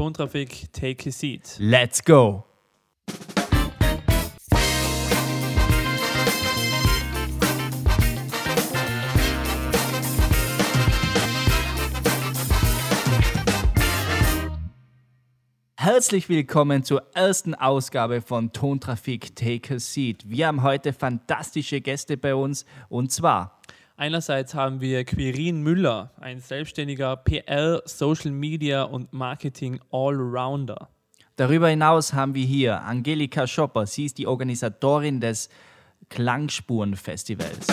Tontrafik, 0.00 0.72
take 0.72 1.06
a 1.06 1.12
seat. 1.12 1.56
Let's 1.58 2.02
go! 2.02 2.46
Herzlich 15.76 16.30
willkommen 16.30 16.82
zur 16.82 17.02
ersten 17.14 17.54
Ausgabe 17.54 18.22
von 18.22 18.52
Tontrafik 18.52 19.36
Take 19.36 19.74
a 19.74 19.78
Seat. 19.78 20.24
Wir 20.26 20.46
haben 20.46 20.62
heute 20.62 20.94
fantastische 20.94 21.82
Gäste 21.82 22.16
bei 22.16 22.34
uns 22.34 22.64
und 22.88 23.12
zwar 23.12 23.59
Einerseits 24.00 24.54
haben 24.54 24.80
wir 24.80 25.04
Quirin 25.04 25.60
Müller, 25.60 26.10
ein 26.18 26.40
selbstständiger 26.40 27.16
PR, 27.16 27.82
Social 27.84 28.30
Media 28.30 28.84
und 28.84 29.12
Marketing 29.12 29.78
Allrounder. 29.92 30.88
Darüber 31.36 31.68
hinaus 31.68 32.14
haben 32.14 32.34
wir 32.34 32.46
hier 32.46 32.80
Angelika 32.80 33.46
Schopper. 33.46 33.84
Sie 33.84 34.06
ist 34.06 34.16
die 34.16 34.26
Organisatorin 34.26 35.20
des 35.20 35.50
Klangspurenfestivals. 36.08 37.66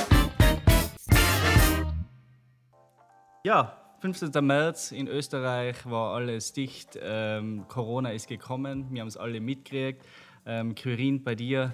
Ja, 3.45 3.77
15. 4.01 4.45
März 4.45 4.91
in 4.91 5.07
Österreich 5.07 5.77
war 5.85 6.13
alles 6.13 6.51
dicht. 6.51 6.99
Ähm, 7.01 7.63
Corona 7.69 8.11
ist 8.11 8.27
gekommen. 8.27 8.87
Wir 8.91 8.99
haben 8.99 9.07
es 9.07 9.15
alle 9.15 9.39
mitgekriegt. 9.39 10.03
Ähm, 10.45 10.75
Quirin, 10.75 11.23
bei 11.23 11.35
dir 11.35 11.71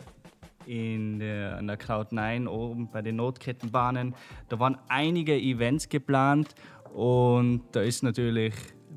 in 0.66 1.20
der, 1.20 1.58
an 1.58 1.68
der 1.68 1.80
Cloud9 1.80 2.48
oben 2.48 2.90
bei 2.92 3.02
den 3.02 3.18
Notkettenbahnen. 3.18 4.16
Da 4.50 4.60
waren 4.60 4.78
einige 4.88 5.36
Events 5.36 5.90
geplant 5.90 6.56
und 6.94 7.64
da 7.72 7.82
ist 7.82 8.04
natürlich 8.04 8.54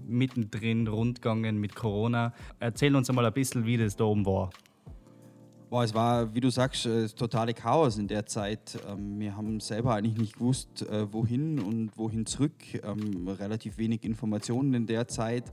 mittendrin 0.06 0.86
rundgegangen 0.86 1.58
mit 1.58 1.74
Corona. 1.74 2.32
Erzähl 2.60 2.94
uns 2.94 3.08
einmal 3.08 3.26
ein 3.26 3.32
bisschen, 3.32 3.66
wie 3.66 3.76
das 3.76 3.96
da 3.96 4.04
oben 4.04 4.24
war. 4.26 4.50
Boah, 5.68 5.82
es 5.82 5.94
war, 5.94 6.32
wie 6.32 6.40
du 6.40 6.48
sagst, 6.48 6.86
das 6.86 7.12
äh, 7.12 7.16
totale 7.16 7.52
Chaos 7.52 7.98
in 7.98 8.06
der 8.06 8.24
Zeit. 8.24 8.78
Ähm, 8.88 9.18
wir 9.18 9.36
haben 9.36 9.58
selber 9.58 9.94
eigentlich 9.94 10.16
nicht 10.16 10.34
gewusst, 10.34 10.82
äh, 10.82 11.12
wohin 11.12 11.58
und 11.58 11.90
wohin 11.96 12.24
zurück. 12.24 12.54
Ähm, 12.84 13.26
relativ 13.26 13.76
wenig 13.76 14.04
Informationen 14.04 14.74
in 14.74 14.86
der 14.86 15.08
Zeit. 15.08 15.50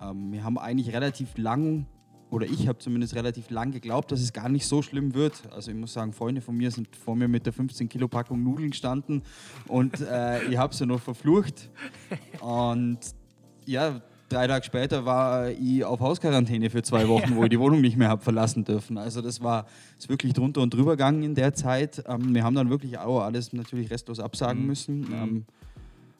Ähm, 0.00 0.30
wir 0.32 0.44
haben 0.44 0.56
eigentlich 0.56 0.94
relativ 0.94 1.36
lang 1.36 1.86
oder 2.30 2.46
ich 2.46 2.68
habe 2.68 2.78
zumindest 2.78 3.14
relativ 3.14 3.50
lang 3.50 3.72
geglaubt, 3.72 4.12
dass 4.12 4.20
es 4.20 4.32
gar 4.32 4.48
nicht 4.48 4.66
so 4.66 4.82
schlimm 4.82 5.14
wird. 5.14 5.42
Also 5.52 5.70
ich 5.70 5.76
muss 5.76 5.92
sagen, 5.92 6.12
Freunde 6.12 6.40
von 6.40 6.56
mir 6.56 6.70
sind 6.70 6.94
vor 6.96 7.16
mir 7.16 7.28
mit 7.28 7.46
der 7.46 7.52
15 7.52 7.88
Kilo 7.88 8.08
Packung 8.08 8.42
Nudeln 8.42 8.70
gestanden 8.70 9.22
und 9.66 10.00
äh, 10.00 10.44
ich 10.44 10.56
habe 10.56 10.74
sie 10.74 10.86
noch 10.86 11.00
verflucht. 11.00 11.68
Und 12.40 12.98
ja, 13.66 14.00
drei 14.28 14.46
Tage 14.46 14.64
später 14.64 15.04
war 15.04 15.50
ich 15.50 15.84
auf 15.84 16.00
Hausquarantäne 16.00 16.70
für 16.70 16.82
zwei 16.82 17.08
Wochen, 17.08 17.36
wo 17.36 17.44
ich 17.44 17.50
die 17.50 17.58
Wohnung 17.58 17.80
nicht 17.80 17.96
mehr 17.96 18.08
habe 18.08 18.22
verlassen 18.22 18.64
dürfen. 18.64 18.96
Also 18.96 19.20
das 19.20 19.42
war 19.42 19.66
ist 19.98 20.08
wirklich 20.08 20.32
drunter 20.32 20.60
und 20.62 20.72
drüber 20.72 20.92
gegangen 20.92 21.22
in 21.22 21.34
der 21.34 21.54
Zeit. 21.54 22.02
Ähm, 22.06 22.34
wir 22.34 22.44
haben 22.44 22.54
dann 22.54 22.70
wirklich 22.70 22.98
auch 22.98 23.20
alles 23.20 23.52
natürlich 23.52 23.90
restlos 23.90 24.20
absagen 24.20 24.62
mhm. 24.62 24.66
müssen. 24.66 25.12
Ähm, 25.12 25.44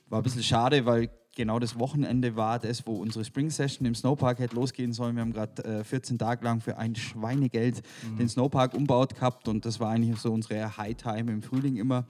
war 0.08 0.20
ein 0.20 0.22
bisschen 0.24 0.42
schade, 0.42 0.84
weil 0.86 1.08
genau 1.34 1.58
das 1.58 1.78
Wochenende 1.78 2.36
war 2.36 2.58
das, 2.58 2.86
wo 2.86 2.94
unsere 2.94 3.24
Spring 3.24 3.50
Session 3.50 3.86
im 3.86 3.94
Snowpark 3.94 4.38
hätte 4.38 4.54
losgehen 4.54 4.92
sollen. 4.92 5.16
Wir 5.16 5.22
haben 5.22 5.32
gerade 5.32 5.64
äh, 5.64 5.84
14 5.84 6.18
Tage 6.18 6.44
lang 6.44 6.60
für 6.60 6.76
ein 6.78 6.94
Schweinegeld 6.94 7.82
mhm. 8.08 8.18
den 8.18 8.28
Snowpark 8.28 8.74
umbaut 8.74 9.14
gehabt 9.14 9.48
und 9.48 9.64
das 9.64 9.80
war 9.80 9.90
eigentlich 9.90 10.18
so 10.18 10.32
unsere 10.32 10.76
High 10.76 10.96
Time 10.96 11.32
im 11.32 11.42
Frühling 11.42 11.76
immer. 11.76 12.04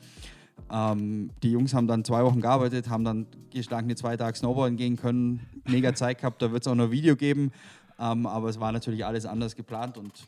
Ähm, 0.70 1.30
die 1.42 1.52
Jungs 1.52 1.74
haben 1.74 1.86
dann 1.86 2.04
zwei 2.04 2.24
Wochen 2.24 2.41
gearbeitet, 2.41 2.88
haben 2.88 3.04
dann 3.04 3.26
geschlagene 3.50 3.96
zwei 3.96 4.16
Tage 4.16 4.36
Snowboarden 4.36 4.76
gehen 4.76 4.96
können. 4.96 5.41
Mega 5.66 5.94
Zeit 5.94 6.18
gehabt, 6.18 6.42
da 6.42 6.52
wird 6.52 6.62
es 6.62 6.68
auch 6.68 6.74
noch 6.74 6.84
ein 6.84 6.91
Video 6.91 7.16
geben. 7.16 7.52
Ähm, 7.98 8.26
aber 8.26 8.48
es 8.48 8.58
war 8.60 8.72
natürlich 8.72 9.04
alles 9.04 9.26
anders 9.26 9.56
geplant 9.56 9.98
und 9.98 10.26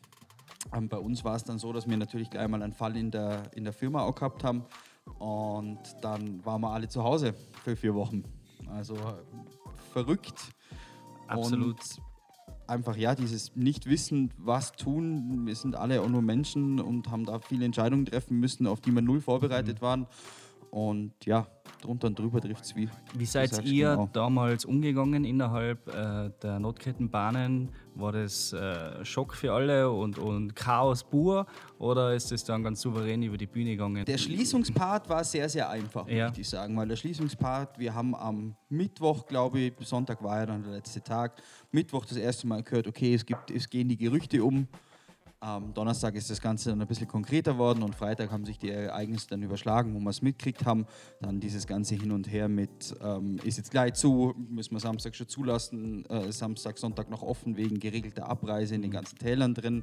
ähm, 0.75 0.89
bei 0.89 0.99
uns 0.99 1.25
war 1.25 1.37
es 1.37 1.45
dann 1.45 1.59
so, 1.59 1.73
dass 1.73 1.89
wir 1.89 1.97
natürlich 1.97 2.31
gleich 2.31 2.47
mal 2.49 2.63
einen 2.63 2.73
Fall 2.73 2.97
in 2.97 3.11
der, 3.11 3.43
in 3.55 3.65
der 3.65 3.73
Firma 3.73 4.03
auch 4.03 4.15
gehabt 4.15 4.45
haben. 4.45 4.65
Und 5.19 5.81
dann 6.01 6.45
waren 6.45 6.61
wir 6.61 6.71
alle 6.71 6.89
zu 6.89 7.03
Hause 7.03 7.35
für 7.65 7.75
vier 7.75 7.95
Wochen. 7.95 8.25
Also 8.69 8.97
verrückt. 9.93 10.53
Absolut. 11.29 11.75
Und 11.75 12.03
einfach 12.67 12.97
ja, 12.97 13.15
dieses 13.15 13.55
Nicht-Wissen, 13.55 14.33
was 14.39 14.73
tun. 14.73 15.47
Wir 15.47 15.55
sind 15.55 15.77
alle 15.77 16.01
auch 16.03 16.09
nur 16.09 16.23
Menschen 16.23 16.81
und 16.81 17.11
haben 17.11 17.25
da 17.25 17.39
viele 17.39 17.65
Entscheidungen 17.65 18.07
treffen 18.07 18.39
müssen, 18.41 18.67
auf 18.67 18.81
die 18.81 18.93
wir 18.93 19.03
null 19.03 19.21
vorbereitet 19.21 19.79
mhm. 19.79 19.83
waren. 19.83 20.07
Und 20.73 21.13
ja, 21.27 21.47
drunter 21.83 22.07
und 22.07 22.19
drüber 22.19 22.41
trifft 22.41 22.65
es 22.65 22.75
wie. 22.75 22.89
Wie 23.13 23.27
seid 23.27 23.63
ihr 23.63 23.91
genau. 23.91 24.09
damals 24.11 24.65
umgegangen 24.65 25.23
innerhalb 25.23 25.87
äh, 25.87 26.31
der 26.43 26.59
Notkettenbahnen? 26.59 27.69
War 27.95 28.13
das 28.13 28.55
äh, 28.55 29.05
Schock 29.05 29.35
für 29.35 29.53
alle 29.53 29.91
und, 29.91 30.17
und 30.17 30.57
Chaos 30.57 31.05
pur 31.05 31.45
oder 31.79 32.15
ist 32.15 32.33
es 32.33 32.43
dann 32.45 32.63
ganz 32.63 32.81
souverän 32.81 33.23
über 33.23 33.37
die 33.37 33.47
Bühne 33.47 33.73
gegangen? 33.73 34.07
Der 34.07 34.17
Schließungspart 34.17 35.11
war 35.11 35.23
sehr, 35.25 35.47
sehr 35.51 35.69
einfach, 35.69 36.09
ja. 36.09 36.25
möchte 36.25 36.41
ich 36.41 36.49
sagen, 36.49 36.75
weil 36.75 36.89
der 36.89 36.97
Schließungspart, 36.97 37.79
wir 37.79 37.95
haben 37.95 38.15
am 38.15 38.57
Mittwoch, 38.71 39.27
glaube 39.27 39.61
ich, 39.61 39.75
Sonntag 39.81 40.25
war 40.25 40.39
ja 40.39 40.47
dann 40.47 40.63
der 40.63 40.73
letzte 40.73 41.03
Tag, 41.03 41.43
Mittwoch 41.71 42.07
das 42.07 42.17
erste 42.17 42.47
Mal 42.47 42.63
gehört, 42.63 42.87
okay, 42.87 43.13
es, 43.13 43.27
gibt, 43.27 43.51
es 43.51 43.69
gehen 43.69 43.91
die 43.91 43.99
Gerüchte 43.99 44.43
um, 44.43 44.67
am 45.43 45.75
Donnerstag 45.75 46.15
ist 46.15 46.31
das 46.31 46.41
Ganze 46.41 46.71
dann 46.71 46.81
ein 46.81 46.87
bisschen 46.87 47.09
konkreter 47.09 47.59
worden 47.59 47.83
und 47.83 47.97
Freitag 47.97 48.31
haben 48.31 48.45
sich 48.45 48.61
die 48.61 48.71
Ereignisse 48.71 49.27
dann 49.31 49.43
überschlagen, 49.43 49.93
wo 49.93 49.99
wir 49.99 50.11
es 50.11 50.23
mitgekriegt 50.23 50.65
haben. 50.65 50.87
Dann 51.21 51.41
dieses 51.41 51.67
Ganze 51.67 51.97
hin 51.97 52.13
und 52.13 52.31
her 52.31 52.49
mit, 52.49 52.95
ähm, 53.03 53.41
ist 53.43 53.57
jetzt 53.57 53.73
gleich 53.73 53.95
zu, 53.95 54.35
müssen 54.49 54.73
wir 54.73 54.79
Samstag 54.79 55.17
schon 55.17 55.27
zulassen, 55.27 56.07
äh, 56.07 56.31
Samstag, 56.31 56.79
Sonntag 56.79 57.11
noch 57.11 57.23
offen 57.23 57.57
wegen 57.57 57.81
geregelter 57.81 58.29
Abreise 58.29 58.77
in 58.77 58.83
den 58.83 58.93
ganzen 58.93 59.19
Tälern 59.19 59.53
drin. 59.53 59.83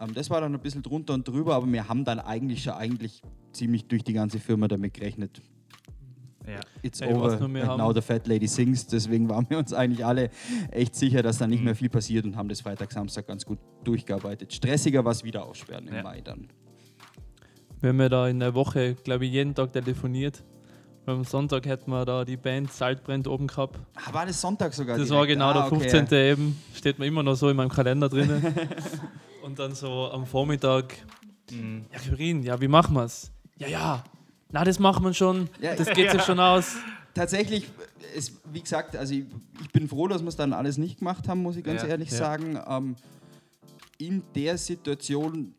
Ähm, 0.00 0.14
das 0.14 0.30
war 0.30 0.40
dann 0.40 0.54
ein 0.54 0.60
bisschen 0.60 0.82
drunter 0.82 1.12
und 1.12 1.28
drüber, 1.28 1.56
aber 1.56 1.70
wir 1.70 1.86
haben 1.86 2.06
dann 2.06 2.18
eigentlich 2.18 2.62
schon 2.62 2.72
eigentlich 2.72 3.20
ziemlich 3.52 3.86
durch 3.86 4.04
die 4.04 4.14
ganze 4.14 4.40
Firma 4.40 4.68
damit 4.68 4.94
gerechnet. 4.94 5.42
Ja. 6.46 6.60
It's 6.82 7.00
hey, 7.00 7.12
over 7.12 7.40
and 7.40 7.78
now 7.78 7.92
the 7.94 8.02
fat 8.02 8.26
lady 8.26 8.46
sings. 8.46 8.86
Deswegen 8.86 9.28
waren 9.28 9.46
wir 9.48 9.58
uns 9.58 9.72
eigentlich 9.72 10.04
alle 10.04 10.30
echt 10.70 10.94
sicher, 10.94 11.22
dass 11.22 11.38
da 11.38 11.46
nicht 11.46 11.60
mhm. 11.60 11.66
mehr 11.66 11.74
viel 11.74 11.88
passiert 11.88 12.24
und 12.24 12.36
haben 12.36 12.48
das 12.48 12.60
Freitag, 12.60 12.92
Samstag 12.92 13.26
ganz 13.26 13.44
gut 13.44 13.58
durchgearbeitet. 13.84 14.52
Stressiger 14.52 15.04
war 15.04 15.12
es 15.12 15.24
wieder 15.24 15.44
aufsperren 15.44 15.88
im 15.88 15.94
ja. 15.94 16.02
Mai 16.02 16.20
dann. 16.20 16.48
Wir 17.80 17.90
haben 17.90 18.00
ja 18.00 18.08
da 18.08 18.28
in 18.28 18.40
der 18.40 18.54
Woche, 18.54 18.94
glaube 18.94 19.26
ich, 19.26 19.32
jeden 19.32 19.54
Tag 19.54 19.72
telefoniert. 19.72 20.42
Am 21.06 21.22
Sonntag 21.24 21.66
hätten 21.66 21.90
wir 21.90 22.06
da 22.06 22.24
die 22.24 22.38
Band 22.38 22.72
Saltbrennt 22.72 23.28
oben 23.28 23.46
gehabt. 23.46 23.78
Ah, 23.94 24.14
war 24.14 24.24
das 24.24 24.40
Sonntag 24.40 24.72
sogar? 24.72 24.96
Das 24.96 25.08
direkt? 25.08 25.20
war 25.20 25.26
genau 25.26 25.50
ah, 25.50 25.68
der 25.68 25.78
15. 25.80 26.04
Okay. 26.04 26.30
eben. 26.30 26.62
Steht 26.74 26.98
mir 26.98 27.06
immer 27.06 27.22
noch 27.22 27.34
so 27.34 27.50
in 27.50 27.56
meinem 27.56 27.68
Kalender 27.68 28.08
drin. 28.08 28.30
und 29.42 29.58
dann 29.58 29.74
so 29.74 30.10
am 30.10 30.24
Vormittag, 30.24 30.94
mhm. 31.50 31.84
ja, 31.92 31.98
Kirin, 31.98 32.42
ja, 32.42 32.58
wie 32.58 32.68
machen 32.68 32.94
wir 32.94 33.04
es? 33.04 33.30
Ja, 33.58 33.68
ja, 33.68 34.04
na, 34.54 34.62
das 34.62 34.78
macht 34.78 35.02
man 35.02 35.12
schon, 35.12 35.48
ja, 35.60 35.74
das 35.74 35.88
geht 35.88 36.06
ja. 36.06 36.12
sich 36.12 36.22
schon 36.22 36.38
aus. 36.38 36.76
Tatsächlich, 37.14 37.66
ist, 38.14 38.34
wie 38.52 38.60
gesagt, 38.60 38.94
also 38.94 39.12
ich, 39.12 39.24
ich 39.60 39.72
bin 39.72 39.88
froh, 39.88 40.06
dass 40.06 40.22
wir 40.22 40.28
es 40.28 40.36
dann 40.36 40.52
alles 40.52 40.78
nicht 40.78 41.00
gemacht 41.00 41.26
haben, 41.26 41.42
muss 41.42 41.56
ich 41.56 41.64
ganz 41.64 41.82
ja, 41.82 41.88
ehrlich 41.88 42.12
sagen. 42.12 42.56
Ähm, 42.68 42.94
in 43.98 44.22
der 44.36 44.56
Situation, 44.56 45.54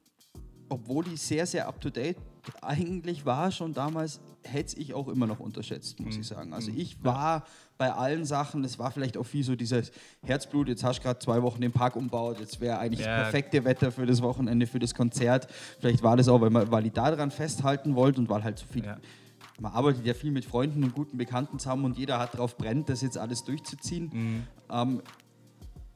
obwohl 0.69 1.07
ich 1.09 1.21
sehr, 1.21 1.45
sehr 1.45 1.67
up-to-date 1.67 2.15
eigentlich 2.61 3.25
war 3.25 3.51
schon 3.51 3.73
damals, 3.73 4.21
hätte 4.43 4.79
ich 4.79 4.93
auch 4.93 5.09
immer 5.09 5.27
noch 5.27 5.41
unterschätzt, 5.41 5.99
muss 5.99 6.15
mhm. 6.15 6.21
ich 6.21 6.27
sagen. 6.27 6.53
Also 6.53 6.71
mhm. 6.71 6.79
ich 6.79 7.03
war 7.03 7.43
bei 7.77 7.91
allen 7.91 8.25
Sachen, 8.25 8.63
es 8.63 8.79
war 8.79 8.91
vielleicht 8.91 9.17
auch 9.17 9.25
viel 9.25 9.43
so 9.43 9.55
dieses 9.55 9.91
Herzblut, 10.23 10.69
jetzt 10.69 10.83
hast 10.83 10.99
du 10.99 11.03
gerade 11.03 11.19
zwei 11.19 11.41
Wochen 11.41 11.61
den 11.61 11.71
Park 11.71 11.95
umbaut, 11.95 12.39
jetzt 12.39 12.61
wäre 12.61 12.79
eigentlich 12.79 13.05
ja. 13.05 13.17
das 13.17 13.23
perfekte 13.23 13.65
Wetter 13.65 13.91
für 13.91 14.05
das 14.05 14.21
Wochenende, 14.21 14.67
für 14.67 14.79
das 14.79 14.93
Konzert. 14.93 15.47
Vielleicht 15.79 16.03
war 16.03 16.15
das 16.15 16.27
auch, 16.27 16.41
weil, 16.41 16.49
man, 16.49 16.71
weil 16.71 16.85
ich 16.85 16.93
daran 16.93 17.31
festhalten 17.31 17.95
wollte 17.95 18.21
und 18.21 18.29
weil 18.29 18.43
halt 18.43 18.59
so 18.59 18.65
viel... 18.65 18.85
Ja. 18.85 18.97
Man 19.57 19.71
arbeitet 19.71 20.05
ja 20.05 20.13
viel 20.13 20.31
mit 20.31 20.43
Freunden 20.43 20.83
und 20.83 20.93
guten 20.93 21.17
Bekannten 21.17 21.59
zusammen 21.59 21.85
und 21.85 21.97
jeder 21.97 22.19
hat 22.19 22.33
darauf 22.33 22.57
brennt, 22.57 22.89
das 22.89 23.01
jetzt 23.01 23.17
alles 23.17 23.45
durchzuziehen. 23.45 24.09
Mhm. 24.11 24.43
Ähm, 24.69 25.01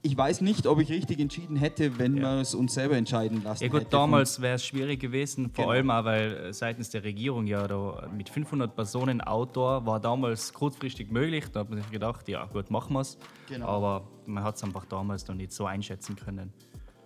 ich 0.02 0.16
weiß 0.16 0.42
nicht, 0.42 0.66
ob 0.66 0.80
ich 0.80 0.90
richtig 0.90 1.20
entschieden 1.20 1.58
hätte, 1.58 2.00
wenn 2.00 2.16
ja. 2.16 2.36
wir 2.36 2.42
es 2.42 2.56
uns 2.56 2.74
selber 2.74 2.96
entscheiden 2.96 3.44
lassen. 3.44 3.64
Ja 3.64 3.70
gut, 3.70 3.82
hätte. 3.82 3.92
damals 3.92 4.42
wäre 4.42 4.56
es 4.56 4.66
schwierig 4.66 5.00
gewesen, 5.00 5.52
vor 5.52 5.66
genau. 5.66 5.70
allem 5.72 5.92
auch, 5.92 6.06
weil 6.06 6.38
äh, 6.38 6.54
seitens 6.54 6.90
der 6.90 7.04
Regierung 7.04 7.48
ja 7.48 7.68
da 7.68 8.08
mit 8.16 8.30
500 8.30 8.74
Personen 8.74 9.20
Outdoor 9.20 9.86
war 9.86 10.00
damals 10.00 10.54
kurzfristig 10.54 11.12
möglich. 11.12 11.46
Da 11.52 11.62
hat 11.62 11.70
man 11.70 11.82
sich 11.82 11.92
gedacht, 11.92 12.30
ja 12.30 12.46
gut, 12.46 12.72
machen 12.72 12.94
wir 12.94 13.02
es. 13.02 13.18
Genau. 13.50 13.68
Aber 13.68 14.08
man 14.26 14.44
hat 14.44 14.56
es 14.56 14.64
einfach 14.64 14.86
damals 14.86 15.28
noch 15.28 15.36
nicht 15.36 15.52
so 15.52 15.66
einschätzen 15.66 16.16
können. 16.16 16.54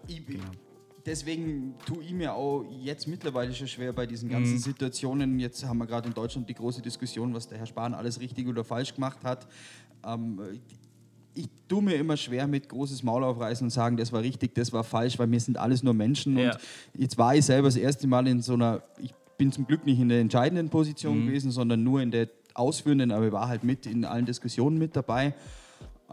Ich, 0.08 0.24
genau. 0.26 0.44
Deswegen 1.06 1.76
tue 1.86 2.04
ich 2.04 2.14
mir 2.14 2.34
auch 2.34 2.64
jetzt 2.80 3.08
mittlerweile 3.08 3.54
schon 3.54 3.68
schwer 3.68 3.92
bei 3.92 4.06
diesen 4.06 4.30
ganzen 4.30 4.54
mhm. 4.54 4.60
Situationen. 4.60 5.40
Jetzt 5.40 5.66
haben 5.66 5.80
wir 5.80 5.88
gerade 5.88 6.08
in 6.08 6.14
Deutschland 6.14 6.48
die 6.48 6.54
große 6.54 6.82
Diskussion, 6.82 7.34
was 7.34 7.48
der 7.48 7.58
Herr 7.58 7.66
Spahn 7.66 7.94
alles 7.94 8.20
richtig 8.20 8.48
oder 8.48 8.64
falsch 8.64 8.94
gemacht 8.94 9.24
hat. 9.24 9.48
Ähm, 10.06 10.40
ich 11.36 11.50
tue 11.68 11.82
mir 11.82 11.96
immer 11.96 12.18
schwer 12.18 12.48
mit 12.48 12.70
großes 12.70 13.04
Maul 13.04 13.24
aufreißen 13.24 13.66
und 13.66 13.72
sagen, 13.72 13.98
das 13.98 14.12
war 14.12 14.22
richtig, 14.22 14.54
das 14.56 14.72
war 14.74 14.84
falsch, 14.84 15.18
weil 15.20 15.30
wir 15.32 15.40
sind 15.40 15.58
alles 15.58 15.84
nur 15.84 15.94
Menschen. 15.94 16.38
Ja. 16.38 16.52
Und 16.52 16.60
jetzt 17.02 17.18
war 17.18 17.36
ich 17.36 17.46
selber 17.46 17.68
das 17.68 17.76
erste 17.76 18.08
Mal 18.08 18.28
in 18.28 18.42
so 18.42 18.54
einer, 18.54 18.84
ich 19.02 19.14
bin 19.38 19.52
zum 19.52 19.66
Glück 19.66 19.86
nicht 19.86 20.00
in 20.00 20.10
der 20.10 20.20
entscheidenden 20.20 20.70
Position 20.70 21.22
mhm. 21.22 21.28
gewesen, 21.28 21.52
sondern 21.52 21.84
nur 21.84 22.02
in 22.02 22.12
der 22.12 22.30
ausführenden, 22.54 23.12
aber 23.12 23.28
ich 23.28 23.32
war 23.32 23.48
halt 23.48 23.64
mit 23.64 23.86
in 23.86 24.06
allen 24.06 24.26
Diskussionen 24.26 24.78
mit 24.78 24.96
dabei. 24.96 25.34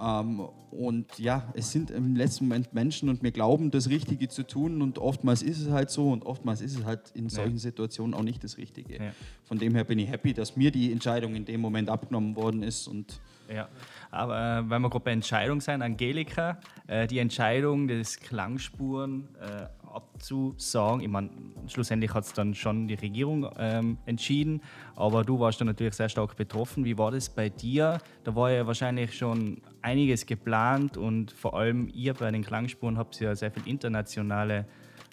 Ähm, 0.01 0.49
und 0.71 1.19
ja, 1.19 1.53
es 1.55 1.73
sind 1.73 1.91
im 1.91 2.17
letzten 2.17 2.45
Moment 2.45 2.73
Menschen 2.73 3.09
und 3.09 3.23
wir 3.23 3.33
glauben, 3.33 3.71
das 3.71 3.91
Richtige 3.91 4.29
zu 4.29 4.47
tun 4.47 4.81
und 4.81 4.99
oftmals 4.99 5.43
ist 5.43 5.61
es 5.61 5.71
halt 5.71 5.91
so 5.91 6.11
und 6.11 6.25
oftmals 6.25 6.61
ist 6.61 6.79
es 6.79 6.85
halt 6.85 7.11
in 7.15 7.29
solchen 7.29 7.57
ja. 7.57 7.59
Situationen 7.59 8.15
auch 8.15 8.23
nicht 8.23 8.43
das 8.43 8.57
Richtige. 8.57 8.95
Ja. 8.95 9.13
Von 9.45 9.59
dem 9.59 9.75
her 9.75 9.85
bin 9.85 9.99
ich 9.99 10.09
happy, 10.09 10.33
dass 10.33 10.57
mir 10.57 10.71
die 10.71 10.93
Entscheidung 10.93 11.35
in 11.35 11.45
dem 11.45 11.61
Moment 11.61 11.91
abgenommen 11.91 12.37
worden 12.37 12.63
ist 12.63 12.89
und 12.89 13.21
ja, 13.53 13.69
aber 14.11 14.59
äh, 14.59 14.71
wenn 14.71 14.83
wir 14.83 14.91
gerade 14.91 15.05
bei 15.05 15.13
Entscheidung 15.13 15.61
sein, 15.61 15.83
Angelika, 15.83 16.59
äh, 16.87 17.07
die 17.07 17.19
Entscheidung 17.19 17.89
des 17.89 18.19
Klangspuren 18.19 19.29
äh, 19.41 19.67
abzusagen. 19.93 21.01
Ich 21.01 21.09
meine, 21.09 21.31
schlussendlich 21.67 22.15
hat 22.15 22.25
es 22.25 22.33
dann 22.33 22.55
schon 22.55 22.89
die 22.89 22.95
Regierung 22.95 23.51
ähm, 23.59 23.99
entschieden, 24.07 24.63
aber 24.97 25.25
du 25.25 25.39
warst 25.41 25.61
dann 25.61 25.67
natürlich 25.67 25.95
sehr 25.95 26.09
stark 26.09 26.37
betroffen. 26.37 26.85
Wie 26.85 26.97
war 26.97 27.11
das 27.11 27.29
bei 27.29 27.49
dir? 27.49 27.99
Da 28.25 28.35
war 28.35 28.51
ja 28.51 28.67
wahrscheinlich 28.67 29.17
schon 29.17 29.61
einiges 29.83 30.27
geplant 30.27 30.97
und 30.97 31.33
vor 31.33 31.55
allem 31.55 31.89
ihr 31.93 32.15
bei 32.15 32.31
den 32.31 32.45
Klangspuren 32.45 32.99
habt 32.99 33.19
ja 33.21 33.35
sehr 33.35 33.51
viele 33.51 33.67
internationale 33.67 34.67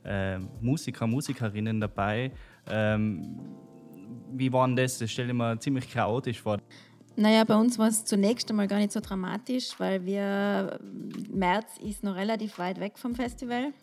äh, 0.04 0.38
Musiker, 0.62 1.08
Musikerinnen 1.08 1.82
dabei. 1.82 2.32
Ähm, 2.70 3.40
wie 4.32 4.52
war 4.52 4.68
denn 4.68 4.76
das? 4.76 5.00
Das 5.00 5.12
stelle 5.12 5.30
ich 5.30 5.34
mir 5.34 5.60
ziemlich 5.60 5.90
chaotisch 5.90 6.42
vor. 6.42 6.60
Naja, 7.20 7.44
bei 7.46 7.56
uns 7.56 7.80
war 7.80 7.88
es 7.88 8.06
zunächst 8.06 8.48
einmal 8.52 8.68
gar 8.68 8.78
nicht 8.78 8.92
so 8.92 9.00
dramatisch, 9.00 9.72
weil 9.80 10.06
wir, 10.06 10.80
März 11.34 11.78
ist 11.84 12.04
noch 12.04 12.16
relativ 12.16 12.60
weit 12.60 12.80
weg 12.80 13.00
vom 13.00 13.16
Festival. 13.16 13.74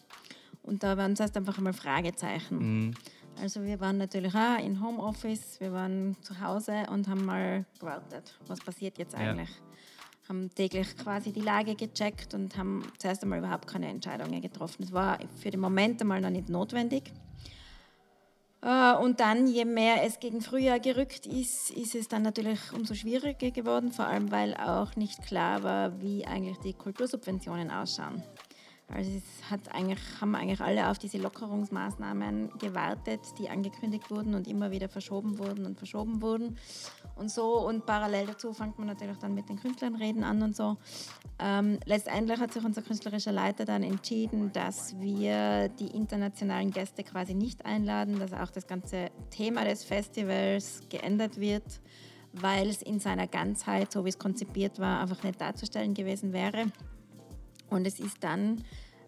Und 0.62 0.84
da 0.84 0.96
waren 0.96 1.16
zuerst 1.16 1.36
einfach 1.36 1.58
einmal 1.58 1.72
Fragezeichen. 1.72 2.58
Mhm. 2.58 2.94
Also 3.42 3.64
wir 3.64 3.80
waren 3.80 3.98
natürlich 3.98 4.32
auch 4.36 4.64
in 4.64 4.80
Homeoffice, 4.80 5.58
wir 5.58 5.72
waren 5.72 6.16
zu 6.22 6.40
Hause 6.40 6.84
und 6.92 7.08
haben 7.08 7.24
mal 7.24 7.64
gewartet, 7.80 8.38
was 8.46 8.60
passiert 8.60 8.98
jetzt 8.98 9.16
eigentlich. 9.16 9.48
Ja. 9.48 10.28
Haben 10.28 10.54
täglich 10.54 10.96
quasi 10.96 11.32
die 11.32 11.40
Lage 11.40 11.74
gecheckt 11.74 12.34
und 12.34 12.56
haben 12.56 12.84
zuerst 12.98 13.24
einmal 13.24 13.40
überhaupt 13.40 13.66
keine 13.66 13.88
Entscheidungen 13.88 14.40
getroffen. 14.42 14.84
Es 14.84 14.92
war 14.92 15.18
für 15.42 15.50
den 15.50 15.60
Moment 15.60 16.00
einmal 16.00 16.20
noch 16.20 16.30
nicht 16.30 16.48
notwendig. 16.48 17.12
Äh, 18.64 18.94
und 18.94 19.20
dann, 19.20 19.46
je 19.46 19.66
mehr 19.66 20.02
es 20.04 20.18
gegen 20.18 20.40
Frühjahr 20.40 20.80
gerückt 20.80 21.26
ist, 21.26 21.70
ist 21.70 21.94
es 21.94 22.08
dann 22.08 22.22
natürlich 22.22 22.72
umso 22.72 22.94
schwieriger 22.94 23.50
geworden, 23.50 23.92
vor 23.92 24.06
allem 24.06 24.30
weil 24.32 24.54
auch 24.54 24.96
nicht 24.96 25.22
klar 25.22 25.62
war, 25.62 26.00
wie 26.00 26.26
eigentlich 26.26 26.58
die 26.58 26.72
Kultursubventionen 26.72 27.70
ausschauen. 27.70 28.22
Also 28.88 29.10
es 29.10 29.50
hat 29.50 29.74
eigentlich, 29.74 29.98
haben 30.20 30.34
eigentlich 30.34 30.60
alle 30.60 30.90
auf 30.90 30.98
diese 30.98 31.16
Lockerungsmaßnahmen 31.18 32.58
gewartet, 32.58 33.20
die 33.38 33.48
angekündigt 33.48 34.10
wurden 34.10 34.34
und 34.34 34.46
immer 34.46 34.70
wieder 34.70 34.88
verschoben 34.88 35.38
wurden 35.38 35.64
und 35.64 35.78
verschoben 35.78 36.20
wurden. 36.20 36.58
Und 37.16 37.30
so 37.30 37.66
und 37.66 37.86
parallel 37.86 38.26
dazu 38.26 38.52
fängt 38.52 38.78
man 38.78 38.86
natürlich 38.86 39.16
dann 39.18 39.34
mit 39.34 39.48
den 39.48 39.58
Künstlern 39.58 39.94
reden 39.94 40.22
an 40.22 40.42
und 40.42 40.54
so. 40.54 40.76
Ähm, 41.38 41.78
letztendlich 41.86 42.38
hat 42.38 42.52
sich 42.52 42.64
unser 42.64 42.82
künstlerischer 42.82 43.32
Leiter 43.32 43.64
dann 43.64 43.82
entschieden, 43.82 44.52
dass 44.52 44.94
wir 45.00 45.68
die 45.70 45.88
internationalen 45.88 46.70
Gäste 46.70 47.04
quasi 47.04 47.34
nicht 47.34 47.64
einladen, 47.64 48.18
dass 48.18 48.34
auch 48.34 48.50
das 48.50 48.66
ganze 48.66 49.10
Thema 49.30 49.64
des 49.64 49.82
Festivals 49.82 50.82
geändert 50.90 51.40
wird, 51.40 51.80
weil 52.32 52.68
es 52.68 52.82
in 52.82 53.00
seiner 53.00 53.28
Ganzheit, 53.28 53.90
so 53.92 54.04
wie 54.04 54.10
es 54.10 54.18
konzipiert 54.18 54.78
war, 54.78 55.00
einfach 55.00 55.22
nicht 55.22 55.40
darzustellen 55.40 55.94
gewesen 55.94 56.34
wäre. 56.34 56.66
Und 57.74 57.86
es 57.86 57.98
ist 57.98 58.22
dann 58.22 58.64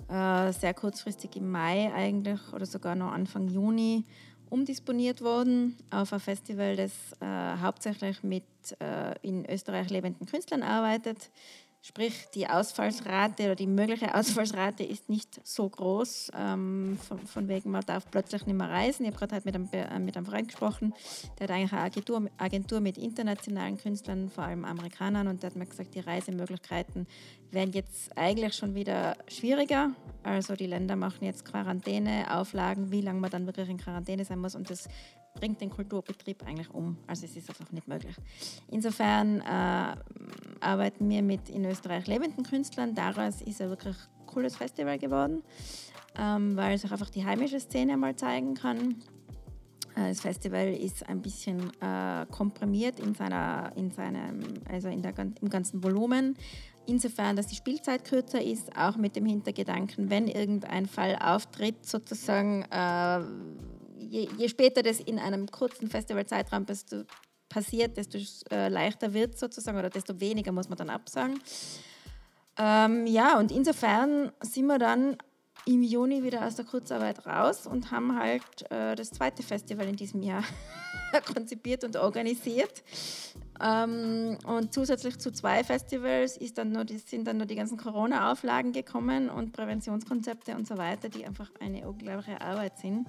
äh, 0.08 0.52
sehr 0.52 0.74
kurzfristig 0.74 1.36
im 1.36 1.50
Mai 1.50 1.92
eigentlich 1.94 2.40
oder 2.52 2.66
sogar 2.66 2.94
noch 2.94 3.12
Anfang 3.12 3.48
Juni 3.48 4.04
umdisponiert 4.50 5.22
worden 5.22 5.76
auf 5.90 6.12
ein 6.12 6.20
Festival, 6.20 6.76
das 6.76 6.92
äh, 7.20 7.60
hauptsächlich 7.60 8.22
mit 8.22 8.44
äh, 8.80 9.14
in 9.22 9.48
Österreich 9.48 9.90
lebenden 9.90 10.26
Künstlern 10.26 10.62
arbeitet, 10.62 11.30
Sprich, 11.86 12.26
die 12.34 12.48
Ausfallsrate 12.48 13.44
oder 13.44 13.54
die 13.54 13.68
mögliche 13.68 14.12
Ausfallsrate 14.12 14.82
ist 14.82 15.08
nicht 15.08 15.40
so 15.46 15.68
groß, 15.68 16.32
ähm, 16.36 16.98
von, 17.00 17.20
von, 17.20 17.46
wegen 17.46 17.70
man 17.70 17.86
darf 17.86 18.10
plötzlich 18.10 18.44
nicht 18.44 18.56
mehr 18.56 18.68
reisen. 18.68 19.04
Ich 19.04 19.14
habe 19.14 19.24
gerade 19.24 19.42
mit 19.44 19.54
einem, 19.54 19.68
äh, 19.70 19.98
mit 20.00 20.16
einem 20.16 20.26
Freund 20.26 20.48
gesprochen, 20.48 20.94
der 21.38 21.46
hat 21.46 21.54
eigentlich 21.54 21.72
eine 21.72 21.82
Agentur, 21.82 22.28
Agentur 22.38 22.80
mit 22.80 22.98
internationalen 22.98 23.78
Künstlern, 23.78 24.30
vor 24.30 24.42
allem 24.42 24.64
Amerikanern, 24.64 25.28
und 25.28 25.44
der 25.44 25.50
hat 25.50 25.56
mir 25.56 25.66
gesagt, 25.66 25.94
die 25.94 26.00
Reisemöglichkeiten 26.00 27.06
werden 27.52 27.72
jetzt 27.72 28.18
eigentlich 28.18 28.54
schon 28.54 28.74
wieder 28.74 29.16
schwieriger. 29.28 29.92
Also 30.24 30.56
die 30.56 30.66
Länder 30.66 30.96
machen 30.96 31.24
jetzt 31.24 31.44
Quarantäneauflagen, 31.44 32.90
wie 32.90 33.00
lange 33.00 33.20
man 33.20 33.30
dann 33.30 33.46
wirklich 33.46 33.68
in 33.68 33.78
Quarantäne 33.78 34.24
sein 34.24 34.40
muss, 34.40 34.56
und 34.56 34.70
das 34.70 34.88
bringt 35.36 35.60
den 35.60 35.70
Kulturbetrieb 35.70 36.44
eigentlich 36.46 36.70
um. 36.70 36.96
Also 37.06 37.26
es 37.26 37.36
ist 37.36 37.48
einfach 37.48 37.70
nicht 37.72 37.86
möglich. 37.86 38.16
Insofern 38.68 39.40
äh, 39.40 39.96
arbeiten 40.60 41.08
wir 41.08 41.22
mit 41.22 41.48
in 41.48 41.64
Österreich 41.64 42.06
lebenden 42.06 42.44
Künstlern. 42.44 42.94
Daraus 42.94 43.40
ist 43.42 43.62
ein 43.62 43.70
wirklich 43.70 43.96
cooles 44.26 44.56
Festival 44.56 44.98
geworden, 44.98 45.42
ähm, 46.18 46.56
weil 46.56 46.76
sich 46.78 46.90
einfach 46.90 47.10
die 47.10 47.24
heimische 47.24 47.60
Szene 47.60 47.96
mal 47.96 48.16
zeigen 48.16 48.54
kann. 48.54 48.96
Äh, 49.94 50.08
das 50.08 50.20
Festival 50.20 50.68
ist 50.68 51.08
ein 51.08 51.22
bisschen 51.22 51.70
äh, 51.80 52.26
komprimiert 52.30 53.00
in, 53.00 53.14
seiner, 53.14 53.72
in, 53.76 53.90
seinem, 53.90 54.40
also 54.70 54.88
in 54.88 55.02
der, 55.02 55.14
im 55.18 55.48
ganzen 55.48 55.82
Volumen. 55.82 56.36
Insofern, 56.86 57.34
dass 57.34 57.48
die 57.48 57.56
Spielzeit 57.56 58.04
kürzer 58.04 58.40
ist, 58.40 58.76
auch 58.76 58.96
mit 58.96 59.16
dem 59.16 59.26
Hintergedanken, 59.26 60.08
wenn 60.08 60.28
irgendein 60.28 60.86
Fall 60.86 61.18
auftritt, 61.20 61.84
sozusagen 61.84 62.62
äh, 62.70 63.20
je, 64.08 64.28
je, 64.36 64.48
später 64.48 64.82
das 64.82 65.00
in 65.00 65.18
einem 65.18 65.50
kurzen 65.50 65.88
Festivalzeitraum 65.88 66.66
passiert, 67.48 67.96
desto 67.96 68.18
äh, 68.50 68.68
leichter 68.68 69.12
wird 69.12 69.34
es 69.34 69.40
sozusagen 69.40 69.78
oder 69.78 69.90
desto 69.90 70.20
weniger 70.20 70.52
muss 70.52 70.68
man 70.68 70.78
dann 70.78 70.90
absagen. 70.90 71.40
Ähm, 72.58 73.06
ja, 73.06 73.38
und 73.38 73.52
insofern 73.52 74.32
sind 74.40 74.66
wir 74.66 74.78
dann 74.78 75.16
im 75.66 75.82
Juni 75.82 76.22
wieder 76.22 76.46
aus 76.46 76.54
der 76.54 76.64
Kurzarbeit 76.64 77.26
raus 77.26 77.66
und 77.66 77.90
haben 77.90 78.18
halt 78.18 78.70
äh, 78.70 78.94
das 78.94 79.10
zweite 79.10 79.42
Festival 79.42 79.88
in 79.88 79.96
diesem 79.96 80.22
Jahr 80.22 80.44
konzipiert 81.34 81.82
und 81.82 81.96
organisiert. 81.96 82.84
Ähm, 83.60 84.38
und 84.46 84.72
zusätzlich 84.72 85.18
zu 85.18 85.32
zwei 85.32 85.64
Festivals 85.64 86.36
ist 86.36 86.58
dann 86.58 86.70
nur 86.70 86.84
die, 86.84 86.98
sind 86.98 87.26
dann 87.26 87.38
nur 87.38 87.46
die 87.46 87.56
ganzen 87.56 87.78
Corona-Auflagen 87.78 88.72
gekommen 88.72 89.28
und 89.28 89.52
Präventionskonzepte 89.52 90.54
und 90.54 90.68
so 90.68 90.78
weiter, 90.78 91.08
die 91.08 91.26
einfach 91.26 91.50
eine 91.58 91.88
unglaubliche 91.88 92.40
Arbeit 92.40 92.78
sind. 92.78 93.08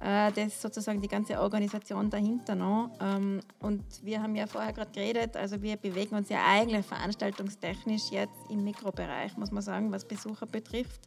Äh, 0.00 0.32
das 0.32 0.62
sozusagen 0.62 1.00
die 1.00 1.08
ganze 1.08 1.40
Organisation 1.40 2.08
dahinter 2.08 2.54
noch. 2.54 2.90
Ähm, 3.00 3.40
und 3.58 3.82
wir 4.02 4.22
haben 4.22 4.36
ja 4.36 4.46
vorher 4.46 4.72
gerade 4.72 4.92
geredet, 4.92 5.36
also 5.36 5.60
wir 5.60 5.76
bewegen 5.76 6.14
uns 6.14 6.28
ja 6.28 6.44
eigentlich 6.46 6.86
veranstaltungstechnisch 6.86 8.10
jetzt 8.10 8.38
im 8.50 8.64
Mikrobereich, 8.64 9.36
muss 9.36 9.50
man 9.50 9.62
sagen, 9.62 9.90
was 9.90 10.06
Besucher 10.06 10.46
betrifft. 10.46 11.00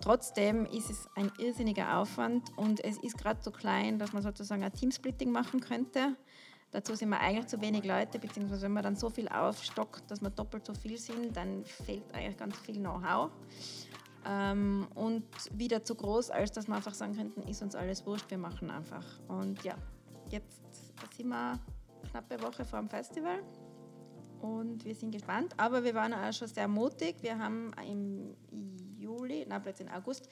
Trotzdem 0.00 0.66
ist 0.66 0.90
es 0.90 1.08
ein 1.14 1.30
irrsinniger 1.38 1.98
Aufwand 1.98 2.50
und 2.56 2.82
es 2.84 2.98
ist 2.98 3.18
gerade 3.18 3.40
so 3.42 3.50
klein, 3.50 3.98
dass 3.98 4.12
man 4.12 4.22
sozusagen 4.22 4.62
ein 4.62 4.72
Teamsplitting 4.72 5.30
machen 5.30 5.60
könnte. 5.60 6.16
Dazu 6.72 6.94
sind 6.94 7.10
wir 7.10 7.20
eigentlich 7.20 7.46
zu 7.48 7.60
wenig 7.60 7.84
Leute, 7.84 8.18
beziehungsweise 8.18 8.62
wenn 8.62 8.72
man 8.72 8.82
dann 8.82 8.96
so 8.96 9.10
viel 9.10 9.28
aufstockt, 9.28 10.10
dass 10.10 10.22
wir 10.22 10.30
doppelt 10.30 10.64
so 10.64 10.74
viel 10.74 10.96
sind, 10.96 11.36
dann 11.36 11.64
fehlt 11.64 12.02
eigentlich 12.14 12.36
ganz 12.36 12.56
viel 12.58 12.76
Know-how. 12.76 13.30
Ähm, 14.26 14.86
und 14.94 15.24
wieder 15.52 15.84
zu 15.84 15.94
groß, 15.94 16.30
als 16.30 16.52
dass 16.52 16.68
wir 16.68 16.74
einfach 16.74 16.94
sagen 16.94 17.16
könnten, 17.16 17.42
ist 17.42 17.62
uns 17.62 17.74
alles 17.74 18.06
wurscht, 18.06 18.30
wir 18.30 18.38
machen 18.38 18.70
einfach. 18.70 19.04
Und 19.28 19.62
ja, 19.64 19.74
jetzt 20.30 20.62
sind 21.16 21.28
wir 21.28 21.58
knappe 22.10 22.40
Woche 22.42 22.64
vor 22.64 22.78
dem 22.78 22.88
Festival 22.88 23.42
und 24.40 24.84
wir 24.84 24.94
sind 24.94 25.12
gespannt, 25.12 25.54
aber 25.56 25.84
wir 25.84 25.94
waren 25.94 26.12
auch 26.12 26.32
schon 26.32 26.48
sehr 26.48 26.68
mutig. 26.68 27.16
Wir 27.22 27.38
haben 27.38 27.72
im 27.86 28.36
Juli, 28.98 29.46
na 29.48 29.58
plötzlich 29.60 29.88
im 29.88 29.94
August, 29.94 30.28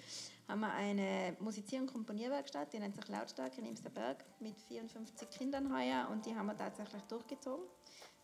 haben 0.48 0.60
wir 0.60 0.72
eine 0.72 1.36
Musizier- 1.40 1.80
und 1.80 1.86
Komponierwerkstatt, 1.86 2.72
die 2.72 2.80
nennt 2.80 2.96
sich 2.96 3.08
Lautstark 3.08 3.56
in 3.58 3.66
Imsterberg, 3.66 4.24
mit 4.40 4.60
54 4.60 5.30
Kindern 5.30 5.72
heuer 5.72 6.08
und 6.10 6.26
die 6.26 6.34
haben 6.34 6.46
wir 6.46 6.56
tatsächlich 6.56 7.02
durchgezogen. 7.02 7.64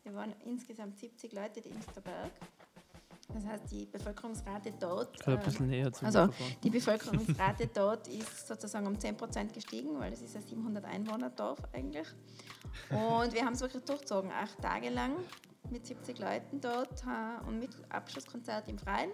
Wir 0.03 0.15
waren 0.15 0.35
insgesamt 0.45 0.99
70 0.99 1.33
Leute 1.33 1.61
in 1.61 1.77
Imsterberg 1.77 2.33
das 3.35 3.45
heißt, 3.45 3.71
die 3.71 3.87
Bevölkerungsrate 3.87 4.73
dort. 4.79 5.27
ein 5.27 5.41
bisschen 5.41 5.69
näher 5.69 5.93
zum 5.93 6.07
also 6.07 6.29
die 6.63 6.71
Bevölkerungsrate 6.71 7.67
dort 7.75 8.09
ist 8.09 8.47
sozusagen 8.47 8.87
um 8.87 8.99
10 8.99 9.17
Prozent 9.17 9.53
gestiegen, 9.53 9.99
weil 9.99 10.13
es 10.13 10.23
ist 10.23 10.37
ein 10.37 10.43
700 10.43 10.85
Einwohner 10.85 11.31
Dorf 11.31 11.59
eigentlich. 11.73 12.07
Und 12.91 13.33
wir 13.33 13.45
haben 13.45 13.55
es 13.55 13.61
wirklich 13.61 13.85
durchgezogen, 13.85 14.31
acht 14.31 14.61
Tage 14.61 14.91
lang 14.91 15.13
mit 15.71 15.87
70 15.87 16.19
Leuten 16.19 16.61
dort 16.61 17.03
und 17.47 17.59
mit 17.59 17.71
Abschlusskonzert 17.89 18.69
im 18.69 18.79
Freien. 18.79 19.11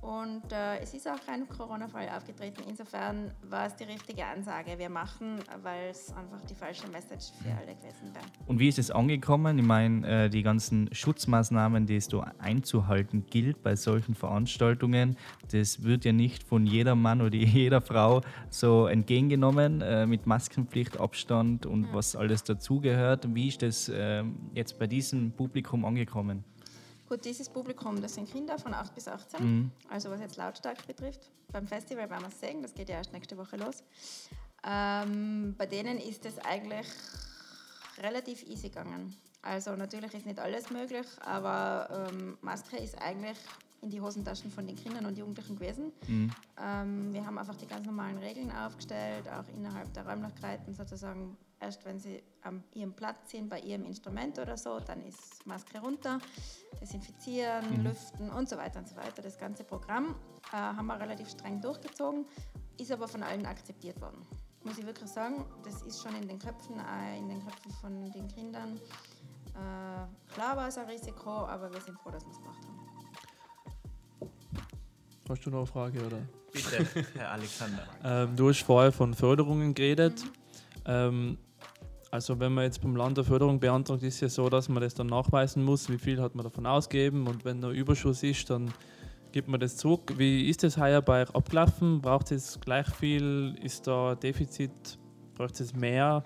Und 0.00 0.52
äh, 0.52 0.78
es 0.80 0.94
ist 0.94 1.08
auch 1.08 1.18
kein 1.24 1.48
Corona-Fall 1.48 2.08
aufgetreten. 2.08 2.62
Insofern 2.68 3.32
war 3.42 3.66
es 3.66 3.76
die 3.76 3.84
richtige 3.84 4.24
Ansage. 4.24 4.78
Wir 4.78 4.88
machen, 4.88 5.38
weil 5.62 5.90
es 5.90 6.12
einfach 6.12 6.40
die 6.48 6.54
falsche 6.54 6.88
Message 6.88 7.32
für 7.42 7.50
alle 7.50 7.74
gewesen 7.74 8.14
wäre. 8.14 8.24
Und 8.46 8.58
wie 8.58 8.68
ist 8.68 8.78
es 8.78 8.90
angekommen? 8.90 9.58
Ich 9.58 9.64
meine, 9.64 10.24
äh, 10.24 10.30
die 10.30 10.42
ganzen 10.42 10.88
Schutzmaßnahmen, 10.92 11.86
die 11.86 11.96
es 11.96 12.08
da 12.08 12.32
einzuhalten 12.38 13.26
gilt 13.26 13.62
bei 13.62 13.74
solchen 13.76 14.14
Veranstaltungen, 14.14 15.16
das 15.50 15.82
wird 15.82 16.04
ja 16.04 16.12
nicht 16.12 16.44
von 16.44 16.66
jeder 16.66 16.94
Mann 16.94 17.20
oder 17.20 17.36
jeder 17.36 17.80
Frau 17.80 18.20
so 18.50 18.86
entgegengenommen 18.86 19.80
äh, 19.80 20.06
mit 20.06 20.26
Maskenpflicht, 20.26 21.00
Abstand 21.00 21.66
und 21.66 21.84
ja. 21.84 21.94
was 21.94 22.16
alles 22.16 22.44
dazugehört. 22.44 23.34
Wie 23.34 23.48
ist 23.48 23.62
das 23.62 23.88
äh, 23.88 24.22
jetzt 24.54 24.78
bei 24.78 24.86
diesem 24.86 25.32
Publikum 25.32 25.84
angekommen? 25.84 26.44
Gut, 27.08 27.24
dieses 27.24 27.48
Publikum, 27.48 28.00
das 28.00 28.14
sind 28.14 28.30
Kinder 28.30 28.58
von 28.58 28.74
8 28.74 28.94
bis 28.94 29.06
18. 29.06 29.44
Mhm. 29.44 29.70
Also 29.88 30.10
was 30.10 30.20
jetzt 30.20 30.36
Lautstärke 30.36 30.84
betrifft. 30.86 31.30
Beim 31.52 31.66
Festival 31.66 32.10
werden 32.10 32.22
wir 32.22 32.28
es 32.28 32.40
sehen, 32.40 32.62
das 32.62 32.74
geht 32.74 32.88
ja 32.88 32.96
erst 32.96 33.12
nächste 33.12 33.36
Woche 33.36 33.56
los. 33.56 33.84
Ähm, 34.64 35.54
bei 35.56 35.66
denen 35.66 35.98
ist 35.98 36.26
es 36.26 36.38
eigentlich 36.38 36.86
relativ 37.98 38.42
easy 38.48 38.68
gegangen. 38.68 39.14
Also 39.42 39.76
natürlich 39.76 40.12
ist 40.14 40.26
nicht 40.26 40.40
alles 40.40 40.70
möglich, 40.70 41.06
aber 41.20 42.08
ähm, 42.10 42.36
Maske 42.40 42.76
ist 42.76 43.00
eigentlich 43.00 43.38
in 43.82 43.90
die 43.90 44.00
Hosentaschen 44.00 44.50
von 44.50 44.66
den 44.66 44.74
Kindern 44.74 45.06
und 45.06 45.16
Jugendlichen 45.16 45.56
gewesen. 45.56 45.92
Mhm. 46.08 46.30
Ähm, 46.60 47.12
wir 47.12 47.24
haben 47.24 47.38
einfach 47.38 47.54
die 47.54 47.66
ganz 47.66 47.86
normalen 47.86 48.18
Regeln 48.18 48.50
aufgestellt, 48.50 49.28
auch 49.28 49.44
innerhalb 49.54 49.92
der 49.94 50.06
Räumlichkeiten 50.06 50.74
sozusagen. 50.74 51.36
Erst 51.58 51.84
wenn 51.86 51.98
sie 51.98 52.22
an 52.42 52.62
ihrem 52.74 52.92
Platz 52.92 53.30
sind, 53.30 53.48
bei 53.48 53.60
ihrem 53.60 53.84
Instrument 53.84 54.38
oder 54.38 54.56
so, 54.56 54.78
dann 54.78 55.02
ist 55.04 55.46
Maske 55.46 55.80
runter, 55.80 56.18
desinfizieren, 56.80 57.78
mhm. 57.78 57.84
lüften 57.84 58.30
und 58.30 58.48
so 58.48 58.56
weiter 58.56 58.78
und 58.78 58.88
so 58.88 58.96
weiter. 58.96 59.22
Das 59.22 59.38
ganze 59.38 59.64
Programm 59.64 60.14
äh, 60.52 60.56
haben 60.56 60.86
wir 60.86 61.00
relativ 61.00 61.30
streng 61.30 61.60
durchgezogen, 61.60 62.26
ist 62.78 62.92
aber 62.92 63.08
von 63.08 63.22
allen 63.22 63.46
akzeptiert 63.46 64.00
worden. 64.00 64.26
Muss 64.64 64.78
ich 64.78 64.86
wirklich 64.86 65.08
sagen, 65.08 65.46
das 65.64 65.82
ist 65.82 66.02
schon 66.02 66.14
in 66.16 66.28
den 66.28 66.38
Köpfen, 66.38 66.78
äh, 66.78 67.18
in 67.18 67.28
den 67.28 67.42
Köpfen 67.42 67.72
von 67.80 68.12
den 68.12 68.28
Kindern. 68.28 68.76
Äh, 69.54 70.34
klar 70.34 70.56
war 70.56 70.68
es 70.68 70.76
ein 70.76 70.86
Risiko, 70.86 71.30
aber 71.30 71.72
wir 71.72 71.80
sind 71.80 71.98
froh, 71.98 72.10
dass 72.10 72.24
wir 72.24 72.32
es 72.32 72.38
gemacht 72.38 72.62
haben. 72.66 72.86
Hast 75.28 75.44
du 75.44 75.50
noch 75.50 75.58
eine 75.58 75.66
Frage, 75.66 76.06
oder? 76.06 76.18
Bitte, 76.52 76.86
Herr 77.14 77.32
Alexander. 77.32 77.86
ähm, 78.04 78.36
du 78.36 78.48
hast 78.48 78.62
vorher 78.62 78.92
von 78.92 79.14
Förderungen 79.14 79.74
geredet. 79.74 80.22
Mhm. 80.22 80.30
Ähm, 80.84 81.38
also 82.10 82.38
wenn 82.38 82.52
man 82.52 82.64
jetzt 82.64 82.80
beim 82.82 82.96
Land 82.96 83.16
der 83.16 83.24
Förderung 83.24 83.58
beantragt, 83.60 84.02
ist 84.02 84.16
es 84.16 84.20
ja 84.20 84.28
so, 84.28 84.48
dass 84.48 84.68
man 84.68 84.82
das 84.82 84.94
dann 84.94 85.08
nachweisen 85.08 85.64
muss, 85.64 85.88
wie 85.88 85.98
viel 85.98 86.20
hat 86.20 86.34
man 86.34 86.44
davon 86.44 86.66
ausgegeben 86.66 87.26
und 87.26 87.44
wenn 87.44 87.60
noch 87.60 87.70
Überschuss 87.70 88.22
ist, 88.22 88.48
dann 88.50 88.72
gibt 89.32 89.48
man 89.48 89.60
das 89.60 89.76
zurück. 89.76 90.14
Wie 90.16 90.48
ist 90.48 90.62
das 90.62 90.78
heuer 90.78 91.02
bei 91.02 91.22
euch 91.22 91.34
abgelaufen? 91.34 92.00
Braucht 92.00 92.32
es 92.32 92.58
gleich 92.60 92.86
viel? 92.94 93.56
Ist 93.62 93.86
da 93.86 94.14
Defizit? 94.14 94.98
Braucht 95.34 95.60
es 95.60 95.74
mehr? 95.74 96.24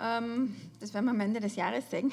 Ähm, 0.00 0.54
das 0.80 0.94
werden 0.94 1.06
wir 1.06 1.10
am 1.10 1.20
Ende 1.20 1.40
des 1.40 1.56
Jahres 1.56 1.90
sehen. 1.90 2.10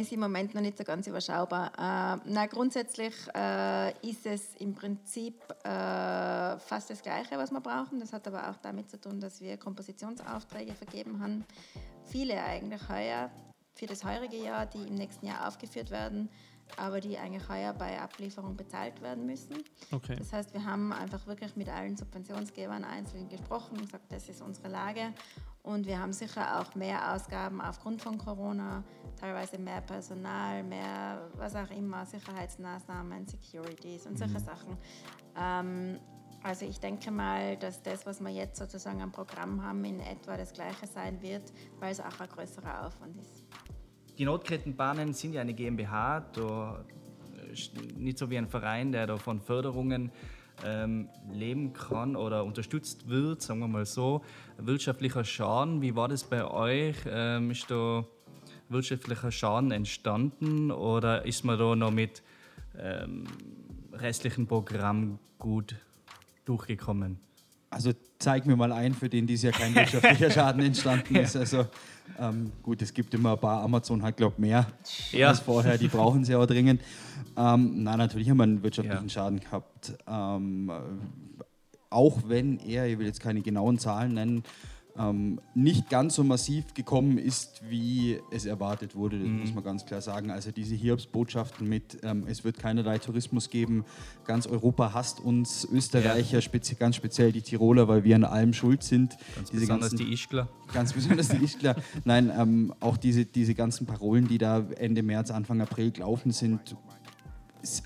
Ist 0.00 0.12
im 0.12 0.20
Moment 0.20 0.54
noch 0.54 0.62
nicht 0.62 0.78
so 0.78 0.84
ganz 0.84 1.06
überschaubar. 1.06 1.72
Äh, 1.76 2.20
na, 2.26 2.46
grundsätzlich 2.46 3.14
äh, 3.34 3.90
ist 4.08 4.26
es 4.26 4.54
im 4.56 4.74
Prinzip 4.74 5.34
äh, 5.64 6.58
fast 6.58 6.90
das 6.90 7.02
Gleiche, 7.02 7.36
was 7.36 7.50
wir 7.50 7.60
brauchen. 7.60 8.00
Das 8.00 8.12
hat 8.12 8.26
aber 8.26 8.50
auch 8.50 8.56
damit 8.58 8.90
zu 8.90 9.00
tun, 9.00 9.20
dass 9.20 9.40
wir 9.40 9.56
Kompositionsaufträge 9.56 10.74
vergeben 10.74 11.20
haben. 11.20 11.44
Viele 12.04 12.42
eigentlich 12.42 12.88
heuer 12.88 13.30
für 13.74 13.86
das 13.86 14.04
heurige 14.04 14.36
Jahr, 14.36 14.66
die 14.66 14.86
im 14.86 14.94
nächsten 14.94 15.26
Jahr 15.26 15.48
aufgeführt 15.48 15.90
werden 15.90 16.28
aber 16.76 17.00
die 17.00 17.16
eigentlich 17.18 17.48
heuer 17.48 17.72
bei 17.72 18.00
Ablieferung 18.00 18.56
bezahlt 18.56 19.00
werden 19.02 19.26
müssen. 19.26 19.62
Okay. 19.92 20.16
Das 20.16 20.32
heißt, 20.32 20.54
wir 20.54 20.64
haben 20.64 20.92
einfach 20.92 21.26
wirklich 21.26 21.54
mit 21.56 21.68
allen 21.68 21.96
Subventionsgebern 21.96 22.84
einzeln 22.84 23.28
gesprochen 23.28 23.78
und 23.78 23.86
gesagt, 23.86 24.10
das 24.10 24.28
ist 24.28 24.42
unsere 24.42 24.68
Lage. 24.68 25.12
Und 25.64 25.86
wir 25.86 25.98
haben 25.98 26.12
sicher 26.12 26.60
auch 26.60 26.74
mehr 26.74 27.14
Ausgaben 27.14 27.62
aufgrund 27.62 28.02
von 28.02 28.18
Corona, 28.18 28.84
teilweise 29.18 29.58
mehr 29.58 29.80
Personal, 29.80 30.62
mehr 30.62 31.30
was 31.36 31.56
auch 31.56 31.70
immer, 31.70 32.04
Sicherheitsmaßnahmen, 32.04 33.26
Securities 33.26 34.06
und 34.06 34.18
solche 34.18 34.38
mhm. 34.40 34.44
Sachen. 34.44 34.76
Ähm, 35.34 36.00
also 36.42 36.66
ich 36.66 36.78
denke 36.78 37.10
mal, 37.10 37.56
dass 37.56 37.82
das, 37.82 38.04
was 38.04 38.20
wir 38.20 38.28
jetzt 38.28 38.58
sozusagen 38.58 39.00
am 39.00 39.10
Programm 39.10 39.64
haben, 39.64 39.82
in 39.86 40.00
etwa 40.00 40.36
das 40.36 40.52
gleiche 40.52 40.86
sein 40.86 41.22
wird, 41.22 41.50
weil 41.80 41.92
es 41.92 42.00
auch 42.00 42.20
ein 42.20 42.28
größerer 42.28 42.86
Aufwand 42.86 43.16
ist. 43.16 43.46
Die 44.18 44.26
Notkettenbahnen 44.26 45.14
sind 45.14 45.32
ja 45.32 45.40
eine 45.40 45.54
GmbH, 45.54 46.26
nicht 47.96 48.18
so 48.18 48.28
wie 48.28 48.36
ein 48.36 48.48
Verein, 48.48 48.92
der 48.92 49.06
da 49.06 49.16
von 49.16 49.40
Förderungen 49.40 50.12
ähm, 50.64 51.08
leben 51.32 51.72
kann 51.72 52.16
oder 52.16 52.44
unterstützt 52.44 53.08
wird, 53.08 53.42
sagen 53.42 53.60
wir 53.60 53.68
mal 53.68 53.86
so. 53.86 54.22
Wirtschaftlicher 54.58 55.24
Schaden, 55.24 55.82
wie 55.82 55.96
war 55.96 56.08
das 56.08 56.24
bei 56.24 56.44
euch? 56.44 56.96
Ähm, 57.06 57.50
ist 57.50 57.70
da 57.70 58.04
wirtschaftlicher 58.68 59.30
Schaden 59.30 59.70
entstanden 59.70 60.70
oder 60.70 61.24
ist 61.26 61.44
man 61.44 61.58
da 61.58 61.74
noch 61.74 61.90
mit 61.90 62.22
ähm, 62.78 63.24
restlichen 63.92 64.46
Programm 64.46 65.18
gut 65.38 65.76
durchgekommen? 66.44 67.18
Also 67.74 67.92
zeig 68.18 68.46
mir 68.46 68.56
mal 68.56 68.72
einen, 68.72 68.94
für 68.94 69.08
den 69.08 69.26
dieses 69.26 69.44
Jahr 69.44 69.52
kein 69.52 69.74
wirtschaftlicher 69.74 70.30
Schaden 70.30 70.62
entstanden 70.62 71.16
ist. 71.16 71.36
Also 71.36 71.66
ähm, 72.18 72.52
gut, 72.62 72.80
es 72.82 72.94
gibt 72.94 73.12
immer 73.14 73.32
ein 73.32 73.38
paar, 73.38 73.62
Amazon 73.62 74.02
hat 74.02 74.16
glaube 74.16 74.40
mehr 74.40 74.66
ja. 75.12 75.28
als 75.28 75.40
vorher, 75.40 75.76
die 75.76 75.88
brauchen 75.88 76.24
sie 76.24 76.34
auch 76.36 76.46
dringend. 76.46 76.80
Ähm, 77.36 77.82
nein, 77.82 77.98
natürlich 77.98 78.30
haben 78.30 78.36
wir 78.36 78.44
einen 78.44 78.62
wirtschaftlichen 78.62 79.08
ja. 79.08 79.08
Schaden 79.08 79.40
gehabt. 79.40 79.92
Ähm, 80.06 80.70
auch 81.90 82.18
wenn 82.26 82.58
er, 82.60 82.86
ich 82.86 82.98
will 82.98 83.06
jetzt 83.06 83.20
keine 83.20 83.40
genauen 83.40 83.78
Zahlen 83.78 84.14
nennen, 84.14 84.44
ähm, 84.98 85.40
nicht 85.54 85.90
ganz 85.90 86.14
so 86.14 86.24
massiv 86.24 86.72
gekommen 86.74 87.18
ist, 87.18 87.62
wie 87.68 88.20
es 88.30 88.46
erwartet 88.46 88.94
wurde. 88.94 89.18
Das 89.18 89.28
mhm. 89.28 89.40
muss 89.40 89.54
man 89.54 89.64
ganz 89.64 89.84
klar 89.84 90.00
sagen. 90.00 90.30
Also 90.30 90.52
diese 90.52 90.74
Hiobsbotschaften 90.74 91.68
mit, 91.68 91.98
ähm, 92.02 92.24
es 92.28 92.44
wird 92.44 92.58
keinerlei 92.58 92.98
Tourismus 92.98 93.50
geben, 93.50 93.84
ganz 94.24 94.46
Europa 94.46 94.92
hasst 94.94 95.20
uns, 95.20 95.66
Österreicher, 95.70 96.34
ja. 96.34 96.40
spezi 96.40 96.76
ganz 96.76 96.96
speziell 96.96 97.32
die 97.32 97.42
Tiroler, 97.42 97.88
weil 97.88 98.04
wir 98.04 98.14
an 98.16 98.24
allem 98.24 98.52
schuld 98.52 98.82
sind. 98.82 99.16
Ganz 99.34 99.50
diese 99.50 99.62
besonders 99.62 99.90
ganzen, 99.90 100.06
die 100.06 100.12
Ischgler. 100.12 100.48
Ganz 100.72 100.92
besonders 100.92 101.28
die 101.28 101.44
Ischgler. 101.44 101.76
Nein, 102.04 102.32
ähm, 102.36 102.74
auch 102.80 102.96
diese, 102.96 103.24
diese 103.24 103.54
ganzen 103.54 103.86
Parolen, 103.86 104.28
die 104.28 104.38
da 104.38 104.64
Ende 104.76 105.02
März, 105.02 105.30
Anfang 105.30 105.60
April 105.60 105.90
gelaufen 105.90 106.30
sind, 106.30 106.76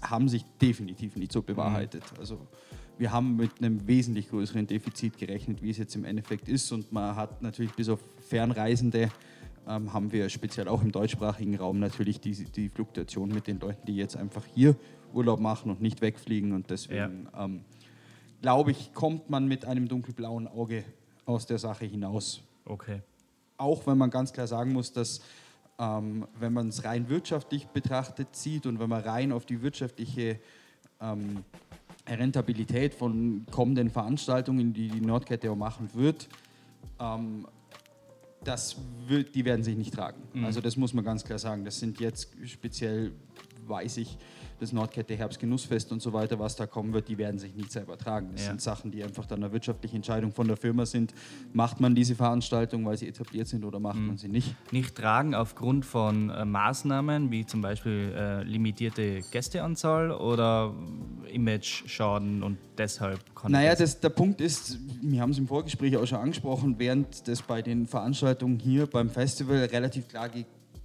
haben 0.03 0.29
sich 0.29 0.45
definitiv 0.61 1.17
nicht 1.17 1.33
so 1.33 1.43
bewahrheitet. 1.43 2.03
Mhm. 2.13 2.21
Also 2.21 2.39
wir 2.99 3.13
haben 3.13 3.37
mit 3.37 3.51
einem 3.59 3.87
wesentlich 3.87 4.29
größeren 4.29 4.67
Defizit 4.67 5.19
gerechnet, 5.19 5.63
wie 5.63 5.71
es 5.71 5.79
jetzt 5.79 5.95
im 5.95 6.05
Endeffekt 6.05 6.49
ist. 6.49 6.73
Und 6.73 6.93
man 6.93 7.17
hat 7.17 7.43
natürlich 7.43 7.73
bis 7.73 7.89
auf 7.89 8.01
Fernreisende 8.29 9.11
ähm, 9.69 9.93
haben 9.93 10.11
wir 10.13 10.29
speziell 10.29 10.67
auch 10.69 10.83
im 10.83 10.93
deutschsprachigen 10.93 11.57
Raum 11.57 11.79
natürlich 11.79 12.21
die, 12.21 12.33
die 12.33 12.69
Fluktuation 12.69 13.29
mit 13.29 13.47
den 13.47 13.61
Leuten, 13.61 13.87
die 13.87 13.97
jetzt 13.97 14.17
einfach 14.17 14.45
hier 14.55 14.77
Urlaub 15.13 15.41
machen 15.41 15.71
und 15.71 15.81
nicht 15.81 16.01
wegfliegen. 16.01 16.53
Und 16.53 16.71
deswegen 16.71 17.29
ja. 17.33 17.45
ähm, 17.45 17.61
glaube 18.43 18.73
ich, 18.73 18.93
kommt 18.95 19.31
man 19.31 19.47
mit 19.47 19.65
einem 19.65 19.89
dunkelblauen 19.89 20.49
Auge 20.49 20.85
aus 21.27 21.47
der 21.47 21.59
Sache 21.59 21.85
hinaus. 21.85 22.43
Okay. 22.65 23.03
Auch 23.57 23.87
wenn 23.87 23.99
man 23.99 24.11
ganz 24.11 24.33
klar 24.33 24.47
sagen 24.47 24.73
muss, 24.73 24.93
dass 24.93 25.21
ähm, 25.79 26.27
wenn 26.39 26.53
man 26.53 26.69
es 26.69 26.85
rein 26.85 27.09
wirtschaftlich 27.09 27.67
betrachtet 27.69 28.35
sieht 28.35 28.67
und 28.67 28.81
wenn 28.81 28.89
man 28.89 29.03
rein 29.03 29.33
auf 29.33 29.47
die 29.47 29.63
wirtschaftliche 29.63 30.41
ähm, 31.01 31.45
Rentabilität 32.09 32.95
von 32.95 33.45
kommenden 33.51 33.91
Veranstaltungen, 33.91 34.73
die 34.73 34.89
die 34.89 35.01
Nordkette 35.01 35.51
auch 35.51 35.57
machen 35.57 35.91
wird, 35.95 36.29
ähm, 37.01 37.47
das 38.45 38.77
wird, 39.07 39.35
die 39.35 39.45
werden 39.45 39.63
sich 39.63 39.77
nicht 39.77 39.95
tragen. 39.95 40.23
Mhm. 40.33 40.45
Also 40.45 40.61
das 40.61 40.77
muss 40.77 40.95
man 40.95 41.05
ganz 41.05 41.25
klar 41.25 41.39
sagen. 41.39 41.65
Das 41.65 41.79
sind 41.79 42.01
jetzt 42.01 42.31
speziell, 42.47 43.13
weiß 43.69 43.99
ich, 43.99 44.17
das 44.61 44.73
Nordkette 44.73 45.15
Herbstgenussfest 45.17 45.93
und 45.93 46.03
so 46.03 46.13
weiter, 46.13 46.39
was 46.39 46.57
da 46.57 46.67
kommen 46.67 46.93
wird, 46.93 47.09
die 47.09 47.19
werden 47.19 47.39
sich 47.39 47.55
nicht 47.55 47.71
selber 47.71 47.97
tragen. 47.97 48.31
Das 48.33 48.43
ja. 48.43 48.49
sind 48.49 48.61
Sachen, 48.61 48.91
die 48.91 49.05
einfach 49.05 49.27
dann 49.27 49.43
eine 49.43 49.53
wirtschaftliche 49.53 49.95
Entscheidung 49.95 50.33
von 50.33 50.49
der 50.49 50.57
Firma 50.57 50.85
sind. 50.85 51.15
Macht 51.53 51.81
man 51.81 51.95
diese 51.95 52.15
Veranstaltung, 52.15 52.85
weil 52.85 52.97
sie 52.97 53.09
etabliert 53.09 53.47
sind 53.49 53.65
oder 53.65 53.79
macht 53.79 53.99
mhm. 53.99 54.07
man 54.09 54.17
sie 54.19 54.29
nicht? 54.29 54.55
Nicht 54.73 54.97
tragen 54.97 55.35
aufgrund 55.35 55.85
von 55.85 56.31
äh, 56.31 56.45
Maßnahmen 56.45 57.31
wie 57.31 57.47
zum 57.47 57.63
Beispiel 57.63 58.13
äh, 58.17 58.43
limitierte 58.43 59.21
Gästeanzahl 59.31 60.11
oder 60.11 60.75
Image-Schaden 61.33 62.43
und 62.43 62.59
deshalb 62.77 63.21
kann 63.35 63.53
Naja, 63.53 63.75
das, 63.75 64.01
der 64.01 64.11
Punkt 64.11 64.41
ist, 64.41 64.79
wir 65.03 65.21
haben 65.21 65.31
es 65.31 65.39
im 65.39 65.47
Vorgespräch 65.47 65.97
auch 65.97 66.07
schon 66.07 66.19
angesprochen, 66.19 66.77
während 66.79 67.29
das 67.29 67.43
bei 67.43 67.63
den 67.63 67.87
Veranstaltungen 67.87 68.59
hier 68.59 68.87
beim 68.87 69.11
Festival 69.11 69.65
relativ 69.67 70.09
klar 70.09 70.31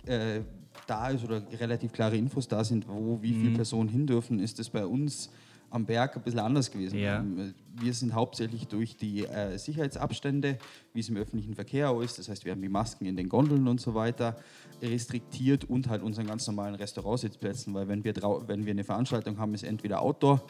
äh, 0.06 0.42
da 0.88 1.10
ist 1.10 1.24
oder 1.24 1.42
relativ 1.60 1.92
klare 1.92 2.18
Infos 2.18 2.48
da 2.48 2.64
sind, 2.64 2.88
wo 2.88 3.22
wie 3.22 3.34
viele 3.34 3.52
mhm. 3.52 3.56
Personen 3.56 3.90
hin 3.90 4.08
dürfen, 4.08 4.40
ist 4.40 4.60
das 4.60 4.70
bei 4.70 4.86
uns 4.86 5.30
am 5.74 5.86
Berg 5.86 6.16
ein 6.16 6.22
bisschen 6.22 6.40
anders 6.40 6.70
gewesen. 6.70 7.00
Ja. 7.00 7.20
Ähm, 7.20 7.54
wir 7.76 7.94
sind 7.94 8.14
hauptsächlich 8.14 8.68
durch 8.68 8.96
die 8.96 9.26
äh, 9.26 9.58
Sicherheitsabstände, 9.58 10.60
wie 10.94 11.00
es 11.00 11.10
im 11.10 11.18
öffentlichen 11.18 11.56
Verkehr 11.56 11.90
auch 11.90 12.02
ist, 12.02 12.20
das 12.20 12.30
heißt, 12.30 12.46
wir 12.46 12.52
haben 12.52 12.62
die 12.62 12.70
Masken 12.70 13.06
in 13.06 13.16
den 13.16 13.28
Gondeln 13.28 13.68
und 13.68 13.82
so 13.82 13.96
weiter, 13.96 14.36
restriktiert 14.82 15.66
und 15.66 15.90
halt 15.90 16.04
unseren 16.04 16.28
ganz 16.28 16.46
normalen 16.46 16.76
Restaurantsitzplätzen, 16.76 17.74
weil 17.74 17.88
wenn 17.88 18.04
wir, 18.04 18.14
wenn 18.46 18.66
wir 18.66 18.72
eine 18.72 18.84
Veranstaltung 18.84 19.40
haben, 19.40 19.56
ist 19.56 19.64
entweder 19.64 20.02
Outdoor 20.02 20.44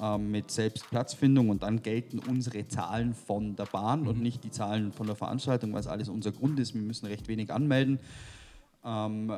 ähm, 0.00 0.30
mit 0.30 0.50
Selbstplatzfindung 0.50 1.50
und 1.50 1.62
dann 1.62 1.82
gelten 1.82 2.18
unsere 2.18 2.66
Zahlen 2.66 3.12
von 3.12 3.56
der 3.56 3.66
Bahn 3.66 4.02
mhm. 4.02 4.08
und 4.08 4.22
nicht 4.22 4.44
die 4.44 4.50
Zahlen 4.50 4.92
von 4.92 5.06
der 5.06 5.16
Veranstaltung, 5.16 5.74
was 5.74 5.86
alles 5.86 6.08
unser 6.08 6.32
Grund 6.32 6.58
ist. 6.58 6.74
Wir 6.74 6.80
müssen 6.80 7.06
recht 7.06 7.28
wenig 7.28 7.52
anmelden. 7.52 7.98
Ähm, 8.82 9.30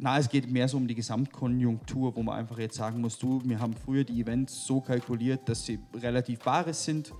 na, 0.00 0.16
es 0.16 0.28
geht 0.28 0.48
mehr 0.48 0.68
so 0.68 0.76
um 0.76 0.86
die 0.86 0.94
Gesamtkonjunktur, 0.94 2.14
wo 2.14 2.22
man 2.22 2.38
einfach 2.38 2.58
jetzt 2.58 2.76
sagen 2.76 3.00
muss, 3.00 3.18
du, 3.18 3.42
wir 3.44 3.58
haben 3.58 3.74
früher 3.74 4.04
die 4.04 4.20
Events 4.20 4.64
so 4.64 4.80
kalkuliert, 4.80 5.48
dass 5.48 5.66
sie 5.66 5.80
relativ 5.92 6.38
bares 6.38 6.84
sind, 6.84 7.12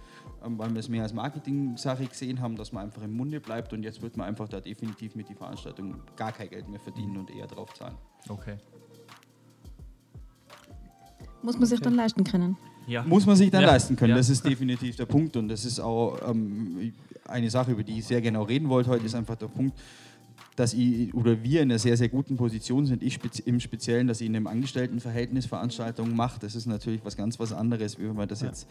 ähm, 0.45 0.57
weil 0.59 0.73
wir 0.73 0.79
es 0.79 0.89
mehr 0.89 1.03
als 1.03 1.13
Marketing-Sache 1.13 2.07
gesehen 2.07 2.41
haben, 2.41 2.55
dass 2.57 2.71
man 2.71 2.85
einfach 2.85 3.03
im 3.03 3.17
Munde 3.17 3.41
bleibt 3.41 3.73
und 3.73 3.83
jetzt 3.83 4.01
wird 4.01 4.17
man 4.17 4.29
einfach 4.29 4.49
da 4.49 4.61
definitiv 4.61 5.17
mit 5.17 5.29
die 5.29 5.35
Veranstaltung 5.35 5.97
gar 6.15 6.31
kein 6.31 6.49
Geld 6.49 6.69
mehr 6.69 6.79
verdienen 6.79 7.17
und 7.17 7.31
eher 7.31 7.49
drauf 7.49 7.75
zahlen. 7.75 7.97
Okay. 8.29 8.57
Muss 11.43 11.59
man 11.59 11.67
sich 11.67 11.81
dann 11.81 11.95
leisten 11.95 12.23
können. 12.23 12.57
Ja. 12.87 13.03
Muss 13.03 13.27
man 13.27 13.37
sich 13.37 13.51
dann 13.51 13.63
ja. 13.63 13.69
leisten 13.69 13.97
können. 13.97 14.11
Ja. 14.11 14.17
Das 14.17 14.29
ist 14.29 14.45
definitiv 14.45 14.97
der 14.97 15.07
Punkt. 15.07 15.37
Und 15.37 15.49
das 15.49 15.65
ist 15.65 15.79
auch 15.79 16.19
ähm, 16.31 16.93
eine 17.27 17.51
Sache, 17.51 17.73
über 17.73 17.83
die 17.83 17.99
ich 17.99 18.07
sehr 18.07 18.21
genau 18.21 18.45
reden 18.45 18.69
wollte 18.69 18.91
heute, 18.91 19.05
ist 19.05 19.15
einfach 19.15 19.37
der 19.37 19.49
Punkt, 19.49 19.79
dass 20.59 20.75
ich 20.75 21.15
oder 21.15 21.45
wir 21.45 21.63
in 21.63 21.71
einer 21.71 21.79
sehr, 21.79 21.97
sehr 21.97 22.09
guten 22.09 22.37
Position 22.37 22.85
sind. 22.85 23.03
Ich 23.05 23.15
spezi 23.15 23.43
im 23.47 23.61
Speziellen, 23.61 24.09
dass 24.09 24.21
ich 24.21 24.27
in 24.27 24.35
einem 24.35 24.49
Angestelltenverhältnis 24.49 25.47
Veranstaltungen 25.47 26.17
mache. 26.17 26.41
Das 26.41 26.57
ist 26.57 26.67
natürlich 26.67 27.05
was 27.05 27.17
ganz 27.17 27.39
was 27.39 27.53
anderes, 27.53 27.97
wie 27.99 28.09
wenn 28.09 28.17
man 28.17 28.27
das 28.27 28.41
ja. 28.41 28.49
jetzt 28.49 28.67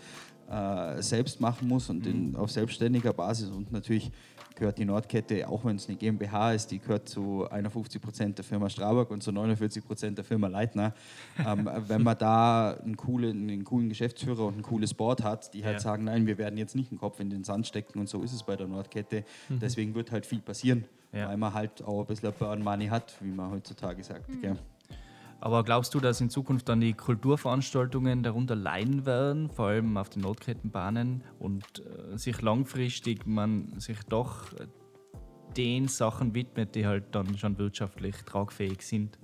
äh, 0.49 1.01
selbst 1.01 1.39
machen 1.39 1.69
muss 1.69 1.89
und 1.89 2.05
in, 2.05 2.35
auf 2.35 2.51
selbstständiger 2.51 3.13
Basis. 3.13 3.49
Und 3.49 3.71
natürlich 3.71 4.11
gehört 4.57 4.77
die 4.77 4.85
Nordkette, 4.85 5.47
auch 5.47 5.63
wenn 5.63 5.77
es 5.77 5.87
eine 5.87 5.97
GmbH 5.97 6.51
ist, 6.51 6.71
die 6.71 6.79
gehört 6.79 7.07
zu 7.07 7.49
51 7.49 8.01
Prozent 8.01 8.37
der 8.37 8.43
Firma 8.43 8.69
Strabag 8.69 9.09
und 9.11 9.23
zu 9.23 9.31
49 9.31 9.85
Prozent 9.85 10.17
der 10.17 10.25
Firma 10.25 10.47
Leitner. 10.47 10.93
Ähm, 11.39 11.69
wenn 11.87 12.03
man 12.03 12.17
da 12.17 12.71
einen 12.71 12.97
coolen, 12.97 13.49
einen 13.49 13.63
coolen 13.63 13.89
Geschäftsführer 13.89 14.45
und 14.45 14.57
ein 14.57 14.63
cooles 14.63 14.93
Board 14.93 15.23
hat, 15.23 15.53
die 15.53 15.63
halt 15.63 15.75
ja. 15.75 15.79
sagen, 15.79 16.03
nein, 16.03 16.27
wir 16.27 16.37
werden 16.37 16.57
jetzt 16.57 16.75
nicht 16.75 16.91
den 16.91 16.97
Kopf 16.97 17.19
in 17.19 17.29
den 17.29 17.43
Sand 17.43 17.67
stecken 17.67 17.99
und 17.99 18.09
so 18.09 18.21
ist 18.21 18.33
es 18.33 18.43
bei 18.43 18.55
der 18.55 18.67
Nordkette. 18.67 19.23
Mhm. 19.49 19.59
Deswegen 19.59 19.95
wird 19.95 20.11
halt 20.11 20.25
viel 20.25 20.39
passieren 20.39 20.85
ja. 21.11 21.29
weil 21.29 21.37
man 21.37 21.53
halt 21.53 21.83
auch 21.83 22.01
ein 22.01 22.05
bisschen 22.05 22.33
Burn 22.37 22.61
Money 22.61 22.87
hat, 22.87 23.15
wie 23.21 23.31
man 23.31 23.51
heutzutage 23.51 24.03
sagt. 24.03 24.29
Mhm. 24.29 24.57
Aber 25.39 25.63
glaubst 25.63 25.93
du, 25.93 25.99
dass 25.99 26.19
in 26.19 26.29
Zukunft 26.29 26.67
dann 26.67 26.81
die 26.81 26.93
Kulturveranstaltungen 26.93 28.23
darunter 28.23 28.55
leiden 28.55 29.05
werden, 29.05 29.49
vor 29.49 29.67
allem 29.67 29.95
auf 29.97 30.09
den 30.09 30.23
Notkettenbahnen 30.23 31.23
und 31.39 31.63
äh, 31.79 32.17
sich 32.17 32.41
langfristig 32.41 33.27
man 33.27 33.79
sich 33.79 33.99
doch 34.09 34.51
den 35.55 35.87
Sachen 35.87 36.33
widmet, 36.33 36.75
die 36.75 36.85
halt 36.85 37.13
dann 37.13 37.37
schon 37.37 37.57
wirtschaftlich 37.57 38.15
tragfähig 38.25 38.81
sind? 38.81 39.17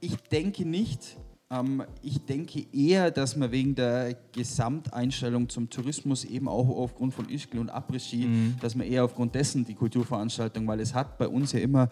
Ich 0.00 0.16
denke 0.16 0.64
nicht. 0.64 1.18
Ähm, 1.50 1.82
ich 2.02 2.24
denke 2.24 2.64
eher, 2.72 3.10
dass 3.10 3.36
man 3.36 3.50
wegen 3.50 3.74
der 3.74 4.16
Gesamteinstellung 4.32 5.48
zum 5.48 5.68
Tourismus 5.68 6.24
eben 6.24 6.48
auch 6.48 6.68
aufgrund 6.68 7.12
von 7.12 7.28
Ischgl 7.28 7.58
und 7.58 7.70
Après-Ski, 7.70 8.26
mhm. 8.26 8.54
dass 8.60 8.74
man 8.74 8.86
eher 8.86 9.04
aufgrund 9.04 9.34
dessen 9.34 9.64
die 9.64 9.74
Kulturveranstaltung, 9.74 10.66
weil 10.66 10.80
es 10.80 10.94
hat 10.94 11.18
bei 11.18 11.28
uns 11.28 11.52
ja 11.52 11.60
immer 11.60 11.88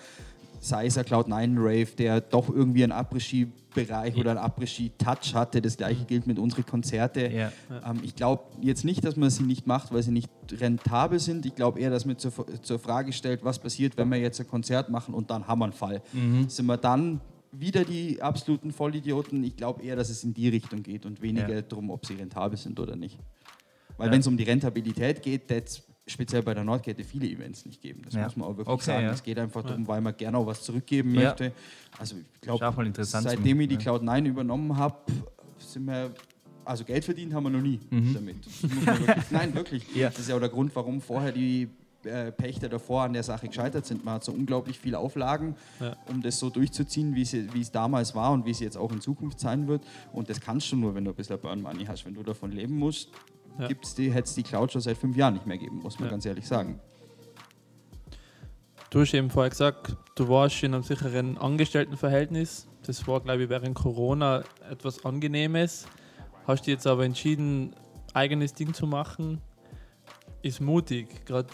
sei 0.60 0.86
es 0.86 0.98
ein 0.98 1.04
Cloud9-Rave, 1.04 1.96
der 1.96 2.20
doch 2.20 2.48
irgendwie 2.48 2.84
einen 2.84 2.92
Après-Ski-Bereich 2.92 4.14
ja. 4.14 4.20
oder 4.20 4.30
einen 4.32 4.40
Après-Ski-Touch 4.40 5.34
hatte. 5.34 5.62
Das 5.62 5.76
gleiche 5.76 6.04
gilt 6.04 6.26
mit 6.26 6.38
unseren 6.38 6.66
Konzerten. 6.66 7.32
Ja. 7.32 7.52
Ähm, 7.70 8.00
ich 8.02 8.14
glaube 8.14 8.44
jetzt 8.60 8.84
nicht, 8.84 9.04
dass 9.04 9.16
man 9.16 9.30
sie 9.30 9.44
nicht 9.44 9.66
macht, 9.66 9.92
weil 9.92 10.02
sie 10.02 10.10
nicht 10.10 10.30
rentabel 10.50 11.18
sind. 11.18 11.46
Ich 11.46 11.54
glaube 11.54 11.80
eher, 11.80 11.90
dass 11.90 12.04
man 12.04 12.18
zur, 12.18 12.32
zur 12.62 12.78
Frage 12.78 13.12
stellt, 13.12 13.44
was 13.44 13.58
passiert, 13.58 13.96
wenn 13.96 14.08
wir 14.10 14.18
jetzt 14.18 14.40
ein 14.40 14.48
Konzert 14.48 14.90
machen 14.90 15.14
und 15.14 15.30
dann 15.30 15.46
haben 15.46 15.60
wir 15.60 15.66
einen 15.66 15.72
Fall. 15.72 16.02
Mhm. 16.12 16.48
Sind 16.48 16.66
wir 16.66 16.76
dann 16.76 17.20
wieder 17.52 17.84
die 17.84 18.20
absoluten 18.20 18.72
Vollidioten. 18.72 19.42
Ich 19.44 19.56
glaube 19.56 19.82
eher, 19.82 19.96
dass 19.96 20.10
es 20.10 20.24
in 20.24 20.34
die 20.34 20.48
Richtung 20.48 20.82
geht 20.82 21.06
und 21.06 21.22
weniger 21.22 21.54
ja. 21.54 21.62
darum, 21.62 21.90
ob 21.90 22.04
sie 22.04 22.14
rentabel 22.14 22.58
sind 22.58 22.78
oder 22.78 22.96
nicht. 22.96 23.18
Weil 23.96 24.12
wenn 24.12 24.20
es 24.20 24.26
um 24.28 24.36
die 24.36 24.44
Rentabilität 24.44 25.22
geht, 25.22 25.50
wird 25.50 25.82
speziell 26.08 26.42
bei 26.42 26.54
der 26.54 26.64
Nordkette 26.64 27.04
viele 27.04 27.26
Events 27.28 27.64
nicht 27.66 27.80
geben. 27.80 28.02
Das 28.04 28.14
ja. 28.14 28.24
muss 28.24 28.36
man 28.36 28.48
auch 28.48 28.56
wirklich 28.56 28.74
okay, 28.74 28.84
sagen. 28.84 29.06
Es 29.06 29.22
geht 29.22 29.38
einfach 29.38 29.62
darum, 29.62 29.86
weil 29.86 30.00
man 30.00 30.16
gerne 30.16 30.38
auch 30.38 30.46
was 30.46 30.62
zurückgeben 30.62 31.12
möchte. 31.12 31.52
Also 31.98 32.16
ich 32.16 32.40
glaube, 32.40 32.92
seitdem 33.02 33.60
ich 33.60 33.68
die 33.68 33.78
Cloud9 33.78 34.26
übernommen 34.26 34.76
habe, 34.76 34.96
sind 35.58 35.86
wir 35.86 36.10
also 36.68 36.84
Geld 36.84 37.02
verdient 37.02 37.32
haben 37.32 37.44
wir 37.44 37.50
noch 37.50 37.62
nie 37.62 37.80
mhm. 37.88 38.12
damit. 38.12 38.36
Wirklich, 38.62 39.16
nein, 39.30 39.54
wirklich. 39.54 39.94
Ja. 39.94 40.10
Das 40.10 40.18
ist 40.18 40.28
ja 40.28 40.36
auch 40.36 40.40
der 40.40 40.50
Grund, 40.50 40.76
warum 40.76 41.00
vorher 41.00 41.32
die 41.32 41.70
äh, 42.04 42.30
Pächter 42.30 42.68
davor 42.68 43.04
an 43.04 43.14
der 43.14 43.22
Sache 43.22 43.48
gescheitert 43.48 43.86
sind. 43.86 44.04
Man 44.04 44.14
hat 44.14 44.24
so 44.24 44.32
unglaublich 44.32 44.78
viele 44.78 44.98
Auflagen, 44.98 45.56
ja. 45.80 45.96
um 46.08 46.20
das 46.20 46.38
so 46.38 46.50
durchzuziehen, 46.50 47.14
wie 47.14 47.22
es 47.22 47.72
damals 47.72 48.14
war 48.14 48.32
und 48.32 48.44
wie 48.44 48.50
es 48.50 48.60
jetzt 48.60 48.76
auch 48.76 48.92
in 48.92 49.00
Zukunft 49.00 49.40
sein 49.40 49.66
wird. 49.66 49.82
Und 50.12 50.28
das 50.28 50.40
kannst 50.40 50.70
du 50.70 50.76
nur, 50.76 50.94
wenn 50.94 51.04
du 51.04 51.10
ein 51.10 51.16
bisschen 51.16 51.38
Burn 51.40 51.62
Money 51.62 51.86
hast. 51.86 52.04
Wenn 52.04 52.14
du 52.14 52.22
davon 52.22 52.52
leben 52.52 52.76
musst, 52.76 53.08
ja. 53.58 53.68
die, 53.68 54.12
hätte 54.12 54.28
es 54.28 54.34
die 54.34 54.42
Cloud 54.42 54.72
schon 54.72 54.80
seit 54.80 54.96
fünf 54.96 55.16
Jahren 55.16 55.34
nicht 55.34 55.46
mehr 55.46 55.58
geben, 55.58 55.80
muss 55.82 55.98
man 55.98 56.06
ja. 56.06 56.10
ganz 56.12 56.26
ehrlich 56.26 56.46
sagen. 56.46 56.80
Du 58.90 59.00
hast 59.00 59.12
eben 59.12 59.28
vorher 59.28 59.50
gesagt, 59.50 59.96
du 60.14 60.28
warst 60.28 60.62
in 60.62 60.74
einem 60.74 60.82
sicheren 60.82 61.36
Angestelltenverhältnis. 61.36 62.68
Das 62.86 63.06
war, 63.06 63.20
glaube 63.20 63.42
ich, 63.42 63.48
während 63.50 63.74
Corona 63.74 64.44
etwas 64.70 65.04
Angenehmes. 65.04 65.86
Hast 66.46 66.66
du 66.66 66.70
jetzt 66.70 66.86
aber 66.86 67.04
entschieden, 67.04 67.74
eigenes 68.14 68.54
Ding 68.54 68.72
zu 68.72 68.86
machen? 68.86 69.42
Ist 70.40 70.60
mutig, 70.60 71.26
gerade 71.26 71.48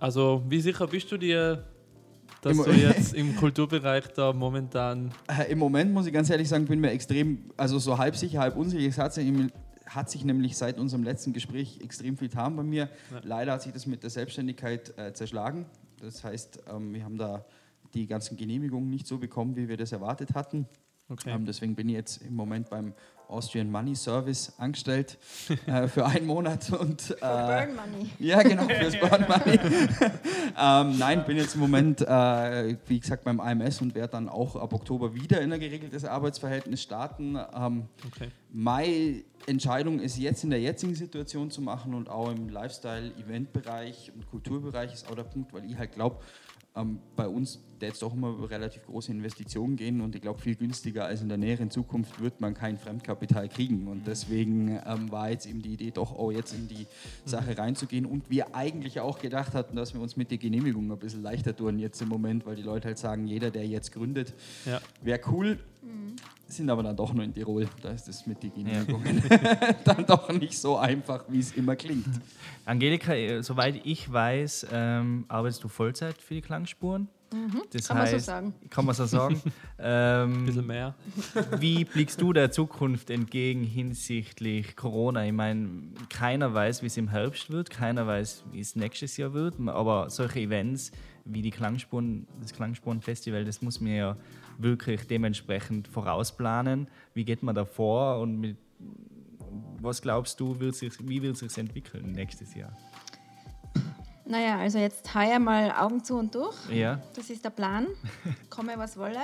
also, 0.00 0.42
wie 0.48 0.60
sicher 0.60 0.86
bist 0.86 1.10
du 1.10 1.16
dir, 1.16 1.64
dass 2.42 2.58
Im 2.58 2.64
du 2.64 2.70
jetzt 2.74 3.14
im 3.14 3.34
Kulturbereich 3.36 4.08
da 4.08 4.32
momentan. 4.32 5.12
Äh, 5.26 5.50
Im 5.50 5.58
Moment 5.58 5.92
muss 5.92 6.06
ich 6.06 6.12
ganz 6.12 6.30
ehrlich 6.30 6.48
sagen, 6.48 6.66
bin 6.66 6.80
mir 6.80 6.90
extrem, 6.90 7.50
also 7.56 7.78
so 7.78 7.96
halb 7.96 8.16
sicher, 8.16 8.40
halb 8.40 8.56
unsicher. 8.56 8.88
Es 8.88 8.98
hat 8.98 9.14
sich, 9.14 9.26
hat 9.86 10.10
sich 10.10 10.24
nämlich 10.24 10.56
seit 10.56 10.78
unserem 10.78 11.04
letzten 11.04 11.32
Gespräch 11.32 11.80
extrem 11.80 12.16
viel 12.16 12.28
getan 12.28 12.56
bei 12.56 12.62
mir. 12.62 12.90
Ja. 13.10 13.20
Leider 13.22 13.52
hat 13.52 13.62
sich 13.62 13.72
das 13.72 13.86
mit 13.86 14.02
der 14.02 14.10
Selbstständigkeit 14.10 14.96
äh, 14.98 15.12
zerschlagen. 15.12 15.66
Das 16.00 16.24
heißt, 16.24 16.64
ähm, 16.68 16.92
wir 16.92 17.04
haben 17.04 17.16
da 17.16 17.44
die 17.94 18.06
ganzen 18.06 18.36
Genehmigungen 18.36 18.90
nicht 18.90 19.06
so 19.06 19.18
bekommen, 19.18 19.56
wie 19.56 19.68
wir 19.68 19.76
das 19.76 19.92
erwartet 19.92 20.34
hatten. 20.34 20.66
Okay. 21.08 21.30
Ähm, 21.30 21.46
deswegen 21.46 21.74
bin 21.74 21.88
ich 21.88 21.94
jetzt 21.94 22.22
im 22.22 22.34
Moment 22.34 22.68
beim 22.68 22.92
Austrian 23.28 23.70
Money 23.70 23.94
Service 23.94 24.52
angestellt 24.58 25.18
äh, 25.66 25.88
für 25.88 26.06
einen 26.06 26.26
Monat. 26.26 26.70
Und, 26.72 27.10
äh, 27.10 27.14
Burn 27.20 27.76
Money. 27.76 28.10
Ja, 28.18 28.42
genau, 28.42 28.66
fürs 28.68 28.98
Burn 28.98 29.26
Money. 29.28 29.58
ähm, 30.58 30.98
nein, 30.98 31.24
bin 31.24 31.36
jetzt 31.36 31.54
im 31.54 31.60
Moment, 31.60 32.00
äh, 32.02 32.76
wie 32.86 33.00
gesagt, 33.00 33.24
beim 33.24 33.40
AMS 33.40 33.80
und 33.82 33.94
werde 33.94 34.12
dann 34.12 34.28
auch 34.28 34.56
ab 34.56 34.72
Oktober 34.72 35.14
wieder 35.14 35.40
in 35.40 35.52
ein 35.52 35.60
geregeltes 35.60 36.04
Arbeitsverhältnis 36.04 36.82
starten. 36.82 37.38
Ähm, 37.54 37.88
okay. 38.06 38.30
Meine 38.52 39.22
Entscheidung 39.46 40.00
ist 40.00 40.18
jetzt 40.18 40.44
in 40.44 40.50
der 40.50 40.60
jetzigen 40.60 40.94
Situation 40.94 41.50
zu 41.50 41.60
machen 41.60 41.94
und 41.94 42.08
auch 42.08 42.30
im 42.30 42.48
Lifestyle-Event-Bereich 42.48 44.12
und 44.14 44.28
Kulturbereich 44.30 44.92
ist 44.92 45.10
auch 45.10 45.14
der 45.14 45.24
Punkt, 45.24 45.52
weil 45.52 45.64
ich 45.64 45.76
halt 45.76 45.92
glaube, 45.92 46.18
ähm, 46.76 46.98
bei 47.16 47.26
uns 47.26 47.60
der 47.80 47.88
jetzt 47.88 48.02
doch 48.02 48.14
immer 48.14 48.50
relativ 48.50 48.86
große 48.86 49.10
Investitionen 49.10 49.76
gehen 49.76 50.00
und 50.00 50.14
ich 50.14 50.22
glaube, 50.22 50.40
viel 50.40 50.54
günstiger 50.54 51.04
als 51.04 51.22
in 51.22 51.28
der 51.28 51.38
näheren 51.38 51.70
Zukunft 51.70 52.20
wird 52.20 52.40
man 52.40 52.54
kein 52.54 52.78
Fremdkapital 52.78 53.48
kriegen. 53.48 53.88
Und 53.88 54.06
deswegen 54.06 54.80
ähm, 54.86 55.10
war 55.10 55.30
jetzt 55.30 55.46
eben 55.46 55.62
die 55.62 55.74
Idee, 55.74 55.90
doch 55.90 56.12
auch 56.12 56.32
jetzt 56.32 56.54
in 56.54 56.68
die 56.68 56.86
Sache 57.24 57.56
reinzugehen. 57.56 58.06
Und 58.06 58.30
wir 58.30 58.54
eigentlich 58.54 59.00
auch 59.00 59.18
gedacht 59.18 59.54
hatten, 59.54 59.76
dass 59.76 59.94
wir 59.94 60.00
uns 60.00 60.16
mit 60.16 60.30
der 60.30 60.38
Genehmigung 60.38 60.90
ein 60.90 60.98
bisschen 60.98 61.22
leichter 61.22 61.54
tun 61.54 61.78
jetzt 61.78 62.00
im 62.00 62.08
Moment, 62.08 62.46
weil 62.46 62.56
die 62.56 62.62
Leute 62.62 62.88
halt 62.88 62.98
sagen, 62.98 63.26
jeder, 63.26 63.50
der 63.50 63.66
jetzt 63.66 63.92
gründet, 63.92 64.32
ja. 64.64 64.80
wäre 65.02 65.20
cool. 65.30 65.58
Mhm. 65.86 66.16
Sind 66.48 66.70
aber 66.70 66.82
dann 66.82 66.96
doch 66.96 67.12
nur 67.12 67.24
in 67.24 67.34
Tirol. 67.34 67.68
Da 67.82 67.90
ist 67.90 68.08
es 68.08 68.26
mit 68.26 68.42
den 68.42 68.54
Genehmigungen 68.54 69.22
ja. 69.28 69.72
dann 69.84 70.06
doch 70.06 70.28
nicht 70.30 70.58
so 70.58 70.76
einfach, 70.76 71.24
wie 71.28 71.40
es 71.40 71.52
immer 71.52 71.76
klingt. 71.76 72.06
Angelika, 72.64 73.14
äh, 73.14 73.42
soweit 73.42 73.80
ich 73.84 74.10
weiß, 74.10 74.68
ähm, 74.72 75.24
arbeitest 75.28 75.64
du 75.64 75.68
Vollzeit 75.68 76.20
für 76.20 76.34
die 76.34 76.42
Klangspuren? 76.42 77.08
Mhm. 77.32 77.62
Das 77.72 77.88
kann 77.88 77.98
heißt, 77.98 78.12
man 78.12 78.20
so 78.20 78.26
sagen. 78.26 78.54
Kann 78.70 78.84
man 78.84 78.94
so 78.94 79.06
sagen. 79.06 79.42
ähm, 79.78 80.32
Ein 80.32 80.46
bisschen 80.46 80.66
mehr. 80.66 80.94
wie 81.58 81.84
blickst 81.84 82.20
du 82.20 82.32
der 82.32 82.50
Zukunft 82.52 83.10
entgegen 83.10 83.64
hinsichtlich 83.64 84.76
Corona? 84.76 85.26
Ich 85.26 85.32
meine, 85.32 85.68
keiner 86.08 86.54
weiß, 86.54 86.82
wie 86.82 86.86
es 86.86 86.96
im 86.96 87.08
Herbst 87.08 87.50
wird, 87.50 87.70
keiner 87.70 88.06
weiß, 88.06 88.44
wie 88.52 88.60
es 88.60 88.76
nächstes 88.76 89.16
Jahr 89.16 89.32
wird, 89.32 89.54
aber 89.66 90.10
solche 90.10 90.40
Events 90.40 90.92
wie 91.24 91.42
die 91.42 91.50
Klangspuren, 91.50 92.26
das 92.40 92.52
Klangspurenfestival, 92.52 93.44
das 93.44 93.60
muss 93.60 93.80
man 93.80 93.92
ja 93.92 94.16
wirklich 94.58 95.06
dementsprechend 95.06 95.88
vorausplanen. 95.88 96.88
Wie 97.14 97.24
geht 97.24 97.42
man 97.42 97.54
da 97.54 97.64
vor 97.64 98.20
und 98.20 98.38
mit, 98.38 98.56
was 99.80 100.02
glaubst 100.02 100.40
du, 100.40 100.58
wird 100.60 100.74
sich, 100.74 100.92
wie 101.06 101.22
wird 101.22 101.34
es 101.34 101.40
sich 101.40 101.58
entwickeln 101.58 102.12
nächstes 102.12 102.54
Jahr? 102.54 102.76
Naja, 104.24 104.58
also 104.58 104.78
jetzt 104.78 105.14
heuer 105.14 105.38
mal 105.38 105.70
Augen 105.70 106.02
zu 106.02 106.16
und 106.16 106.34
durch. 106.34 106.56
Ja. 106.70 107.00
Das 107.14 107.30
ist 107.30 107.44
der 107.44 107.50
Plan. 107.50 107.86
Komme, 108.50 108.72
was 108.76 108.96
wolle. 108.96 109.20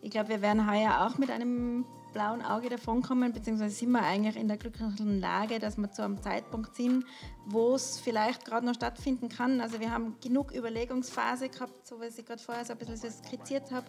Ich 0.00 0.10
glaube, 0.10 0.30
wir 0.30 0.42
werden 0.42 0.70
heuer 0.70 1.06
auch 1.06 1.18
mit 1.18 1.30
einem 1.30 1.84
blauen 2.12 2.42
Auge 2.42 2.70
davonkommen, 2.70 3.32
beziehungsweise 3.32 3.74
sind 3.74 3.90
wir 3.90 4.02
eigentlich 4.02 4.36
in 4.36 4.48
der 4.48 4.56
glücklichen 4.56 5.20
Lage, 5.20 5.58
dass 5.58 5.76
wir 5.76 5.90
zu 5.90 6.02
einem 6.02 6.22
Zeitpunkt 6.22 6.74
sind, 6.74 7.04
wo 7.46 7.74
es 7.74 8.00
vielleicht 8.00 8.44
gerade 8.44 8.64
noch 8.64 8.74
stattfinden 8.74 9.28
kann. 9.28 9.60
Also 9.60 9.78
wir 9.80 9.92
haben 9.92 10.16
genug 10.22 10.54
Überlegungsphase 10.54 11.48
gehabt, 11.48 11.86
so 11.86 12.00
wie 12.00 12.06
ich 12.06 12.24
gerade 12.24 12.42
vorher 12.42 12.64
so 12.64 12.72
ein 12.72 12.78
bisschen 12.78 13.10
skizziert 13.10 13.70
habe, 13.70 13.86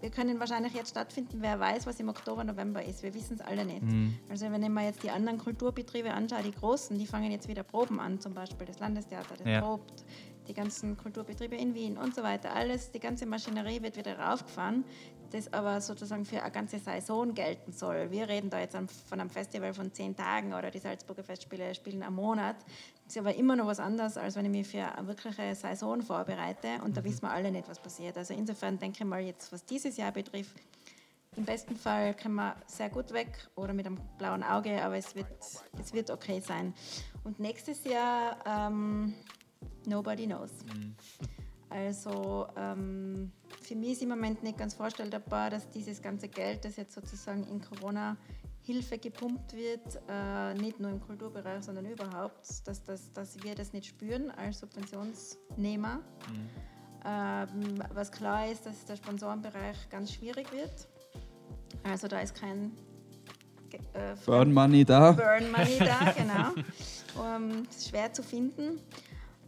wir 0.00 0.10
können 0.10 0.38
wahrscheinlich 0.38 0.74
jetzt 0.74 0.90
stattfinden, 0.90 1.38
wer 1.40 1.58
weiß, 1.58 1.86
was 1.86 1.98
im 2.00 2.08
Oktober, 2.08 2.44
November 2.44 2.84
ist. 2.84 3.02
Wir 3.02 3.14
wissen 3.14 3.34
es 3.34 3.40
alle 3.40 3.64
nicht. 3.64 3.82
Mhm. 3.82 4.16
Also 4.28 4.50
wenn 4.50 4.62
ich 4.62 4.68
mir 4.68 4.84
jetzt 4.84 5.02
die 5.02 5.10
anderen 5.10 5.38
Kulturbetriebe 5.38 6.12
anschaue, 6.12 6.42
die 6.42 6.52
großen, 6.52 6.98
die 6.98 7.06
fangen 7.06 7.30
jetzt 7.32 7.48
wieder 7.48 7.62
Proben 7.62 7.98
an, 7.98 8.20
zum 8.20 8.34
Beispiel 8.34 8.66
das 8.66 8.78
Landestheater, 8.78 9.36
das 9.36 9.46
ja. 9.46 9.60
probt, 9.60 10.04
die 10.48 10.54
ganzen 10.54 10.96
Kulturbetriebe 10.96 11.56
in 11.56 11.74
Wien 11.74 11.98
und 11.98 12.14
so 12.14 12.22
weiter. 12.22 12.54
Alles, 12.54 12.90
die 12.90 13.00
ganze 13.00 13.26
Maschinerie 13.26 13.82
wird 13.82 13.96
wieder 13.96 14.18
raufgefahren 14.18 14.84
das 15.30 15.52
aber 15.52 15.80
sozusagen 15.80 16.24
für 16.24 16.42
eine 16.42 16.50
ganze 16.50 16.78
Saison 16.78 17.34
gelten 17.34 17.72
soll. 17.72 18.10
Wir 18.10 18.28
reden 18.28 18.50
da 18.50 18.60
jetzt 18.60 18.76
von 19.08 19.20
einem 19.20 19.30
Festival 19.30 19.74
von 19.74 19.92
zehn 19.92 20.16
Tagen 20.16 20.54
oder 20.54 20.70
die 20.70 20.78
Salzburger 20.78 21.22
Festspiele 21.22 21.74
spielen 21.74 22.02
einen 22.02 22.14
Monat. 22.14 22.56
Das 23.04 23.16
ist 23.16 23.18
aber 23.18 23.34
immer 23.34 23.56
noch 23.56 23.66
was 23.66 23.80
anderes, 23.80 24.16
als 24.16 24.36
wenn 24.36 24.44
ich 24.46 24.50
mich 24.50 24.68
für 24.68 24.84
eine 24.84 25.06
wirkliche 25.06 25.54
Saison 25.54 26.02
vorbereite 26.02 26.80
und 26.84 26.96
da 26.96 27.00
mhm. 27.00 27.06
wissen 27.06 27.22
wir 27.22 27.30
alle 27.30 27.50
nicht, 27.50 27.68
was 27.68 27.78
passiert. 27.78 28.16
Also 28.16 28.34
insofern 28.34 28.78
denke 28.78 28.98
ich 29.00 29.04
mal 29.04 29.20
jetzt, 29.20 29.52
was 29.52 29.64
dieses 29.64 29.96
Jahr 29.96 30.12
betrifft, 30.12 30.56
im 31.36 31.44
besten 31.44 31.76
Fall 31.76 32.16
kommen 32.16 32.36
wir 32.36 32.56
sehr 32.66 32.88
gut 32.88 33.12
weg 33.12 33.28
oder 33.54 33.72
mit 33.72 33.86
einem 33.86 33.98
blauen 34.18 34.42
Auge, 34.42 34.82
aber 34.82 34.96
es 34.96 35.14
wird, 35.14 35.28
es 35.80 35.92
wird 35.92 36.10
okay 36.10 36.40
sein. 36.40 36.74
Und 37.22 37.38
nächstes 37.38 37.84
Jahr, 37.84 38.38
ähm, 38.44 39.14
nobody 39.86 40.26
knows. 40.26 40.50
Mhm. 40.64 40.94
Also 41.70 42.46
ähm, 42.56 43.32
für 43.60 43.76
mich 43.76 43.92
ist 43.92 44.02
im 44.02 44.08
Moment 44.08 44.42
nicht 44.42 44.58
ganz 44.58 44.74
vorstellbar, 44.74 45.50
dass 45.50 45.70
dieses 45.70 46.00
ganze 46.00 46.28
Geld, 46.28 46.64
das 46.64 46.76
jetzt 46.76 46.94
sozusagen 46.94 47.44
in 47.44 47.60
Corona 47.60 48.16
Hilfe 48.62 48.98
gepumpt 48.98 49.54
wird, 49.54 50.00
äh, 50.08 50.54
nicht 50.54 50.78
nur 50.78 50.90
im 50.90 51.00
Kulturbereich, 51.00 51.62
sondern 51.64 51.86
überhaupt, 51.86 52.46
dass, 52.66 52.84
dass, 52.84 53.12
dass 53.12 53.42
wir 53.42 53.54
das 53.54 53.72
nicht 53.72 53.86
spüren 53.86 54.30
als 54.30 54.60
Subventionsnehmer. 54.60 55.96
Mhm. 55.96 56.48
Ähm, 57.04 57.84
was 57.94 58.10
klar 58.12 58.50
ist, 58.50 58.66
dass 58.66 58.84
der 58.84 58.96
Sponsorenbereich 58.96 59.88
ganz 59.88 60.12
schwierig 60.12 60.52
wird. 60.52 60.88
Also 61.82 62.08
da 62.08 62.20
ist 62.20 62.34
kein 62.34 62.72
äh, 63.94 64.14
Burn 64.26 64.52
Money 64.52 64.84
da. 64.84 65.12
Burn 65.12 65.50
Money 65.50 65.78
da, 65.78 66.12
genau. 66.12 66.52
um, 67.36 67.66
schwer 67.72 68.12
zu 68.12 68.22
finden. 68.22 68.80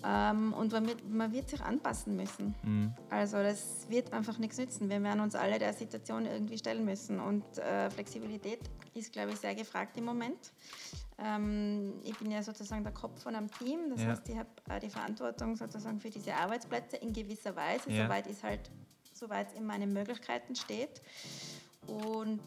Ähm, 0.03 0.53
und 0.55 0.73
man 0.73 0.87
wird, 0.87 1.09
man 1.09 1.33
wird, 1.33 1.51
sich 1.51 1.61
anpassen 1.61 2.17
müssen. 2.17 2.55
Mhm. 2.63 2.95
Also 3.11 3.37
das 3.39 3.87
wird 3.89 4.13
einfach 4.13 4.39
nichts 4.39 4.57
nützen. 4.57 4.89
Wir 4.89 5.03
werden 5.03 5.21
uns 5.21 5.35
alle 5.35 5.59
der 5.59 5.73
Situation 5.75 6.27
irgendwie 6.27 6.57
stellen 6.57 6.85
müssen. 6.85 7.21
Und 7.21 7.59
äh, 7.59 7.91
Flexibilität 7.91 8.61
ist, 8.95 9.13
glaube 9.13 9.33
ich, 9.33 9.37
sehr 9.37 9.55
gefragt 9.55 9.97
im 9.99 10.05
Moment. 10.05 10.53
Ähm, 11.19 11.95
ich 12.03 12.17
bin 12.19 12.31
ja 12.31 12.43
sozusagen 12.43 12.83
der 12.83 12.95
Kopf 12.95 13.23
von 13.23 13.35
einem 13.35 13.51
Team. 13.51 13.91
Das 13.91 14.01
ja. 14.01 14.09
heißt, 14.09 14.29
ich 14.29 14.39
habe 14.39 14.49
äh, 14.71 14.81
die 14.81 14.91
Verantwortung 14.91 15.57
sozusagen 15.57 16.01
für 16.01 16.11
diese 16.11 16.35
Arbeitsplätze 16.35 16.97
in 16.97 17.13
gewisser 17.13 17.55
Weise, 17.55 17.91
ja. 17.91 18.05
soweit 18.05 18.27
es 18.27 18.43
halt, 18.43 18.71
soweit 19.13 19.53
in 19.55 19.67
meinen 19.67 19.93
Möglichkeiten 19.93 20.55
steht. 20.55 21.03
Und 21.87 22.41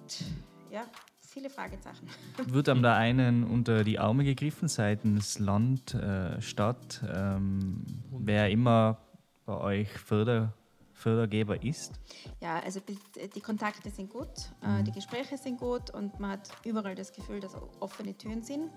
ja, 0.71 0.85
viele 1.34 1.50
Fragezeichen. 1.50 2.08
Wird 2.48 2.69
am 2.69 2.84
da 2.84 2.96
einen 2.96 3.43
unter 3.43 3.84
die 3.84 4.00
Arme 4.00 4.24
gegriffen 4.24 4.67
seitens 4.67 5.39
Land, 5.39 5.93
äh, 5.96 6.41
Stadt, 6.41 7.04
ähm, 7.13 7.84
wer 8.12 8.50
immer 8.50 9.00
bei 9.46 9.58
euch 9.58 9.89
Förder, 9.89 10.54
Fördergeber 10.93 11.62
ist? 11.63 12.00
Ja, 12.39 12.60
also 12.60 12.80
die 12.80 13.41
Kontakte 13.41 13.89
sind 13.89 14.10
gut, 14.10 14.30
äh, 14.62 14.67
mhm. 14.67 14.86
die 14.86 14.91
Gespräche 14.91 15.38
sind 15.38 15.60
gut 15.60 15.89
und 15.89 16.19
man 16.19 16.32
hat 16.32 16.50
überall 16.63 16.96
das 16.96 17.12
Gefühl, 17.12 17.39
dass 17.39 17.56
offene 17.80 18.15
Türen 18.15 18.43
sind. 18.43 18.69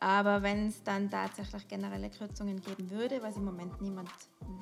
Aber 0.00 0.42
wenn 0.42 0.68
es 0.68 0.82
dann 0.82 1.08
tatsächlich 1.08 1.68
generelle 1.68 2.10
Kürzungen 2.10 2.60
geben 2.60 2.90
würde, 2.90 3.22
was 3.22 3.36
im 3.36 3.44
Moment 3.44 3.80
niemand 3.80 4.10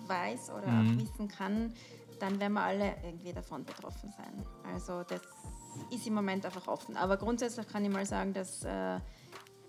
weiß 0.07 0.51
oder 0.51 0.69
mhm. 0.69 0.91
auch 0.91 1.03
wissen 1.03 1.29
kann, 1.29 1.73
dann 2.21 2.39
werden 2.39 2.53
wir 2.53 2.63
alle 2.63 2.95
irgendwie 3.05 3.33
davon 3.33 3.65
betroffen 3.65 4.13
sein. 4.17 4.47
Also 4.73 5.03
das 5.03 5.23
ist 5.91 6.07
im 6.07 6.15
Moment 6.15 6.45
einfach 6.45 6.67
offen. 6.69 6.97
Aber 6.97 7.17
grundsätzlich 7.17 7.67
kann 7.69 7.85
ich 7.85 7.91
mal 7.91 8.07
sagen, 8.07 8.33
dass, 8.33 8.65
äh, 8.65 8.99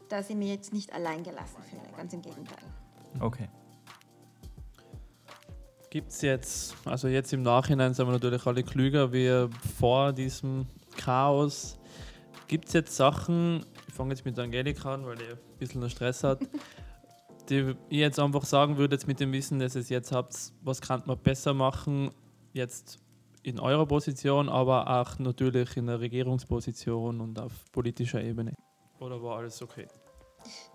dass 0.10 0.30
ich 0.30 0.36
mich 0.36 0.50
jetzt 0.50 0.74
nicht 0.74 0.94
allein 0.94 1.24
gelassen 1.24 1.62
fühle. 1.70 1.84
Ganz 1.96 2.13
im 2.13 2.22
Gegenteil. 2.22 2.63
Okay. 3.20 3.50
Gibt 5.89 6.12
es 6.12 6.22
jetzt, 6.22 6.76
also 6.86 7.08
jetzt 7.08 7.32
im 7.34 7.44
Nachhinein 7.44 7.94
sind 7.94 8.08
wir 8.08 8.13
natürlich 8.13 8.46
alle 8.48 8.63
klüger 8.63 9.13
wie 9.13 9.48
vor 9.78 10.12
diesem 10.12 10.66
Chaos. 10.98 11.78
Gibt 12.48 12.68
es 12.68 12.74
jetzt 12.74 12.96
Sachen, 12.96 13.63
ich 13.88 13.94
fange 13.94 14.10
jetzt 14.10 14.26
mit 14.26 14.38
Angelika 14.39 14.96
an, 14.96 15.06
weil 15.06 15.18
die 15.18 15.24
ein 15.24 15.58
bisschen 15.60 15.88
Stress 15.89 16.24
hat, 16.24 16.39
die 17.50 17.76
ich 17.89 17.98
jetzt 18.00 18.20
einfach 18.20 18.44
sagen 18.46 18.78
würde, 18.78 18.96
jetzt 18.96 19.08
mit 19.08 19.20
dem 19.20 19.32
Wissen, 19.34 19.60
dass 19.60 19.76
ihr 19.76 19.82
es 19.82 19.89
jetzt 19.89 20.12
habt, 20.12 20.36
was 20.63 20.82
kann 20.82 21.04
man 21.06 21.20
besser 21.20 21.54
machen, 21.54 22.10
jetzt 22.54 23.03
in 23.43 23.60
eurer 23.60 23.86
Position, 23.86 24.49
aber 24.49 24.88
auch 25.01 25.19
natürlich 25.19 25.77
in 25.77 25.88
der 25.88 25.99
Regierungsposition 25.99 27.21
und 27.21 27.39
auf 27.39 27.51
politischer 27.71 28.23
Ebene? 28.23 28.53
Oder 28.99 29.21
war 29.21 29.38
alles 29.38 29.62
okay? 29.62 29.88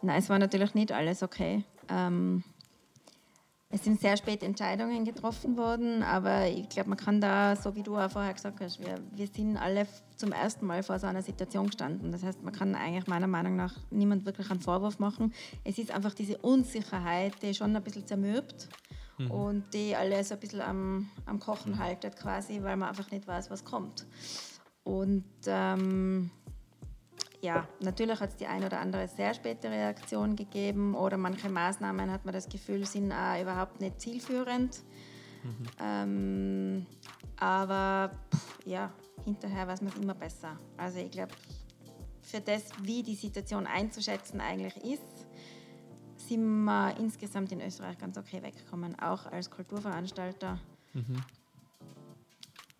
Nein, 0.02 0.18
es 0.18 0.28
war 0.28 0.38
natürlich 0.38 0.74
nicht 0.74 0.92
alles 0.92 1.22
okay. 1.22 1.64
Ähm, 1.88 2.44
es 3.70 3.84
sind 3.84 4.00
sehr 4.00 4.16
spät 4.16 4.42
Entscheidungen 4.42 5.04
getroffen 5.04 5.58
worden, 5.58 6.02
aber 6.02 6.46
ich 6.46 6.70
glaube, 6.70 6.88
man 6.88 6.98
kann 6.98 7.20
da, 7.20 7.54
so 7.54 7.74
wie 7.74 7.82
du 7.82 7.98
auch 7.98 8.10
vorher 8.10 8.32
gesagt 8.32 8.60
hast, 8.60 8.80
wir, 8.80 8.98
wir 9.12 9.26
sind 9.26 9.58
alle 9.58 9.86
zum 10.16 10.32
ersten 10.32 10.64
Mal 10.64 10.82
vor 10.82 10.98
so 10.98 11.06
einer 11.06 11.20
Situation 11.20 11.66
gestanden. 11.66 12.10
Das 12.10 12.22
heißt, 12.22 12.42
man 12.42 12.54
kann 12.54 12.74
eigentlich 12.74 13.06
meiner 13.08 13.26
Meinung 13.26 13.56
nach 13.56 13.74
niemand 13.90 14.24
wirklich 14.24 14.50
einen 14.50 14.60
Vorwurf 14.60 14.98
machen. 14.98 15.34
Es 15.64 15.76
ist 15.76 15.90
einfach 15.90 16.14
diese 16.14 16.38
Unsicherheit, 16.38 17.34
die 17.42 17.52
schon 17.52 17.76
ein 17.76 17.82
bisschen 17.82 18.06
zermürbt 18.06 18.68
mhm. 19.18 19.30
und 19.30 19.74
die 19.74 19.94
alles 19.94 20.32
ein 20.32 20.40
bisschen 20.40 20.60
am, 20.60 21.10
am 21.26 21.38
Kochen 21.38 21.78
haltet 21.78 22.16
quasi, 22.16 22.62
weil 22.62 22.76
man 22.76 22.88
einfach 22.88 23.10
nicht 23.10 23.26
weiß, 23.26 23.50
was 23.50 23.64
kommt. 23.64 24.06
Und 24.84 25.24
ähm, 25.46 26.30
ja, 27.40 27.68
natürlich 27.80 28.20
hat 28.20 28.30
es 28.30 28.36
die 28.36 28.46
eine 28.46 28.66
oder 28.66 28.80
andere 28.80 29.06
sehr 29.08 29.34
späte 29.34 29.70
Reaktion 29.70 30.34
gegeben 30.34 30.94
oder 30.94 31.16
manche 31.16 31.48
Maßnahmen 31.48 32.10
hat 32.10 32.24
man 32.24 32.34
das 32.34 32.48
Gefühl, 32.48 32.84
sind 32.84 33.12
auch 33.12 33.40
überhaupt 33.40 33.80
nicht 33.80 34.00
zielführend. 34.00 34.82
Mhm. 35.44 35.66
Ähm, 35.80 36.86
aber 37.36 38.10
pff, 38.34 38.66
ja, 38.66 38.92
hinterher 39.24 39.68
weiß 39.68 39.82
man 39.82 39.92
es 39.92 39.98
immer 39.98 40.14
besser. 40.14 40.58
Also 40.76 40.98
ich 40.98 41.10
glaube, 41.10 41.32
für 42.22 42.40
das, 42.40 42.70
wie 42.82 43.02
die 43.02 43.14
Situation 43.14 43.66
einzuschätzen 43.66 44.40
eigentlich 44.40 44.76
ist, 44.84 45.17
sind 46.28 46.64
wir 46.64 46.96
insgesamt 46.98 47.52
in 47.52 47.60
Österreich 47.60 47.98
ganz 47.98 48.18
okay 48.18 48.42
weggekommen, 48.42 48.98
auch 49.00 49.26
als 49.26 49.50
Kulturveranstalter. 49.50 50.58
Mhm. 50.92 51.22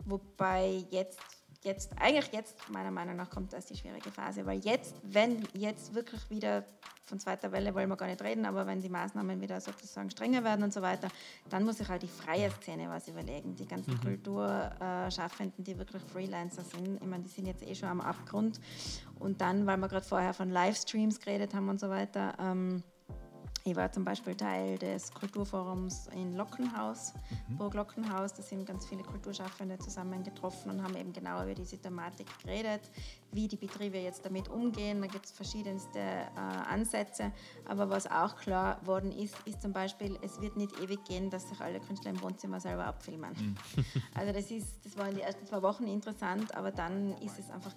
Wobei 0.05 0.85
jetzt, 0.89 1.19
jetzt, 1.63 1.91
eigentlich 1.99 2.31
jetzt 2.31 2.69
meiner 2.69 2.91
Meinung 2.91 3.15
nach 3.15 3.29
kommt 3.29 3.53
das 3.53 3.65
die 3.67 3.75
schwierige 3.75 4.11
Phase, 4.11 4.45
weil 4.45 4.59
jetzt, 4.59 4.95
wenn 5.03 5.43
jetzt 5.53 5.93
wirklich 5.93 6.29
wieder 6.29 6.63
von 7.05 7.19
zweiter 7.19 7.51
Welle 7.51 7.73
wollen 7.73 7.89
wir 7.89 7.97
gar 7.97 8.07
nicht 8.07 8.21
reden, 8.21 8.45
aber 8.45 8.67
wenn 8.67 8.81
die 8.81 8.89
Maßnahmen 8.89 9.41
wieder 9.41 9.59
sozusagen 9.59 10.11
strenger 10.11 10.43
werden 10.43 10.63
und 10.63 10.71
so 10.71 10.81
weiter, 10.81 11.07
dann 11.49 11.65
muss 11.65 11.79
sich 11.79 11.89
halt 11.89 12.03
die 12.03 12.07
freie 12.07 12.51
Szene 12.51 12.87
was 12.87 13.07
überlegen. 13.07 13.55
Die 13.55 13.65
ganzen 13.65 13.95
mhm. 13.95 14.01
Kulturschaffenden, 14.01 15.63
die 15.63 15.77
wirklich 15.77 16.03
Freelancer 16.03 16.63
sind, 16.63 17.01
ich 17.01 17.07
meine, 17.07 17.23
die 17.23 17.29
sind 17.29 17.47
jetzt 17.47 17.63
eh 17.63 17.73
schon 17.73 17.89
am 17.89 17.99
Abgrund. 17.99 18.61
Und 19.17 19.41
dann, 19.41 19.65
weil 19.65 19.77
wir 19.77 19.87
gerade 19.87 20.05
vorher 20.05 20.33
von 20.35 20.51
Livestreams 20.51 21.19
geredet 21.19 21.55
haben 21.55 21.67
und 21.67 21.79
so 21.79 21.89
weiter, 21.89 22.35
ähm, 22.39 22.83
ich 23.65 23.75
war 23.75 23.91
zum 23.91 24.05
Beispiel 24.05 24.35
Teil 24.35 24.77
des 24.77 25.13
Kulturforums 25.13 26.07
in 26.13 26.35
Lockenhaus, 26.35 27.13
mhm. 27.47 27.57
Burg 27.57 27.73
Lockenhaus. 27.73 28.33
Da 28.33 28.41
sind 28.41 28.65
ganz 28.65 28.85
viele 28.85 29.03
Kulturschaffende 29.03 29.77
zusammengetroffen 29.77 30.71
und 30.71 30.83
haben 30.83 30.95
eben 30.95 31.11
genau 31.11 31.43
über 31.43 31.53
diese 31.53 31.77
Thematik 31.77 32.27
geredet, 32.43 32.81
wie 33.31 33.47
die 33.47 33.57
Betriebe 33.57 33.97
jetzt 33.97 34.25
damit 34.25 34.47
umgehen. 34.47 35.01
Da 35.01 35.07
gibt 35.07 35.25
es 35.25 35.31
verschiedenste 35.31 35.99
äh, 35.99 36.39
Ansätze. 36.69 37.31
Aber 37.65 37.89
was 37.89 38.07
auch 38.07 38.37
klar 38.37 38.79
worden 38.85 39.11
ist, 39.11 39.35
ist 39.45 39.61
zum 39.61 39.73
Beispiel, 39.73 40.17
es 40.21 40.39
wird 40.41 40.55
nicht 40.55 40.79
ewig 40.79 41.03
gehen, 41.05 41.29
dass 41.29 41.49
sich 41.49 41.59
alle 41.59 41.79
Künstler 41.79 42.11
im 42.11 42.21
Wohnzimmer 42.21 42.59
selber 42.59 42.85
abfilmen. 42.85 43.31
Mhm. 43.31 43.55
also 44.15 44.33
das, 44.33 44.49
ist, 44.51 44.85
das 44.85 44.97
war 44.97 45.09
in 45.09 45.15
den 45.15 45.23
ersten 45.23 45.45
zwei 45.45 45.61
Wochen 45.61 45.85
interessant, 45.87 46.55
aber 46.55 46.71
dann 46.71 47.17
ist 47.17 47.37
es 47.37 47.49
einfach 47.51 47.73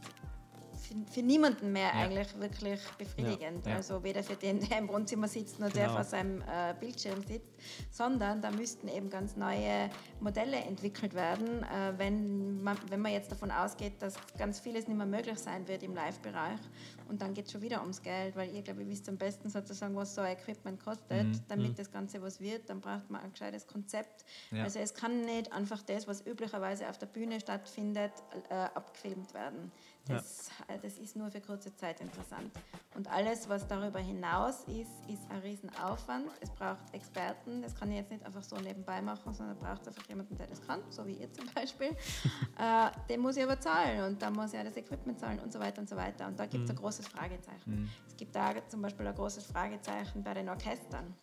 für, 0.92 1.12
für 1.12 1.22
niemanden 1.22 1.72
mehr 1.72 1.88
ja. 1.88 2.02
eigentlich 2.02 2.38
wirklich 2.38 2.80
befriedigend. 2.98 3.66
Ja. 3.66 3.76
Also 3.76 4.02
weder 4.02 4.22
für 4.22 4.36
den, 4.36 4.60
der 4.60 4.78
im 4.78 4.88
Wohnzimmer 4.88 5.28
sitzt, 5.28 5.58
noch 5.60 5.68
genau. 5.72 5.80
der 5.80 5.90
vor 5.90 6.04
seinem 6.04 6.42
äh, 6.42 6.74
Bildschirm 6.78 7.22
sitzt, 7.22 7.51
sondern 7.90 8.42
da 8.42 8.50
müssten 8.50 8.88
eben 8.88 9.10
ganz 9.10 9.36
neue 9.36 9.90
Modelle 10.20 10.56
entwickelt 10.56 11.14
werden, 11.14 11.62
äh, 11.62 11.92
wenn, 11.96 12.62
man, 12.62 12.76
wenn 12.88 13.00
man 13.00 13.12
jetzt 13.12 13.30
davon 13.30 13.50
ausgeht, 13.50 13.94
dass 14.00 14.14
ganz 14.38 14.60
vieles 14.60 14.88
nicht 14.88 14.96
mehr 14.96 15.06
möglich 15.06 15.38
sein 15.38 15.66
wird 15.68 15.82
im 15.82 15.94
Live-Bereich. 15.94 16.60
Und 17.08 17.20
dann 17.20 17.34
geht 17.34 17.46
es 17.46 17.52
schon 17.52 17.62
wieder 17.62 17.80
ums 17.82 18.00
Geld, 18.02 18.36
weil 18.36 18.54
ihr, 18.54 18.62
glaube 18.62 18.82
ich, 18.82 18.88
wisst 18.88 19.08
am 19.08 19.18
besten 19.18 19.50
sozusagen, 19.50 19.94
was 19.96 20.14
so 20.14 20.22
ein 20.22 20.32
Equipment 20.36 20.82
kostet, 20.82 21.26
mhm. 21.26 21.40
damit 21.48 21.70
mhm. 21.72 21.74
das 21.74 21.90
Ganze 21.90 22.22
was 22.22 22.40
wird. 22.40 22.70
Dann 22.70 22.80
braucht 22.80 23.10
man 23.10 23.20
ein 23.20 23.32
gescheites 23.32 23.66
Konzept. 23.66 24.24
Ja. 24.50 24.62
Also 24.62 24.78
es 24.78 24.94
kann 24.94 25.20
nicht 25.22 25.52
einfach 25.52 25.82
das, 25.82 26.06
was 26.06 26.24
üblicherweise 26.26 26.88
auf 26.88 26.98
der 26.98 27.06
Bühne 27.06 27.40
stattfindet, 27.40 28.12
äh, 28.48 28.54
abgefilmt 28.54 29.34
werden. 29.34 29.70
Das, 30.06 30.50
ja. 30.68 30.74
Äh, 30.74 30.78
das 30.80 30.98
ist 30.98 31.16
nur 31.16 31.30
für 31.30 31.40
kurze 31.40 31.74
Zeit 31.76 32.00
interessant. 32.00 32.50
Und 32.94 33.08
alles, 33.08 33.48
was 33.48 33.66
darüber 33.66 34.00
hinaus 34.00 34.64
ist, 34.64 34.90
ist 35.08 35.30
ein 35.30 35.40
Riesenaufwand. 35.40 36.28
Es 36.40 36.50
braucht 36.50 36.92
Experten. 36.92 37.51
Das 37.60 37.74
kann 37.74 37.90
ich 37.90 37.98
jetzt 37.98 38.10
nicht 38.10 38.24
einfach 38.24 38.42
so 38.42 38.56
nebenbei 38.56 39.02
machen, 39.02 39.34
sondern 39.34 39.58
braucht 39.58 39.86
einfach 39.86 40.06
jemanden, 40.08 40.36
der 40.36 40.46
das 40.46 40.64
kann, 40.66 40.80
so 40.90 41.06
wie 41.06 41.14
ihr 41.14 41.32
zum 41.32 41.44
Beispiel. 41.54 41.88
äh, 42.58 42.90
den 43.08 43.20
muss 43.20 43.36
ich 43.36 43.42
aber 43.42 43.60
zahlen 43.60 44.04
und 44.04 44.22
dann 44.22 44.32
muss 44.32 44.52
ich 44.52 44.60
auch 44.60 44.64
das 44.64 44.76
Equipment 44.76 45.18
zahlen 45.18 45.40
und 45.40 45.52
so 45.52 45.58
weiter 45.58 45.80
und 45.80 45.88
so 45.88 45.96
weiter. 45.96 46.26
Und 46.26 46.38
da 46.38 46.46
gibt 46.46 46.64
es 46.64 46.70
mhm. 46.70 46.76
ein 46.76 46.80
großes 46.82 47.08
Fragezeichen. 47.08 47.82
Mhm. 47.82 47.88
Es 48.06 48.16
gibt 48.16 48.34
da 48.34 48.54
zum 48.68 48.80
Beispiel 48.80 49.06
ein 49.06 49.14
großes 49.14 49.44
Fragezeichen 49.46 50.22
bei 50.22 50.34
den 50.34 50.48
Orchestern. 50.48 51.14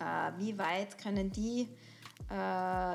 Äh, 0.00 0.32
wie 0.38 0.58
weit 0.58 0.98
können 0.98 1.30
die 1.30 1.68
äh, 2.28 2.34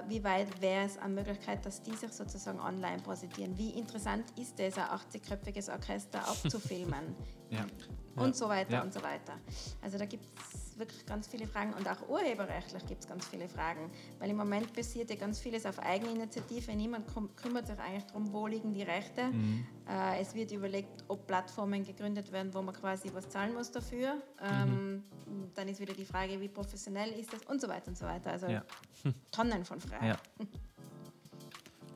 wie 0.09 0.21
weit 0.23 0.61
wäre 0.61 0.85
es 0.85 0.97
eine 0.97 1.13
Möglichkeit, 1.13 1.65
dass 1.65 1.81
die 1.81 1.95
sich 1.95 2.11
sozusagen 2.11 2.59
online 2.59 3.01
präsentieren? 3.01 3.57
Wie 3.57 3.69
interessant 3.69 4.25
ist 4.37 4.59
es, 4.59 4.77
ein 4.77 4.85
80-köpfiges 4.85 5.71
Orchester 5.71 6.19
abzufilmen? 6.27 7.15
ja. 7.49 7.65
Und 8.13 8.27
ja. 8.27 8.33
so 8.33 8.49
weiter 8.49 8.73
ja. 8.73 8.81
und 8.81 8.93
so 8.93 9.01
weiter. 9.01 9.39
Also 9.81 9.97
da 9.97 10.05
gibt 10.05 10.25
es 10.37 10.70
wirklich 10.81 11.05
ganz 11.05 11.27
viele 11.27 11.47
Fragen 11.47 11.73
und 11.73 11.87
auch 11.87 12.09
urheberrechtlich 12.09 12.85
gibt 12.85 13.03
es 13.03 13.07
ganz 13.07 13.25
viele 13.25 13.47
Fragen, 13.47 13.89
weil 14.19 14.29
im 14.29 14.35
Moment 14.35 14.73
passiert 14.73 15.09
ja 15.09 15.15
ganz 15.15 15.39
vieles 15.39 15.65
auf 15.65 15.79
Eigeninitiative. 15.79 16.75
Niemand 16.75 17.05
kümmert 17.37 17.67
sich 17.67 17.79
eigentlich 17.79 18.03
darum, 18.05 18.33
wo 18.33 18.47
liegen 18.47 18.73
die 18.73 18.83
Rechte. 18.83 19.27
Mhm. 19.27 19.65
Äh, 19.87 20.19
es 20.19 20.35
wird 20.35 20.51
überlegt, 20.51 21.05
ob 21.07 21.25
Plattformen 21.25 21.85
gegründet 21.85 22.31
werden, 22.33 22.53
wo 22.53 22.61
man 22.61 22.75
quasi 22.75 23.09
was 23.13 23.29
zahlen 23.29 23.53
muss 23.53 23.71
dafür. 23.71 24.21
Ähm, 24.41 25.03
mhm. 25.25 25.51
Dann 25.55 25.69
ist 25.69 25.79
wieder 25.79 25.93
die 25.93 26.05
Frage, 26.05 26.41
wie 26.41 26.49
professionell 26.49 27.11
ist 27.11 27.31
das 27.31 27.43
und 27.43 27.61
so 27.61 27.69
weiter 27.69 27.87
und 27.87 27.97
so 27.97 28.05
weiter. 28.05 28.31
Also 28.31 28.47
ja. 28.47 28.63
Tonnen 29.31 29.63
von 29.63 29.79
Fragen. 29.79 30.07
Ja. 30.07 30.17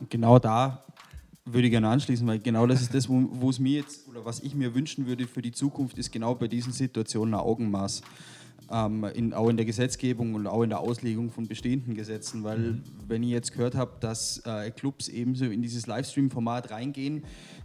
Genau 0.10 0.40
da 0.40 0.84
würde 1.46 1.68
ich 1.68 1.72
gerne 1.72 1.90
anschließen, 1.90 2.26
weil 2.26 2.40
genau 2.40 2.66
das 2.66 2.82
ist 2.82 2.94
das, 2.94 3.08
wo, 3.08 3.28
wo 3.32 3.50
es 3.50 3.60
mir 3.60 3.80
jetzt 3.82 4.08
oder 4.08 4.26
was 4.26 4.40
ich 4.40 4.56
mir 4.56 4.74
wünschen 4.74 5.06
würde 5.06 5.28
für 5.28 5.42
die 5.42 5.52
Zukunft, 5.52 5.98
ist 5.98 6.12
genau 6.12 6.34
bei 6.34 6.48
diesen 6.48 6.74
Situationen 6.74 7.36
ein 7.36 7.40
Augenmaß. 7.40 8.02
Ähm, 8.72 9.04
in, 9.14 9.34
auch 9.34 9.48
in 9.50 9.58
der 9.58 9.66
Gesetzgebung 9.66 10.34
und 10.34 10.48
auch 10.48 10.64
in 10.64 10.70
der 10.70 10.80
Auslegung 10.80 11.30
von 11.30 11.48
bestehenden 11.48 11.94
Gesetzen, 11.94 12.44
weil 12.44 12.58
mhm. 12.58 12.84
wenn 13.08 13.22
ich 13.22 13.30
jetzt 13.30 13.52
gehört 13.52 13.76
habe, 13.76 13.92
dass 14.00 14.40
äh, 14.44 14.72
Clubs 14.72 15.08
ebenso 15.08 15.46
in 15.46 15.62
dieses 15.62 15.86
Livestream-Format 15.86 16.72
reingehen, 16.72 17.24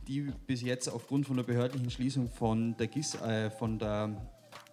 die 0.08 0.30
bis 0.46 0.60
jetzt 0.60 0.88
aufgrund 0.88 1.26
von 1.26 1.36
der 1.36 1.44
behördlichen 1.44 1.90
Schließung 1.90 2.28
von 2.28 2.76
der 2.76 2.88
GIS, 2.88 3.14
äh, 3.14 3.50
von 3.50 3.78
der 3.78 4.10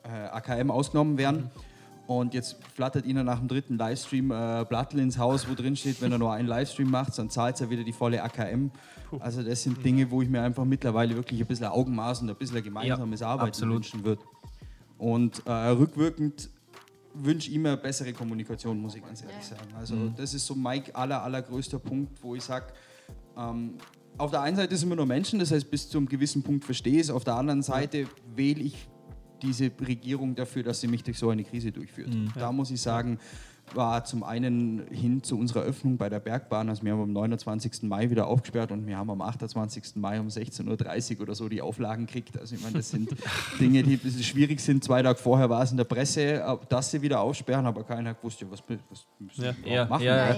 äh, 0.04 0.10
AKM 0.10 0.70
ausgenommen 0.70 1.18
werden. 1.18 1.44
Mhm 1.44 1.78
und 2.08 2.34
jetzt 2.34 2.56
flattert 2.74 3.06
Ihnen 3.06 3.26
nach 3.26 3.40
dem 3.40 3.50
dritten 3.50 3.78
Livestream 3.78 4.32
äh, 4.32 4.66
Blattl 4.68 4.98
ins 5.00 5.18
Haus, 5.18 5.48
wo 5.50 5.54
drin 5.54 5.76
steht, 5.76 6.02
wenn 6.02 6.12
er 6.14 6.18
nur 6.18 6.32
einen 6.32 6.48
Livestream 6.48 6.90
macht, 6.90 7.18
dann 7.20 7.30
zahlt 7.30 7.60
er 7.60 7.70
wieder 7.70 7.84
die 7.84 7.92
volle 7.92 8.24
AKM. 8.24 8.72
Also 9.20 9.44
das 9.44 9.64
sind 9.64 9.84
Dinge, 9.84 10.10
wo 10.10 10.22
ich 10.22 10.30
mir 10.30 10.42
einfach 10.42 10.64
mittlerweile 10.64 11.16
wirklich 11.16 11.42
ein 11.42 11.46
bisschen 11.46 11.68
Augenmaß 11.68 12.22
und 12.22 12.30
ein 12.30 12.36
bisschen 12.38 12.64
gemeinsames 12.64 13.20
ja, 13.20 13.28
Arbeiten 13.28 13.50
absolut. 13.50 13.76
wünschen 13.76 14.06
würde. 14.06 14.22
Und 14.98 15.46
äh, 15.46 15.52
rückwirkend 15.52 16.50
wünsche 17.14 17.50
ich 17.52 17.58
mir 17.58 17.78
bessere 17.78 18.14
Kommunikation, 18.14 18.80
muss 18.80 18.96
ich 18.96 19.04
ganz 19.04 19.24
ehrlich 19.24 19.44
sagen. 19.44 19.74
Also 19.78 19.96
mhm. 19.96 20.14
das 20.16 20.34
ist 20.34 20.46
so 20.46 20.56
mein 20.56 20.84
aller, 20.94 21.24
allergrößter 21.24 21.80
Punkt, 21.80 22.22
wo 22.22 22.36
ich 22.36 22.44
sage, 22.44 22.68
ähm, 23.38 23.76
auf 24.18 24.32
der 24.32 24.42
einen 24.42 24.58
Seite 24.58 24.76
sind 24.76 24.90
wir 24.90 24.96
nur 24.96 25.06
Menschen, 25.06 25.40
das 25.40 25.52
heißt 25.52 25.70
bis 25.70 25.90
zu 25.90 25.98
einem 25.98 26.08
gewissen 26.08 26.42
Punkt 26.42 26.66
verstehe 26.66 26.96
ich 26.96 27.02
es, 27.02 27.10
auf 27.10 27.24
der 27.24 27.36
anderen 27.36 27.62
Seite 27.62 28.08
wähle 28.36 28.64
ich 28.64 28.88
diese 29.42 29.72
Regierung 29.80 30.34
dafür, 30.34 30.64
dass 30.64 30.82
sie 30.82 30.88
mich 30.88 31.04
durch 31.04 31.20
so 31.20 31.30
eine 31.30 31.44
Krise 31.44 31.72
durchführt. 31.72 32.14
Mhm. 32.14 32.32
Da 32.34 32.52
muss 32.52 32.72
ich 32.72 32.82
sagen, 32.82 33.20
war 33.74 34.04
zum 34.06 34.24
einen 34.24 34.88
hin 34.92 35.24
zu 35.24 35.38
unserer 35.38 35.62
Öffnung 35.62 35.98
bei 35.98 36.10
der 36.10 36.20
Bergbahn, 36.20 36.70
also 36.70 36.84
wir 36.84 36.94
haben 36.94 37.02
am 37.02 37.14
29. 37.14 37.84
Mai 37.84 38.10
wieder 38.10 38.28
aufgesperrt 38.28 38.72
und 38.72 38.88
wir 38.88 38.98
haben 38.98 39.10
am 39.10 39.22
28. 39.22 39.96
Mai 39.96 40.20
um 40.20 40.28
16.30 40.28 41.16
Uhr 41.16 41.22
oder 41.24 41.36
so 41.36 41.50
die 41.50 41.62
Auflagen 41.62 42.06
gekriegt. 42.06 42.40
Also 42.40 42.56
ich 42.56 42.62
meine, 42.62 42.78
das 42.78 42.90
sind 42.90 43.10
Dinge, 43.60 43.84
die 43.84 43.94
ein 43.94 44.00
bisschen 44.00 44.24
schwierig 44.24 44.60
sind. 44.60 44.84
Zwei 44.84 45.02
Tage 45.04 45.20
vorher 45.20 45.50
war 45.50 45.64
es 45.64 45.72
in 45.72 45.78
der 45.78 45.84
Presse, 45.84 46.60
dass 46.70 46.92
sie 46.92 47.02
wieder 47.02 47.20
aufsperren, 47.20 47.66
aber 47.66 47.84
keiner 47.84 48.16
wusste, 48.22 48.50
was, 48.50 48.64
was 48.90 49.06
müssen 49.20 49.44
ja. 49.44 49.56
wir 49.64 49.74
ja. 49.74 49.86
machen. 49.86 50.04
Ja, 50.04 50.30
ja. 50.30 50.38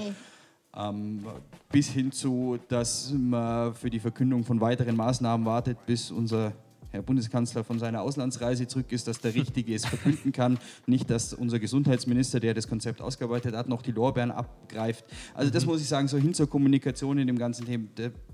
Ähm, 0.75 1.25
bis 1.71 1.89
hin 1.89 2.11
zu, 2.11 2.59
dass 2.67 3.11
man 3.11 3.73
für 3.73 3.89
die 3.89 3.99
Verkündung 3.99 4.43
von 4.43 4.61
weiteren 4.61 4.95
Maßnahmen 4.95 5.45
wartet, 5.45 5.83
bis 5.85 6.11
unser 6.11 6.53
Herr 6.91 7.01
Bundeskanzler 7.01 7.63
von 7.63 7.79
seiner 7.79 8.01
Auslandsreise 8.01 8.67
zurück 8.67 8.91
ist, 8.91 9.07
dass 9.07 9.19
der 9.19 9.35
Richtige 9.35 9.75
es 9.75 9.85
verkünden 9.85 10.31
kann. 10.31 10.57
Nicht, 10.87 11.09
dass 11.09 11.33
unser 11.33 11.59
Gesundheitsminister, 11.59 12.39
der 12.39 12.53
das 12.53 12.67
Konzept 12.67 13.01
ausgearbeitet 13.01 13.55
hat, 13.55 13.69
noch 13.69 13.81
die 13.81 13.91
Lorbeeren 13.91 14.31
abgreift. 14.31 15.05
Also 15.33 15.51
das 15.51 15.65
mhm. 15.65 15.71
muss 15.71 15.81
ich 15.81 15.87
sagen, 15.87 16.07
so 16.07 16.17
hin 16.17 16.33
zur 16.33 16.49
Kommunikation 16.49 17.19
in 17.19 17.27
dem 17.27 17.37
ganzen 17.37 17.65
Thema, 17.65 17.87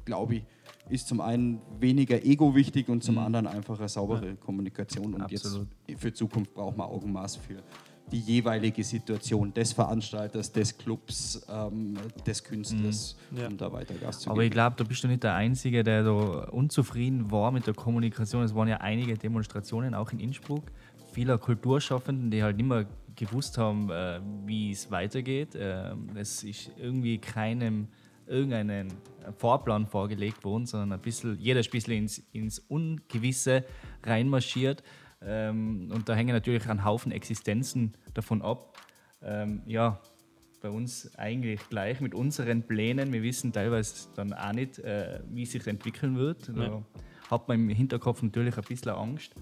glaube 0.05 0.35
ich, 0.35 0.43
ist 0.89 1.07
zum 1.07 1.19
einen 1.19 1.61
weniger 1.79 2.23
ego 2.23 2.55
wichtig 2.55 2.89
und 2.89 3.03
zum 3.03 3.15
mhm. 3.15 3.21
anderen 3.21 3.47
einfach 3.47 3.79
eine 3.79 3.89
saubere. 3.89 4.35
Kommunikation. 4.35 5.13
Und 5.13 5.21
Absolut. 5.21 5.67
jetzt 5.87 6.01
für 6.01 6.13
Zukunft 6.13 6.53
braucht 6.53 6.77
man 6.77 6.87
Augenmaß 6.87 7.37
für 7.37 7.61
die 8.11 8.19
jeweilige 8.19 8.83
Situation 8.83 9.53
des 9.53 9.73
Veranstalters, 9.73 10.51
des 10.51 10.77
Clubs, 10.77 11.45
ähm, 11.49 11.95
des 12.25 12.43
Künstlers, 12.43 13.15
mhm. 13.31 13.37
ja. 13.37 13.47
um 13.47 13.57
da 13.57 13.71
weiter 13.71 13.95
Gas 13.95 14.19
zu 14.19 14.25
geben. 14.25 14.31
Aber 14.31 14.43
ich 14.43 14.51
glaube, 14.51 14.75
da 14.77 14.83
bist 14.83 15.03
du 15.03 15.07
nicht 15.07 15.23
der 15.23 15.33
Einzige, 15.33 15.83
der 15.83 16.03
da 16.03 16.11
unzufrieden 16.11 17.31
war 17.31 17.51
mit 17.51 17.65
der 17.67 17.73
Kommunikation. 17.73 18.43
Es 18.43 18.53
waren 18.53 18.67
ja 18.67 18.77
einige 18.77 19.17
Demonstrationen 19.17 19.95
auch 19.95 20.11
in 20.11 20.19
Innsbruck, 20.19 20.63
vieler 21.13 21.37
Kulturschaffenden, 21.37 22.29
die 22.29 22.43
halt 22.43 22.57
nicht 22.57 22.67
mehr 22.67 22.85
gewusst 23.15 23.57
haben, 23.57 23.89
äh, 23.89 24.19
wie 24.45 24.71
es 24.71 24.91
weitergeht. 24.91 25.55
Äh, 25.55 25.93
es 26.15 26.43
ist 26.43 26.71
irgendwie 26.77 27.17
keinem 27.17 27.87
irgendeinen 28.27 28.91
Vorplan 29.37 29.85
vorgelegt 29.85 30.43
worden, 30.43 30.65
sondern 30.65 30.93
ein 30.93 31.01
bisschen, 31.01 31.37
jeder 31.39 31.59
ist 31.59 31.67
ein 31.67 31.71
bisschen 31.71 31.93
ins, 31.93 32.23
ins 32.31 32.59
Ungewisse 32.59 33.63
reinmarschiert. 34.03 34.83
Ähm, 35.25 35.91
und 35.93 36.07
da 36.07 36.13
hängen 36.13 36.33
natürlich 36.33 36.69
ein 36.69 36.85
Haufen 36.85 37.11
Existenzen 37.11 37.93
davon 38.13 38.41
ab. 38.41 38.77
Ähm, 39.23 39.63
ja, 39.65 39.99
bei 40.61 40.69
uns 40.69 41.15
eigentlich 41.17 41.61
gleich 41.69 42.01
mit 42.01 42.13
unseren 42.13 42.63
Plänen. 42.63 43.11
Wir 43.13 43.23
wissen 43.23 43.53
teilweise 43.53 44.07
dann 44.15 44.33
auch 44.33 44.53
nicht, 44.53 44.79
äh, 44.79 45.19
wie 45.29 45.45
sich 45.45 45.65
entwickeln 45.67 46.17
wird. 46.17 46.49
Da 46.49 46.63
ja. 46.63 46.81
hat 47.29 47.47
man 47.47 47.59
im 47.59 47.69
Hinterkopf 47.69 48.21
natürlich 48.21 48.57
ein 48.57 48.63
bisschen 48.63 48.91
Angst. 48.91 49.35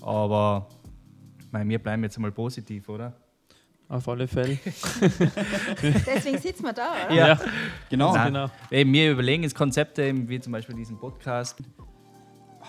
Aber 0.00 0.68
mein, 1.50 1.68
wir 1.68 1.78
bleiben 1.78 2.02
jetzt 2.02 2.18
mal 2.18 2.32
positiv, 2.32 2.88
oder? 2.88 3.14
Auf 3.88 4.08
alle 4.08 4.26
Fälle. 4.26 4.58
Deswegen 4.64 6.38
sitzen 6.38 6.64
wir 6.64 6.72
da, 6.72 6.92
oder? 7.06 7.14
Ja, 7.14 7.28
ja. 7.28 7.40
genau. 7.90 8.14
Nein, 8.14 8.32
genau. 8.32 8.50
wir 8.70 9.12
überlegen 9.12 9.42
jetzt 9.42 9.54
Konzepte, 9.54 10.10
wie 10.28 10.40
zum 10.40 10.52
Beispiel 10.52 10.74
diesen 10.74 10.98
Podcast. 10.98 11.58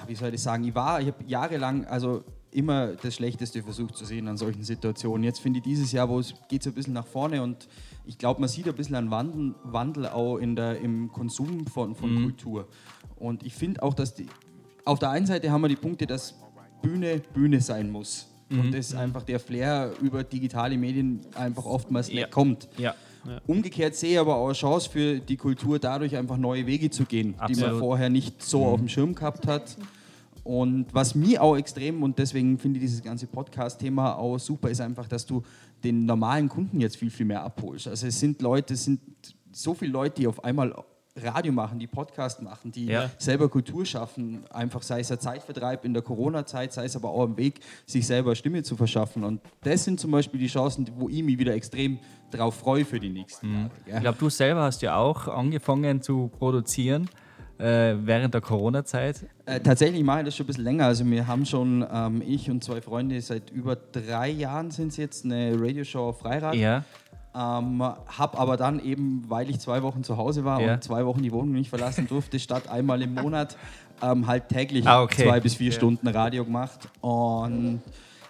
Wie 0.07 0.15
soll 0.15 0.33
ich 0.33 0.41
sagen? 0.41 0.65
Ich 0.65 0.75
war, 0.75 0.99
ich 0.99 1.07
habe 1.07 1.23
jahrelang, 1.25 1.85
also 1.85 2.25
immer 2.53 2.87
das 2.87 3.15
Schlechteste 3.15 3.63
versucht 3.63 3.95
zu 3.95 4.05
sehen 4.05 4.27
an 4.27 4.37
solchen 4.37 4.63
Situationen. 4.63 5.23
Jetzt 5.23 5.39
finde 5.39 5.59
ich 5.59 5.63
dieses 5.63 5.91
Jahr, 5.91 6.09
wo 6.09 6.19
es 6.19 6.33
geht 6.47 6.63
so 6.63 6.69
ein 6.69 6.73
bisschen 6.73 6.93
nach 6.93 7.07
vorne 7.07 7.41
und 7.41 7.67
ich 8.05 8.17
glaube, 8.17 8.39
man 8.39 8.49
sieht 8.49 8.67
ein 8.67 8.75
bisschen 8.75 8.95
einen 8.95 9.11
Wandel, 9.11 9.55
Wandel 9.63 10.07
auch 10.07 10.37
in 10.37 10.55
der, 10.55 10.79
im 10.79 11.11
Konsum 11.11 11.65
von, 11.67 11.95
von 11.95 12.13
mhm. 12.13 12.23
Kultur. 12.23 12.67
Und 13.15 13.43
ich 13.43 13.53
finde 13.53 13.81
auch, 13.83 13.93
dass 13.93 14.13
die, 14.13 14.27
auf 14.85 14.99
der 14.99 15.09
einen 15.09 15.25
Seite 15.25 15.51
haben 15.51 15.61
wir 15.61 15.69
die 15.69 15.75
Punkte, 15.75 16.05
dass 16.05 16.35
Bühne 16.81 17.21
Bühne 17.33 17.61
sein 17.61 17.89
muss. 17.89 18.27
Mhm. 18.49 18.59
Und 18.59 18.73
dass 18.73 18.93
einfach 18.93 19.23
der 19.23 19.39
Flair 19.39 19.93
über 20.01 20.23
digitale 20.23 20.77
Medien 20.77 21.21
einfach 21.35 21.65
oftmals 21.65 22.09
ja. 22.09 22.15
nicht 22.15 22.31
kommt. 22.31 22.67
Ja. 22.77 22.93
Ja. 23.25 23.39
Umgekehrt 23.47 23.95
sehe 23.95 24.13
ich 24.13 24.19
aber 24.19 24.35
auch 24.35 24.47
eine 24.47 24.53
Chance 24.53 24.89
für 24.89 25.19
die 25.19 25.37
Kultur, 25.37 25.79
dadurch 25.79 26.17
einfach 26.17 26.37
neue 26.37 26.67
Wege 26.67 26.89
zu 26.89 27.05
gehen, 27.05 27.35
Absolut. 27.37 27.57
die 27.57 27.71
man 27.71 27.79
vorher 27.79 28.09
nicht 28.09 28.43
so 28.43 28.59
mhm. 28.59 28.65
auf 28.65 28.79
dem 28.79 28.89
Schirm 28.89 29.15
gehabt 29.15 29.47
hat. 29.47 29.77
Und 30.43 30.93
was 30.93 31.15
mir 31.15 31.41
auch 31.41 31.55
extrem, 31.55 32.03
und 32.03 32.19
deswegen 32.19 32.57
finde 32.57 32.79
ich 32.79 32.85
dieses 32.85 33.01
ganze 33.01 33.27
Podcast-Thema 33.27 34.17
auch 34.17 34.37
super, 34.37 34.69
ist 34.69 34.81
einfach, 34.81 35.07
dass 35.07 35.25
du 35.25 35.41
den 35.83 36.05
normalen 36.05 36.49
Kunden 36.49 36.81
jetzt 36.81 36.97
viel, 36.97 37.09
viel 37.09 37.25
mehr 37.25 37.43
abholst. 37.43 37.87
Also 37.87 38.07
es 38.07 38.19
sind 38.19 38.41
Leute, 38.41 38.73
es 38.73 38.83
sind 38.83 38.99
so 39.51 39.73
viele 39.73 39.91
Leute, 39.91 40.21
die 40.21 40.27
auf 40.27 40.43
einmal 40.43 40.73
Radio 41.15 41.51
machen, 41.51 41.77
die 41.77 41.87
Podcast 41.87 42.41
machen, 42.41 42.71
die 42.71 42.87
ja. 42.87 43.09
selber 43.19 43.47
Kultur 43.47 43.85
schaffen, 43.85 44.43
einfach 44.49 44.81
sei 44.81 45.01
es 45.01 45.11
ein 45.11 45.19
Zeitvertreib 45.19 45.85
in 45.85 45.93
der 45.93 46.01
Corona-Zeit, 46.01 46.73
sei 46.73 46.85
es 46.85 46.95
aber 46.95 47.09
auch 47.09 47.23
am 47.23 47.37
Weg, 47.37 47.59
sich 47.85 48.07
selber 48.07 48.35
Stimme 48.35 48.63
zu 48.63 48.75
verschaffen. 48.75 49.23
Und 49.23 49.39
das 49.61 49.83
sind 49.83 49.99
zum 49.99 50.11
Beispiel 50.11 50.39
die 50.39 50.47
Chancen, 50.47 50.89
wo 50.95 51.09
ich 51.09 51.21
mich 51.21 51.37
wieder 51.37 51.53
extrem 51.53 51.99
darauf 52.31 52.55
freue 52.55 52.83
für 52.83 52.99
die 52.99 53.09
nächsten 53.09 53.47
mhm. 53.47 53.55
Jahre. 53.55 53.71
Ich 53.85 54.01
glaube, 54.01 54.17
du 54.19 54.29
selber 54.29 54.63
hast 54.63 54.81
ja 54.81 54.97
auch 54.97 55.27
angefangen 55.27 56.01
zu 56.01 56.29
produzieren 56.39 57.07
äh, 57.59 57.95
während 57.97 58.33
der 58.33 58.41
Corona-Zeit? 58.41 59.25
Äh, 59.45 59.59
tatsächlich 59.59 60.03
mache 60.03 60.19
ich 60.19 60.25
das 60.25 60.35
schon 60.35 60.45
ein 60.45 60.47
bisschen 60.47 60.63
länger. 60.63 60.85
Also 60.85 61.05
wir 61.05 61.27
haben 61.27 61.45
schon, 61.45 61.85
ähm, 61.91 62.21
ich 62.25 62.49
und 62.49 62.63
zwei 62.63 62.81
Freunde, 62.81 63.19
seit 63.21 63.49
über 63.51 63.75
drei 63.75 64.29
Jahren 64.29 64.71
sind 64.71 64.89
es 64.89 64.97
jetzt 64.97 65.25
eine 65.25 65.55
Radioshow 65.59 66.09
auf 66.09 66.19
Freirad. 66.19 66.55
Ja. 66.55 66.83
Ähm, 67.35 67.81
hab 67.81 68.39
aber 68.39 68.57
dann 68.57 68.79
eben, 68.79 69.23
weil 69.27 69.49
ich 69.49 69.59
zwei 69.59 69.81
Wochen 69.81 70.03
zu 70.03 70.17
Hause 70.17 70.45
war 70.45 70.61
ja. 70.61 70.73
und 70.73 70.83
zwei 70.83 71.05
Wochen 71.05 71.23
die 71.23 71.31
Wohnung 71.31 71.53
nicht 71.53 71.69
verlassen 71.69 72.07
durfte, 72.07 72.39
statt 72.39 72.69
einmal 72.69 73.01
im 73.01 73.15
Monat 73.15 73.57
ähm, 74.03 74.27
halt 74.27 74.49
täglich 74.49 74.85
ah, 74.87 75.01
okay. 75.01 75.23
zwei 75.23 75.39
bis 75.39 75.55
vier 75.55 75.71
ja. 75.71 75.73
Stunden 75.73 76.07
Radio 76.07 76.45
gemacht. 76.45 76.87
Und 77.01 77.81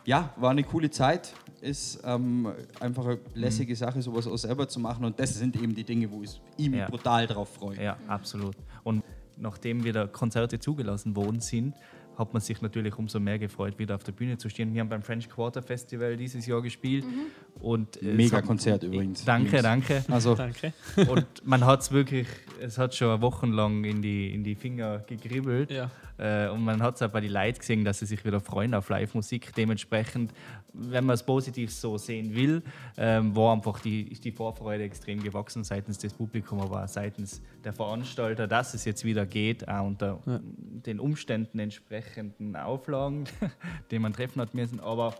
ja, 0.05 0.29
war 0.37 0.51
eine 0.51 0.63
coole 0.63 0.89
Zeit. 0.89 1.33
Ist 1.63 2.01
ähm, 2.03 2.51
einfach 2.81 3.05
eine 3.05 3.19
lässige 3.35 3.71
mhm. 3.71 3.77
Sache, 3.77 4.01
sowas 4.01 4.27
auch 4.27 4.35
selber 4.35 4.67
zu 4.67 4.81
machen. 4.81 5.05
Und 5.05 5.17
das 5.17 5.33
sind 5.35 5.55
eben 5.55 5.73
die 5.73 5.85
Dinge, 5.85 6.11
wo 6.11 6.21
ich 6.21 6.41
mich 6.57 6.79
ja. 6.79 6.89
brutal 6.89 7.25
drauf 7.25 7.53
freue. 7.53 7.81
Ja, 7.81 7.97
absolut. 8.07 8.55
Und 8.83 9.01
nachdem 9.37 9.85
wieder 9.85 10.09
Konzerte 10.09 10.59
zugelassen 10.59 11.15
worden 11.15 11.39
sind, 11.39 11.73
hat 12.17 12.33
man 12.33 12.41
sich 12.41 12.61
natürlich 12.61 12.97
umso 12.97 13.19
mehr 13.19 13.39
gefreut, 13.39 13.79
wieder 13.79 13.95
auf 13.95 14.03
der 14.03 14.11
Bühne 14.11 14.37
zu 14.37 14.49
stehen. 14.49 14.73
Wir 14.73 14.81
haben 14.81 14.89
beim 14.89 15.01
French 15.01 15.29
Quarter 15.29 15.61
Festival 15.61 16.15
dieses 16.15 16.45
Jahr 16.45 16.61
gespielt. 16.61 17.05
Mhm. 17.05 17.61
Und 17.61 18.01
Mega 18.01 18.41
Konzert 18.41 18.83
übrigens. 18.83 19.23
Danke, 19.25 19.61
danke. 19.61 20.03
Also 20.09 20.35
danke. 20.35 20.73
Und 21.07 21.25
man 21.43 21.65
hat 21.65 21.81
es 21.81 21.91
wirklich, 21.91 22.27
es 22.61 22.77
hat 22.77 22.93
schon 22.93 23.21
wochenlang 23.21 23.83
in 23.83 24.01
die, 24.01 24.33
in 24.33 24.43
die 24.43 24.55
Finger 24.55 24.99
gegribbelt. 25.07 25.71
Ja. 25.71 25.89
Äh, 26.17 26.49
und 26.49 26.63
man 26.63 26.81
hat 26.83 26.95
es 26.95 27.01
auch 27.01 27.09
bei 27.09 27.21
den 27.21 27.31
Leuten 27.31 27.57
gesehen, 27.57 27.83
dass 27.83 27.99
sie 27.99 28.05
sich 28.05 28.23
wieder 28.23 28.39
freuen 28.39 28.73
auf 28.73 28.89
Live-Musik. 28.89 29.53
Dementsprechend, 29.55 30.31
wenn 30.73 31.05
man 31.05 31.13
es 31.13 31.23
positiv 31.23 31.71
so 31.71 31.97
sehen 31.97 32.33
will, 32.35 32.63
ähm, 32.97 33.35
war 33.35 33.53
einfach 33.53 33.79
die, 33.79 34.11
ist 34.11 34.25
die 34.25 34.31
Vorfreude 34.31 34.83
extrem 34.83 35.21
gewachsen 35.21 35.63
seitens 35.63 35.97
des 35.99 36.13
Publikums, 36.13 36.63
aber 36.63 36.83
auch 36.83 36.87
seitens 36.87 37.41
der 37.63 37.73
Veranstalter, 37.73 38.47
dass 38.47 38.73
es 38.73 38.85
jetzt 38.85 39.05
wieder 39.05 39.25
geht, 39.25 39.67
auch 39.67 39.85
unter 39.85 40.19
ja. 40.25 40.39
den 40.85 40.99
Umständen 40.99 41.59
entsprechenden 41.59 42.55
Auflagen, 42.55 43.25
die 43.91 43.99
man 43.99 44.13
treffen 44.13 44.41
hat 44.41 44.53
müssen. 44.53 44.79
Aber 44.79 45.13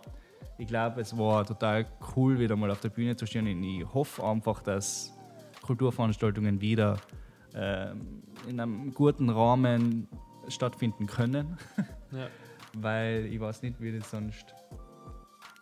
ich 0.57 0.67
glaube, 0.67 1.01
es 1.01 1.17
war 1.17 1.45
total 1.45 1.85
cool, 2.15 2.39
wieder 2.39 2.55
mal 2.55 2.71
auf 2.71 2.81
der 2.81 2.89
Bühne 2.89 3.15
zu 3.15 3.25
stehen. 3.25 3.47
Und 3.47 3.63
ich 3.63 3.85
hoffe 3.93 4.23
einfach, 4.23 4.63
dass 4.63 5.13
Kulturveranstaltungen 5.61 6.61
wieder 6.61 6.97
ähm, 7.55 8.23
in 8.47 8.59
einem 8.59 8.93
guten 8.93 9.29
Rahmen 9.29 10.07
stattfinden 10.47 11.07
können. 11.07 11.57
Ja. 12.11 12.27
Weil 12.75 13.25
ich 13.25 13.39
weiß 13.39 13.63
nicht, 13.63 13.81
wie 13.81 13.91
das 13.91 14.11
sonst 14.11 14.53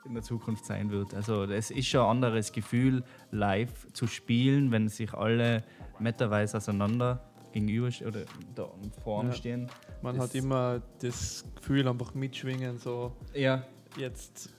in 0.05 0.13
der 0.13 0.23
Zukunft 0.23 0.65
sein 0.65 0.89
wird. 0.91 1.13
Also 1.13 1.43
es 1.43 1.71
ist 1.71 1.87
schon 1.87 2.01
ein 2.01 2.09
anderes 2.09 2.51
Gefühl, 2.51 3.03
live 3.31 3.91
zu 3.93 4.07
spielen, 4.07 4.71
wenn 4.71 4.87
sich 4.89 5.13
alle 5.13 5.63
meterweise 5.99 6.57
auseinander 6.57 7.23
gegenüber 7.51 7.89
oder 8.07 8.21
da 8.55 8.69
vor 9.03 9.23
ja. 9.25 9.31
stehen. 9.33 9.69
Man 10.01 10.15
das 10.15 10.25
hat 10.25 10.35
immer 10.35 10.81
das 10.99 11.45
Gefühl, 11.55 11.87
einfach 11.87 12.13
mitschwingen, 12.13 12.77
so 12.77 13.15
ja. 13.33 13.63
jetzt 13.97 14.49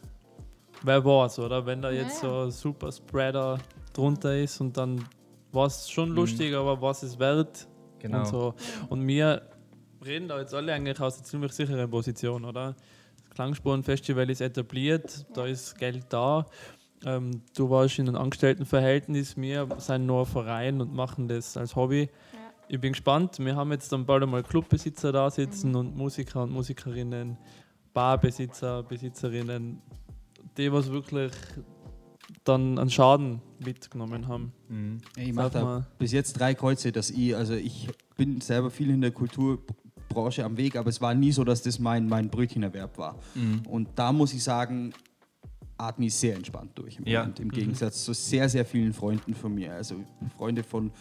wer 0.82 1.04
war's, 1.04 1.38
oder? 1.38 1.64
Wenn 1.64 1.82
da 1.82 1.90
jetzt 1.90 2.22
ja, 2.22 2.28
so 2.28 2.40
ein 2.44 2.50
Super 2.50 2.92
Spreader 2.92 3.58
drunter 3.92 4.36
ist 4.36 4.60
und 4.60 4.76
dann 4.76 5.04
war 5.52 5.66
es 5.66 5.90
schon 5.90 6.10
mhm. 6.10 6.16
lustig, 6.16 6.54
aber 6.54 6.80
was 6.80 7.02
ist 7.02 7.18
wert? 7.18 7.68
Genau. 7.98 8.20
Und, 8.20 8.26
so. 8.26 8.54
und 8.88 9.06
wir 9.06 9.42
reden 10.04 10.28
da 10.28 10.38
jetzt 10.40 10.54
alle 10.54 10.72
eigentlich 10.72 11.00
aus 11.00 11.16
einer 11.16 11.24
ziemlich 11.24 11.52
sicheren 11.52 11.88
Position, 11.90 12.44
oder? 12.44 12.74
Klangspurenfestival 13.34 14.28
ist 14.30 14.40
etabliert, 14.40 15.26
da 15.34 15.46
ist 15.46 15.78
Geld 15.78 16.06
da. 16.10 16.46
Ähm, 17.04 17.42
du 17.56 17.70
warst 17.70 17.98
in 17.98 18.08
einem 18.08 18.20
Angestelltenverhältnis, 18.20 19.36
wir 19.36 19.68
sind 19.78 20.06
nur 20.06 20.20
ein 20.20 20.26
Verein 20.26 20.80
und 20.80 20.94
machen 20.94 21.28
das 21.28 21.56
als 21.56 21.74
Hobby. 21.74 22.02
Ja. 22.32 22.38
Ich 22.68 22.80
bin 22.80 22.92
gespannt. 22.92 23.38
Wir 23.38 23.56
haben 23.56 23.72
jetzt 23.72 23.92
dann 23.92 24.06
bald 24.06 24.22
einmal 24.22 24.42
Clubbesitzer 24.42 25.12
da 25.12 25.30
sitzen 25.30 25.70
mhm. 25.70 25.76
und 25.76 25.96
Musiker 25.96 26.42
und 26.42 26.52
Musikerinnen, 26.52 27.36
Barbesitzer, 27.92 28.82
Besitzerinnen, 28.82 29.82
die 30.56 30.72
was 30.72 30.90
wirklich 30.90 31.32
dann 32.44 32.78
einen 32.78 32.90
Schaden 32.90 33.40
mitgenommen 33.58 34.28
haben. 34.28 34.52
Mhm. 34.68 34.98
Ich 35.16 35.32
mache 35.32 35.50
da 35.50 35.86
bis 35.98 36.12
jetzt 36.12 36.38
drei 36.38 36.54
Kreuze, 36.54 36.92
dass 36.92 37.10
ich, 37.10 37.36
also 37.36 37.54
ich 37.54 37.88
bin 38.16 38.40
selber 38.40 38.70
viel 38.70 38.90
in 38.90 39.00
der 39.00 39.10
Kulturbranche 40.12 40.44
am 40.44 40.56
Weg, 40.56 40.76
aber 40.76 40.88
es 40.88 41.00
war 41.00 41.14
nie 41.14 41.32
so, 41.32 41.44
dass 41.44 41.62
das 41.62 41.78
mein, 41.78 42.08
mein 42.08 42.28
Brötchenerwerb 42.28 42.98
war. 42.98 43.18
Mhm. 43.34 43.62
Und 43.68 43.88
da 43.96 44.12
muss 44.12 44.32
ich 44.32 44.42
sagen, 44.42 44.92
atme 45.78 46.06
ich 46.06 46.14
sehr 46.14 46.36
entspannt 46.36 46.72
durch 46.74 46.98
im, 46.98 47.06
ja. 47.06 47.20
Moment, 47.20 47.40
im 47.40 47.48
mhm. 47.48 47.52
Gegensatz 47.52 48.04
zu 48.04 48.12
sehr, 48.12 48.48
sehr 48.48 48.64
vielen 48.64 48.92
Freunden 48.92 49.34
von 49.34 49.54
mir. 49.54 49.72
Also 49.72 49.96
Freunde 50.36 50.62
von 50.62 50.92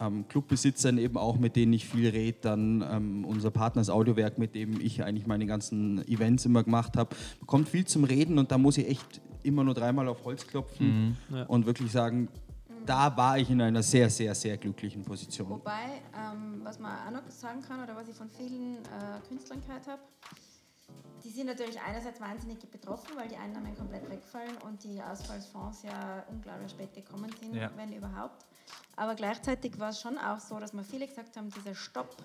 ähm, 0.00 0.26
Clubbesitzern 0.28 0.98
eben 0.98 1.16
auch, 1.16 1.38
mit 1.38 1.56
denen 1.56 1.72
ich 1.72 1.86
viel 1.86 2.08
rede, 2.08 2.38
dann 2.40 2.84
ähm, 2.90 3.24
unser 3.24 3.50
Partner 3.50 3.80
das 3.80 3.90
Audiowerk, 3.90 4.38
mit 4.38 4.54
dem 4.54 4.80
ich 4.80 5.04
eigentlich 5.04 5.26
meine 5.26 5.46
ganzen 5.46 6.06
Events 6.08 6.44
immer 6.46 6.64
gemacht 6.64 6.96
habe, 6.96 7.14
kommt 7.46 7.68
viel 7.68 7.84
zum 7.84 8.04
Reden 8.04 8.38
und 8.38 8.50
da 8.50 8.58
muss 8.58 8.78
ich 8.78 8.88
echt 8.88 9.20
immer 9.44 9.62
nur 9.62 9.74
dreimal 9.74 10.08
auf 10.08 10.24
Holz 10.24 10.46
klopfen 10.46 11.16
mhm. 11.30 11.36
ja. 11.36 11.42
und 11.44 11.66
wirklich 11.66 11.92
sagen, 11.92 12.28
da 12.84 13.16
war 13.16 13.38
ich 13.38 13.50
in 13.50 13.60
einer 13.60 13.82
sehr, 13.82 14.10
sehr, 14.10 14.34
sehr 14.34 14.56
glücklichen 14.56 15.02
Position. 15.02 15.48
Wobei, 15.50 16.02
ähm, 16.16 16.60
was 16.62 16.78
man 16.78 16.96
auch 17.06 17.22
noch 17.22 17.30
sagen 17.30 17.62
kann 17.62 17.82
oder 17.82 17.96
was 17.96 18.08
ich 18.08 18.14
von 18.14 18.28
vielen 18.30 18.76
äh, 18.76 19.26
Künstlern 19.28 19.60
gehört 19.60 19.86
habe, 19.86 20.02
die 21.24 21.30
sind 21.30 21.46
natürlich 21.46 21.80
einerseits 21.80 22.20
wahnsinnig 22.20 22.58
betroffen, 22.70 23.16
weil 23.16 23.28
die 23.28 23.36
Einnahmen 23.36 23.74
komplett 23.76 24.08
wegfallen 24.10 24.56
und 24.66 24.84
die 24.84 25.02
Ausfallsfonds 25.02 25.82
ja 25.82 26.22
unglaublich 26.30 26.70
spät 26.70 26.92
gekommen 26.92 27.30
sind, 27.40 27.54
ja. 27.54 27.70
wenn 27.76 27.92
überhaupt. 27.92 28.44
Aber 28.96 29.14
gleichzeitig 29.14 29.78
war 29.78 29.90
es 29.90 30.00
schon 30.00 30.18
auch 30.18 30.38
so, 30.38 30.58
dass 30.58 30.72
mir 30.72 30.84
viele 30.84 31.06
gesagt 31.06 31.36
haben, 31.36 31.50
dieser 31.50 31.74
Stopp 31.74 32.16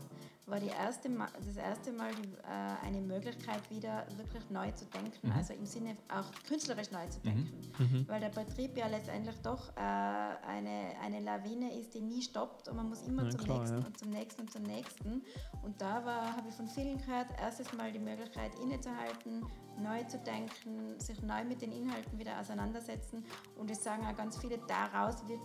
war 0.50 0.60
erste 0.62 1.10
Mal, 1.10 1.30
das 1.46 1.58
erste 1.58 1.92
Mal 1.92 2.12
die, 2.16 2.28
äh, 2.28 2.86
eine 2.86 3.02
Möglichkeit, 3.02 3.70
wieder 3.70 4.06
wirklich 4.18 4.50
neu 4.50 4.72
zu 4.72 4.86
denken, 4.86 5.28
mhm. 5.28 5.34
also 5.34 5.54
im 5.54 5.66
Sinne 5.66 5.96
auch 6.10 6.26
künstlerisch 6.48 6.92
neu 6.92 7.06
zu 7.08 7.20
denken. 7.20 7.72
Mhm. 7.78 7.86
mhm. 7.86 8.08
Weil 8.08 8.20
der 8.20 8.30
Betrieb 8.30 8.78
ja 8.78 8.88
letztendlich 8.88 9.36
doch 9.44 9.70
äh, 9.76 9.80
eine, 9.80 10.94
eine 11.04 11.20
Lawine 11.20 11.78
ist, 11.80 11.94
die 11.94 12.02
nie 12.02 12.22
stoppt 12.22 12.68
und 12.68 12.78
man 12.78 12.90
muss 12.90 13.04
immer 13.04 13.24
ja, 13.24 13.30
zum 13.30 13.40
klar, 13.42 13.60
nächsten 13.60 13.80
ja. 13.80 13.86
und 13.86 13.98
zum 14.00 14.10
nächsten 14.10 14.42
und 14.42 14.52
zum 14.52 14.64
nächsten. 14.64 15.22
Und 15.64 15.82
da 15.82 16.04
habe 16.36 16.50
ich 16.50 16.56
von 16.56 16.68
vielen 16.68 16.98
gehört, 16.98 17.28
erstes 17.40 17.72
Mal 17.74 17.92
die 17.92 18.00
Möglichkeit 18.00 18.52
innezuhalten, 18.60 19.46
neu 19.78 20.04
zu 20.06 20.18
denken, 20.20 21.00
sich 21.00 21.22
neu 21.22 21.44
mit 21.46 21.62
den 21.62 21.72
Inhalten 21.72 22.18
wieder 22.18 22.40
auseinandersetzen. 22.40 23.24
Und 23.58 23.70
es 23.72 23.84
sagen 23.84 24.06
auch 24.06 24.16
ganz 24.16 24.38
viele, 24.38 24.58
daraus 24.68 25.28
wird 25.28 25.40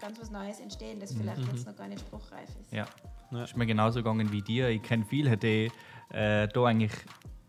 ganz 0.00 0.20
was 0.20 0.30
Neues 0.30 0.60
entstehen, 0.60 1.00
das 1.00 1.12
vielleicht 1.12 1.40
mhm. 1.40 1.50
jetzt 1.52 1.66
noch 1.66 1.76
gar 1.76 1.88
nicht 1.88 2.00
spruchreif 2.00 2.48
ist. 2.60 2.72
Ja, 2.72 2.86
ja. 3.30 3.44
ist 3.44 3.56
mir 3.56 3.66
genauso 3.66 4.00
gegangen 4.00 4.30
wie 4.32 4.42
dir. 4.42 4.68
Ich 4.68 4.82
kenne 4.82 5.04
viele, 5.04 5.36
die 5.36 5.70
äh, 6.10 6.48
da 6.48 6.64
eigentlich 6.64 6.92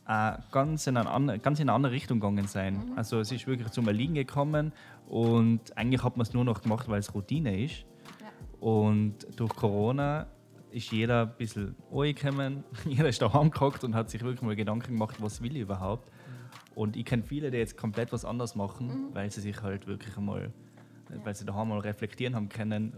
äh, 0.08 0.34
ganz, 0.52 0.88
in 0.88 0.98
eine, 0.98 1.40
ganz 1.40 1.60
in 1.60 1.70
eine 1.70 1.74
andere 1.76 1.94
Richtung 1.94 2.20
gegangen 2.20 2.48
sein. 2.48 2.74
Mhm. 2.74 2.98
Also 2.98 3.20
es 3.20 3.32
ist 3.32 3.48
wirklich 3.48 3.70
zum 3.70 3.88
Erliegen 3.88 4.16
gekommen 4.16 4.74
und 5.08 5.78
eigentlich 5.78 6.04
hat 6.04 6.18
man 6.18 6.26
es 6.26 6.34
nur 6.34 6.44
noch 6.44 6.62
gemacht, 6.62 6.90
weil 6.90 7.00
es 7.00 7.14
Routine 7.14 7.64
ist. 7.64 7.86
Ja. 8.20 8.28
Und 8.60 9.16
durch 9.36 9.56
Corona 9.56 10.28
ist 10.72 10.92
jeder 10.92 11.24
ein 11.24 11.38
bisschen 11.38 11.76
angekommen, 11.92 12.64
jeder 12.86 13.10
ist 13.10 13.22
daheim 13.22 13.52
gehockt 13.52 13.84
und 13.84 13.96
hat 13.96 14.10
sich 14.10 14.22
wirklich 14.22 14.42
mal 14.42 14.56
Gedanken 14.56 14.94
gemacht, 14.94 15.18
was 15.20 15.42
will 15.42 15.56
ich 15.56 15.62
überhaupt. 15.62 16.08
Mhm. 16.08 16.50
Und 16.76 16.96
ich 16.96 17.06
kenne 17.06 17.24
viele, 17.24 17.52
die 17.52 17.58
jetzt 17.58 17.78
komplett 17.78 18.12
was 18.12 18.26
anderes 18.26 18.56
machen, 18.56 18.88
mhm. 18.88 19.16
weil 19.16 19.30
sie 19.32 19.42
sich 19.42 19.62
halt 19.62 19.88
wirklich 19.88 20.18
einmal 20.18 20.52
weil 21.24 21.36
sie 21.36 21.46
daheim 21.46 21.70
mal 21.70 21.80
reflektieren 21.80 22.36
haben 22.36 22.50
können, 22.50 22.94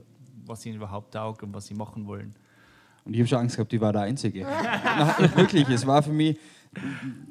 was 0.45 0.65
ihnen 0.65 0.75
überhaupt 0.75 1.13
taugt 1.13 1.43
und 1.43 1.53
was 1.53 1.67
sie 1.67 1.73
machen 1.73 2.05
wollen. 2.07 2.35
Und 3.05 3.13
ich 3.13 3.19
habe 3.19 3.27
schon 3.27 3.39
Angst 3.39 3.55
gehabt, 3.55 3.73
ich 3.73 3.81
war 3.81 3.93
der 3.93 4.03
Einzige. 4.03 4.41
Nein, 4.45 5.35
wirklich, 5.35 5.67
es 5.69 5.85
war 5.87 6.03
für 6.03 6.13
mich 6.13 6.37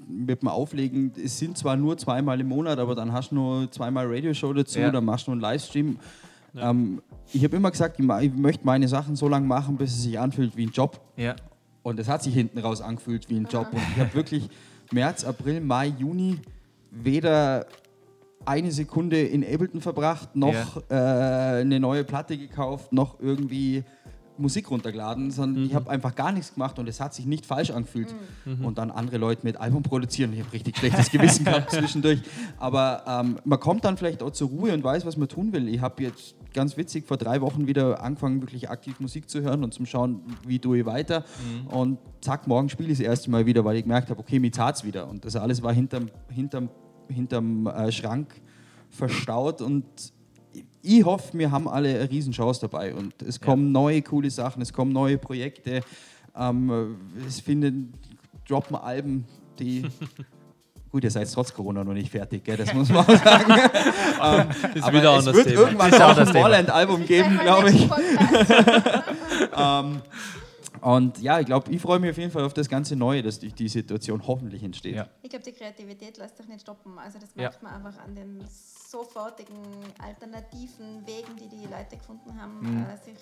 mit 0.08 0.42
dem 0.42 0.48
Auflegen, 0.48 1.12
es 1.22 1.38
sind 1.38 1.56
zwar 1.56 1.76
nur 1.76 1.96
zweimal 1.96 2.40
im 2.40 2.48
Monat, 2.48 2.78
aber 2.78 2.94
dann 2.94 3.12
hast 3.12 3.30
du 3.30 3.36
nur 3.36 3.70
zweimal 3.70 4.06
Radioshow 4.06 4.52
dazu, 4.52 4.80
ja. 4.80 4.90
dann 4.90 5.04
machst 5.04 5.26
du 5.26 5.32
einen 5.32 5.40
Livestream. 5.40 5.98
Ja. 6.52 6.70
Ähm, 6.70 7.00
ich 7.32 7.44
habe 7.44 7.56
immer 7.56 7.70
gesagt, 7.70 7.98
ich, 7.98 8.04
ich, 8.04 8.34
möchte 8.34 8.66
meine 8.66 8.88
Sachen 8.88 9.16
so 9.16 9.28
lange 9.28 9.46
machen, 9.46 9.76
bis 9.76 9.92
es 9.92 10.02
sich 10.02 10.18
anfühlt 10.18 10.56
wie 10.56 10.66
ein 10.66 10.72
Job. 10.72 11.00
Ja. 11.16 11.36
Und 11.82 11.98
es 11.98 12.08
hat 12.08 12.22
sich 12.22 12.34
hinten 12.34 12.58
raus 12.58 12.82
angefühlt 12.82 13.30
wie 13.30 13.36
ein 13.36 13.46
Job. 13.46 13.68
Und 13.72 13.80
ich 13.94 14.00
habe 14.00 14.12
wirklich 14.14 14.50
März, 14.92 15.24
April, 15.24 15.60
Mai, 15.60 15.94
Juni 15.98 16.38
weder 16.90 17.66
eine 18.50 18.72
Sekunde 18.72 19.20
in 19.20 19.44
Ableton 19.44 19.80
verbracht, 19.80 20.34
noch 20.34 20.82
ja. 20.90 21.58
äh, 21.58 21.60
eine 21.60 21.78
neue 21.78 22.02
Platte 22.02 22.36
gekauft, 22.36 22.92
noch 22.92 23.20
irgendwie 23.20 23.84
Musik 24.38 24.70
runtergeladen, 24.70 25.30
sondern 25.30 25.62
mhm. 25.62 25.68
ich 25.68 25.74
habe 25.74 25.88
einfach 25.88 26.16
gar 26.16 26.32
nichts 26.32 26.54
gemacht 26.54 26.78
und 26.80 26.88
es 26.88 26.98
hat 26.98 27.14
sich 27.14 27.26
nicht 27.26 27.46
falsch 27.46 27.70
angefühlt. 27.70 28.12
Mhm. 28.44 28.64
Und 28.64 28.78
dann 28.78 28.90
andere 28.90 29.18
Leute 29.18 29.42
mit 29.44 29.56
Album 29.58 29.84
produzieren. 29.84 30.32
Ich 30.32 30.40
habe 30.40 30.52
richtig 30.52 30.78
schlechtes 30.78 31.10
Gewissen 31.10 31.44
gehabt 31.44 31.70
zwischendurch. 31.70 32.22
Aber 32.58 33.04
ähm, 33.06 33.36
man 33.44 33.60
kommt 33.60 33.84
dann 33.84 33.96
vielleicht 33.96 34.22
auch 34.22 34.30
zur 34.30 34.48
Ruhe 34.48 34.72
und 34.72 34.82
weiß, 34.82 35.06
was 35.06 35.16
man 35.16 35.28
tun 35.28 35.52
will. 35.52 35.68
Ich 35.68 35.80
habe 35.80 36.02
jetzt 36.02 36.34
ganz 36.52 36.76
witzig 36.76 37.06
vor 37.06 37.18
drei 37.18 37.40
Wochen 37.40 37.68
wieder 37.68 38.02
angefangen, 38.02 38.40
wirklich 38.40 38.68
aktiv 38.68 38.98
Musik 38.98 39.30
zu 39.30 39.42
hören 39.42 39.62
und 39.62 39.72
zum 39.72 39.86
Schauen, 39.86 40.22
wie 40.44 40.58
tue 40.58 40.80
ich 40.80 40.86
weiter. 40.86 41.20
Mhm. 41.20 41.66
Und 41.68 41.98
zack, 42.20 42.48
morgen 42.48 42.68
spiele 42.68 42.90
ich 42.90 42.98
das 42.98 43.06
erste 43.06 43.30
Mal 43.30 43.46
wieder, 43.46 43.64
weil 43.64 43.76
ich 43.76 43.82
gemerkt 43.82 44.10
habe, 44.10 44.18
okay, 44.18 44.40
mir 44.40 44.50
es 44.50 44.84
wieder. 44.84 45.08
Und 45.08 45.24
das 45.24 45.36
alles 45.36 45.62
war 45.62 45.72
hinterm, 45.72 46.06
hinterm 46.28 46.70
hinterm 47.10 47.66
äh, 47.66 47.90
Schrank 47.92 48.40
verstaut 48.90 49.60
und 49.60 49.84
ich 50.82 51.04
hoffe, 51.04 51.38
wir 51.38 51.50
haben 51.50 51.68
alle 51.68 52.00
eine 52.00 52.10
Riesenchance 52.10 52.60
dabei 52.62 52.94
und 52.94 53.20
es 53.22 53.40
kommen 53.40 53.66
ja. 53.66 53.72
neue 53.72 54.02
coole 54.02 54.30
Sachen, 54.30 54.62
es 54.62 54.72
kommen 54.72 54.92
neue 54.92 55.18
Projekte, 55.18 55.82
ähm, 56.36 56.96
es 57.26 57.40
finden, 57.40 57.92
droppen 58.48 58.76
Alben, 58.76 59.26
die 59.58 59.84
Gut, 60.92 61.04
ihr 61.04 61.10
seid 61.10 61.32
trotz 61.32 61.54
Corona 61.54 61.84
noch 61.84 61.92
nicht 61.92 62.10
fertig, 62.10 62.42
gell? 62.42 62.56
das 62.56 62.74
muss 62.74 62.88
man 62.88 63.06
auch 63.06 63.24
sagen. 63.24 63.52
ähm, 64.24 64.48
ist 64.74 64.82
aber 64.82 64.98
wieder 64.98 65.16
es 65.18 65.26
wird 65.26 65.46
Thema. 65.46 65.60
irgendwann 65.60 65.94
auch 65.94 66.16
ein 66.16 66.32
Morland-Album 66.32 67.06
geben, 67.06 67.38
glaube 67.38 67.70
ich. 67.70 67.88
ähm, 69.56 70.02
und 70.80 71.18
ja, 71.20 71.40
ich 71.40 71.46
glaube, 71.46 71.70
ich 71.70 71.80
freue 71.80 71.98
mich 71.98 72.10
auf 72.10 72.18
jeden 72.18 72.30
Fall 72.30 72.44
auf 72.44 72.54
das 72.54 72.68
ganze 72.68 72.96
Neue, 72.96 73.22
das 73.22 73.38
durch 73.40 73.54
die 73.54 73.68
Situation 73.68 74.26
hoffentlich 74.26 74.62
entsteht. 74.62 74.96
Ja. 74.96 75.08
Ich 75.22 75.30
glaube, 75.30 75.44
die 75.44 75.52
Kreativität 75.52 76.18
lässt 76.18 76.36
sich 76.36 76.48
nicht 76.48 76.62
stoppen. 76.62 76.98
Also 76.98 77.18
das 77.18 77.34
merkt 77.34 77.62
ja. 77.62 77.68
man 77.68 77.84
einfach 77.84 78.02
an 78.02 78.14
den 78.14 78.44
sofortigen 78.48 79.56
alternativen 79.98 81.06
Wegen, 81.06 81.36
die 81.36 81.48
die 81.48 81.66
Leute 81.66 81.96
gefunden 81.96 82.40
haben, 82.40 82.60
mhm. 82.60 82.84
äh, 82.84 82.96
sich 82.96 83.18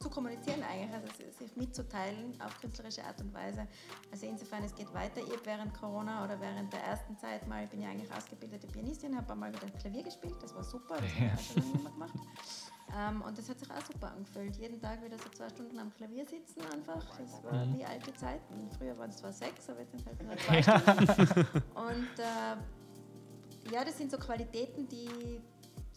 zu 0.00 0.08
kommunizieren 0.08 0.62
eigentlich, 0.62 0.94
also 0.94 1.06
sich 1.38 1.54
mitzuteilen 1.56 2.40
auf 2.40 2.58
künstlerische 2.58 3.04
Art 3.04 3.20
und 3.20 3.34
Weise. 3.34 3.66
Also 4.10 4.26
insofern, 4.26 4.64
es 4.64 4.74
geht 4.74 4.92
weiter. 4.94 5.20
Ich 5.20 5.44
während 5.44 5.74
Corona 5.74 6.24
oder 6.24 6.40
während 6.40 6.72
der 6.72 6.82
ersten 6.82 7.18
Zeit 7.18 7.46
mal, 7.46 7.64
ich 7.64 7.70
bin 7.70 7.82
ja 7.82 7.90
eigentlich 7.90 8.10
ausgebildete 8.10 8.66
Pianistin, 8.66 9.14
habe 9.14 9.34
mal 9.34 9.52
wieder 9.52 9.66
Klavier 9.78 10.02
gespielt, 10.02 10.36
das 10.40 10.54
war 10.54 10.64
super, 10.64 10.96
das 10.96 11.14
habe 11.20 11.38
ich 11.38 11.46
schon 11.46 11.62
lange 11.74 11.90
gemacht. 11.90 12.14
Ähm, 12.96 13.22
und 13.22 13.38
das 13.38 13.48
hat 13.48 13.58
sich 13.58 13.70
auch 13.70 13.84
super 13.84 14.12
angefühlt. 14.12 14.56
Jeden 14.56 14.80
Tag 14.80 15.02
wieder 15.04 15.18
so 15.18 15.28
zwei 15.30 15.48
Stunden 15.48 15.78
am 15.78 15.92
Klavier 15.94 16.26
sitzen 16.26 16.62
einfach. 16.72 17.04
Das 17.18 17.44
war 17.44 17.64
mhm. 17.64 17.78
wie 17.78 17.84
alte 17.84 18.12
Zeiten. 18.14 18.68
Früher 18.76 18.98
waren 18.98 19.10
es 19.10 19.16
zwar 19.16 19.32
sechs, 19.32 19.68
aber 19.68 19.80
jetzt 19.80 19.92
sind 19.92 20.00
es 20.00 20.06
halt 20.06 20.22
nur 20.22 20.36
zwei 20.36 20.62
Stunden. 20.62 21.62
Und 21.74 22.18
äh, 22.18 23.72
ja, 23.72 23.84
das 23.84 23.96
sind 23.96 24.10
so 24.10 24.18
Qualitäten, 24.18 24.88
die 24.88 25.40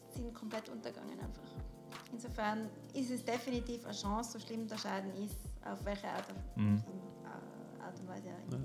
sind 0.10 0.34
komplett 0.34 0.70
untergegangen 0.70 1.20
einfach. 1.20 1.44
Insofern 2.12 2.70
ist 2.94 3.10
es 3.10 3.26
definitiv 3.26 3.84
eine 3.86 3.94
Chance, 3.94 4.34
so 4.34 4.40
schlimm 4.40 4.68
der 4.68 4.78
Schaden 4.78 5.12
ist, 5.16 5.38
auf 5.66 5.84
welche 5.86 6.08
Art, 6.08 6.26
mhm. 6.56 6.84
Art 7.82 8.00
und 8.00 8.08
Weise. 8.08 8.28
Ja. 8.28 8.60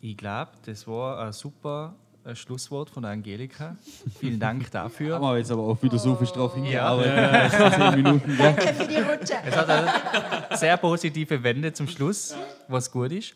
Ich 0.00 0.16
glaube, 0.16 0.52
das 0.66 0.86
war 0.86 1.20
ein 1.20 1.32
super 1.32 1.94
ein 2.24 2.36
Schlusswort 2.36 2.90
von 2.90 3.04
Angelika. 3.04 3.76
Vielen 4.18 4.38
Dank 4.38 4.70
dafür. 4.70 5.16
Haben 5.16 5.22
wir 5.22 5.38
jetzt 5.38 5.50
aber 5.50 5.62
auch 5.62 5.78
philosophisch 5.78 6.30
oh. 6.32 6.36
drauf 6.36 6.54
hingearbeitet. 6.54 7.52
Ja. 7.52 7.70
Zehn 7.70 8.02
Minuten. 8.02 8.36
Danke 8.38 8.74
für 8.74 8.86
die 8.86 8.96
Rutsche. 8.96 9.34
Es 9.44 9.56
hat 9.56 9.68
eine 9.68 10.56
sehr 10.56 10.76
positive 10.76 11.42
Wende 11.42 11.72
zum 11.72 11.88
Schluss, 11.88 12.36
was 12.68 12.90
gut 12.90 13.12
ist. 13.12 13.34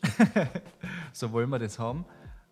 so 1.12 1.32
wollen 1.32 1.51
wir 1.51 1.59
das 1.59 1.78
haben. 1.78 2.05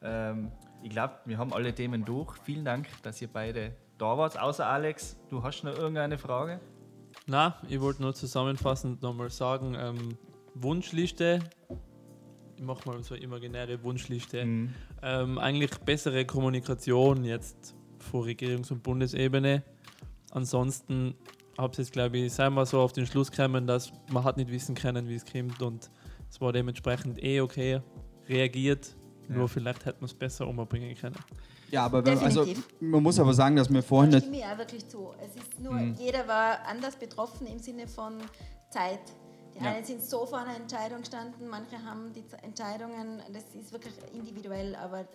Ähm, 0.03 0.51
ich 0.83 0.91
glaube, 0.91 1.15
wir 1.25 1.39
haben 1.39 1.53
alle 1.53 1.75
Themen 1.75 2.05
durch. 2.05 2.37
Vielen 2.45 2.65
Dank, 2.65 2.89
dass 3.03 3.23
ihr 3.23 3.29
beide 3.29 3.73
da 3.99 4.19
wart. 4.19 4.39
Außer 4.39 4.67
Alex, 4.67 5.17
du 5.29 5.43
hast 5.43 5.63
noch 5.63 5.77
irgendeine 5.77 6.19
Frage? 6.19 6.61
Na, 7.27 7.57
ich 7.69 7.81
wollte 7.81 8.03
nur 8.03 8.15
zusammenfassend 8.15 9.03
nochmal 9.03 9.31
sagen: 9.31 9.77
ähm, 9.79 10.19
Wunschliste. 10.55 11.41
Ich 12.65 12.67
mache 12.67 12.89
mal 12.89 13.05
so 13.05 13.15
eine 13.15 13.23
imaginäre 13.23 13.83
Wunschliste. 13.83 14.43
Mhm. 14.43 14.71
Ähm, 15.03 15.39
eigentlich 15.39 15.71
bessere 15.81 16.25
Kommunikation 16.25 17.23
jetzt 17.23 17.75
vor 17.99 18.25
Regierungs- 18.25 18.73
und 18.73 18.83
Bundesebene. 18.83 19.63
Ansonsten 20.31 21.15
habe 21.59 21.73
ich 21.73 21.79
jetzt, 21.81 21.93
glaube 21.93 22.17
ich, 22.17 22.33
sei 22.33 22.49
mal 22.49 22.65
so 22.65 22.81
auf 22.81 22.95
den 22.95 23.05
Schluss 23.05 23.31
gekommen, 23.31 23.67
dass 23.67 23.93
man 24.11 24.25
hat 24.25 24.39
nicht 24.39 24.51
wissen 24.51 24.75
können, 24.75 25.11
wie 25.11 25.17
es 25.17 25.27
kommt 25.27 25.61
und 25.61 25.91
es 26.31 26.41
war 26.41 26.55
dementsprechend 26.55 27.23
eh 27.23 27.43
okay 27.43 27.83
reagiert. 28.31 28.97
Ja. 29.29 29.37
Nur 29.37 29.49
vielleicht 29.51 29.85
hätte 29.85 30.01
man 30.01 30.07
es 30.07 30.15
besser 30.15 30.49
umbringen 30.49 30.97
können. 30.97 31.17
Ja, 31.71 31.85
aber 31.85 32.07
wenn, 32.07 32.19
also, 32.19 32.47
man 32.81 33.03
muss 33.03 33.21
aber 33.21 33.35
sagen, 33.35 33.57
dass 33.57 33.71
wir 33.71 33.83
vorhin. 33.83 34.11
Da 34.11 34.21
stimme 34.21 34.39
ich 34.39 34.45
auch 34.47 34.57
wirklich 34.57 34.89
zu. 34.89 35.11
Es 35.23 35.37
ist 35.37 35.61
nur, 35.61 35.75
mhm. 35.75 35.97
jeder 35.99 36.27
war 36.27 36.67
anders 36.67 36.97
betroffen 36.97 37.47
im 37.47 37.59
Sinne 37.59 37.89
von 37.89 38.15
Zeit. 38.71 39.01
Die 39.55 39.63
ja. 39.63 39.73
einen 39.73 39.85
sind 39.85 40.03
so 40.03 40.27
vor 40.27 40.39
einer 40.39 40.57
Entscheidung 40.57 41.01
gestanden, 41.01 41.49
manche 41.49 41.83
haben 41.85 42.13
die 42.13 42.25
Entscheidungen, 42.43 43.23
das 43.33 43.45
ist 43.55 43.73
wirklich 43.73 43.95
individuell, 44.13 44.75
aber 44.75 45.07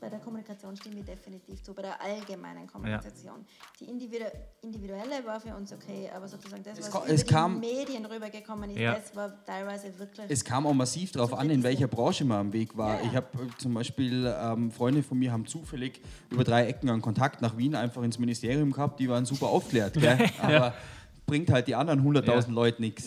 bei 0.00 0.08
der 0.08 0.18
Kommunikation 0.20 0.76
stimme 0.76 1.00
ich 1.00 1.04
definitiv 1.04 1.62
zu, 1.62 1.74
bei 1.74 1.82
der 1.82 2.00
allgemeinen 2.00 2.66
Kommunikation. 2.66 3.34
Ja. 3.36 3.76
Die 3.80 3.84
individuelle 4.62 5.24
war 5.26 5.40
für 5.40 5.54
uns 5.54 5.72
okay, 5.72 6.08
aber 6.14 6.28
sozusagen 6.28 6.62
das, 6.62 6.78
was 6.78 7.08
es 7.08 7.22
über 7.22 7.32
kam, 7.32 7.60
die 7.60 7.68
Medien 7.68 8.06
rübergekommen 8.06 8.70
ist, 8.70 8.78
ja. 8.78 8.94
das 8.94 9.14
war 9.16 9.44
teilweise 9.44 9.98
wirklich... 9.98 10.26
Es 10.28 10.44
kam 10.44 10.66
auch 10.66 10.74
massiv 10.74 11.12
darauf 11.12 11.34
an, 11.34 11.50
in 11.50 11.62
welcher 11.62 11.88
Branche 11.88 12.24
man 12.24 12.38
am 12.38 12.52
Weg 12.52 12.76
war. 12.76 13.00
Ja. 13.00 13.06
Ich 13.08 13.16
habe 13.16 13.26
äh, 13.42 13.58
zum 13.58 13.74
Beispiel, 13.74 14.32
ähm, 14.40 14.70
Freunde 14.70 15.02
von 15.02 15.18
mir 15.18 15.32
haben 15.32 15.46
zufällig 15.46 16.00
über 16.30 16.44
drei 16.44 16.66
Ecken 16.66 16.88
einen 16.90 17.02
Kontakt 17.02 17.42
nach 17.42 17.56
Wien 17.56 17.74
einfach 17.74 18.02
ins 18.02 18.18
Ministerium 18.18 18.72
gehabt, 18.72 19.00
die 19.00 19.08
waren 19.08 19.24
super 19.24 19.48
aufklärt, 19.48 19.96
aber 20.42 20.74
bringt 21.26 21.50
halt 21.50 21.68
die 21.68 21.74
anderen 21.74 22.02
100.000 22.02 22.50
Leute 22.50 22.80
nichts. 22.80 23.06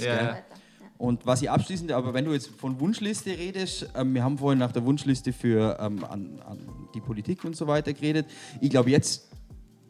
Und 1.01 1.25
was 1.25 1.41
ich 1.41 1.49
abschließend, 1.49 1.91
aber 1.93 2.13
wenn 2.13 2.25
du 2.25 2.31
jetzt 2.31 2.51
von 2.59 2.79
Wunschliste 2.79 3.31
redest, 3.31 3.89
ähm, 3.95 4.13
wir 4.13 4.23
haben 4.23 4.37
vorhin 4.37 4.59
nach 4.59 4.71
der 4.71 4.85
Wunschliste 4.85 5.33
für 5.33 5.75
ähm, 5.79 6.03
an, 6.03 6.39
an 6.47 6.59
die 6.93 7.01
Politik 7.01 7.43
und 7.43 7.55
so 7.55 7.65
weiter 7.65 7.91
geredet. 7.91 8.27
Ich 8.61 8.69
glaube, 8.69 8.91
jetzt 8.91 9.27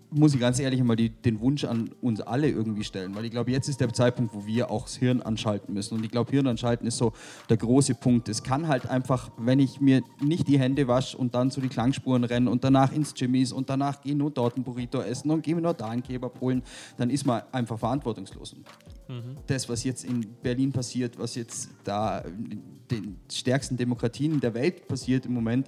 muss 0.10 0.34
ich 0.34 0.40
ganz 0.40 0.58
ehrlich 0.58 0.82
mal 0.82 0.96
die, 0.96 1.10
den 1.10 1.42
Wunsch 1.42 1.66
an 1.66 1.90
uns 2.02 2.22
alle 2.22 2.48
irgendwie 2.48 2.86
stellen, 2.86 3.14
weil 3.14 3.26
ich 3.26 3.32
glaube, 3.32 3.52
jetzt 3.52 3.68
ist 3.68 3.82
der 3.82 3.92
Zeitpunkt, 3.92 4.34
wo 4.34 4.46
wir 4.46 4.72
auch 4.72 4.84
das 4.84 4.96
Hirn 4.96 5.22
anschalten 5.22 5.74
müssen. 5.74 5.96
Und 5.96 6.06
ich 6.06 6.12
glaube, 6.12 6.32
Hirn 6.32 6.48
anschalten 6.48 6.88
ist 6.88 6.98
so 6.98 7.12
der 7.50 7.58
große 7.58 7.96
Punkt. 7.96 8.30
Es 8.30 8.42
kann 8.42 8.70
halt 8.70 8.86
einfach, 8.88 9.32
wenn 9.36 9.60
ich 9.60 9.82
mir 9.82 10.04
nicht 10.22 10.48
die 10.48 10.60
Hände 10.60 10.88
wasche 10.88 11.18
und 11.18 11.36
dann 11.36 11.52
zu 11.52 11.60
die 11.60 11.68
Klangspuren 11.68 12.24
renne 12.24 12.50
und 12.50 12.64
danach 12.64 12.94
ins 12.94 13.14
Jimmys 13.18 13.52
und 13.52 13.70
danach 13.70 14.02
gehe 14.02 14.16
nur 14.16 14.32
dort 14.32 14.56
ein 14.56 14.64
Burrito 14.64 15.02
essen 15.02 15.30
und 15.30 15.44
gehe 15.44 15.56
mir 15.56 15.62
nur 15.62 15.74
da 15.74 15.90
einen 15.90 16.04
Kebab 16.04 16.40
holen, 16.40 16.64
dann 16.96 17.10
ist 17.10 17.26
man 17.26 17.42
einfach 17.52 17.78
verantwortungslos. 17.78 18.54
Und 18.54 18.66
mhm. 19.12 19.38
das, 19.48 19.68
was 19.70 19.84
jetzt 19.84 20.04
in 20.04 20.22
Berlin 20.42 20.72
passiert, 20.72 21.20
was 21.20 21.36
jetzt 21.36 21.70
da 21.84 22.20
in 22.20 22.64
den 22.90 23.20
stärksten 23.32 23.78
Demokratien 23.78 24.40
der 24.40 24.54
Welt 24.54 24.88
passiert 24.88 25.26
im 25.26 25.34
Moment, 25.34 25.68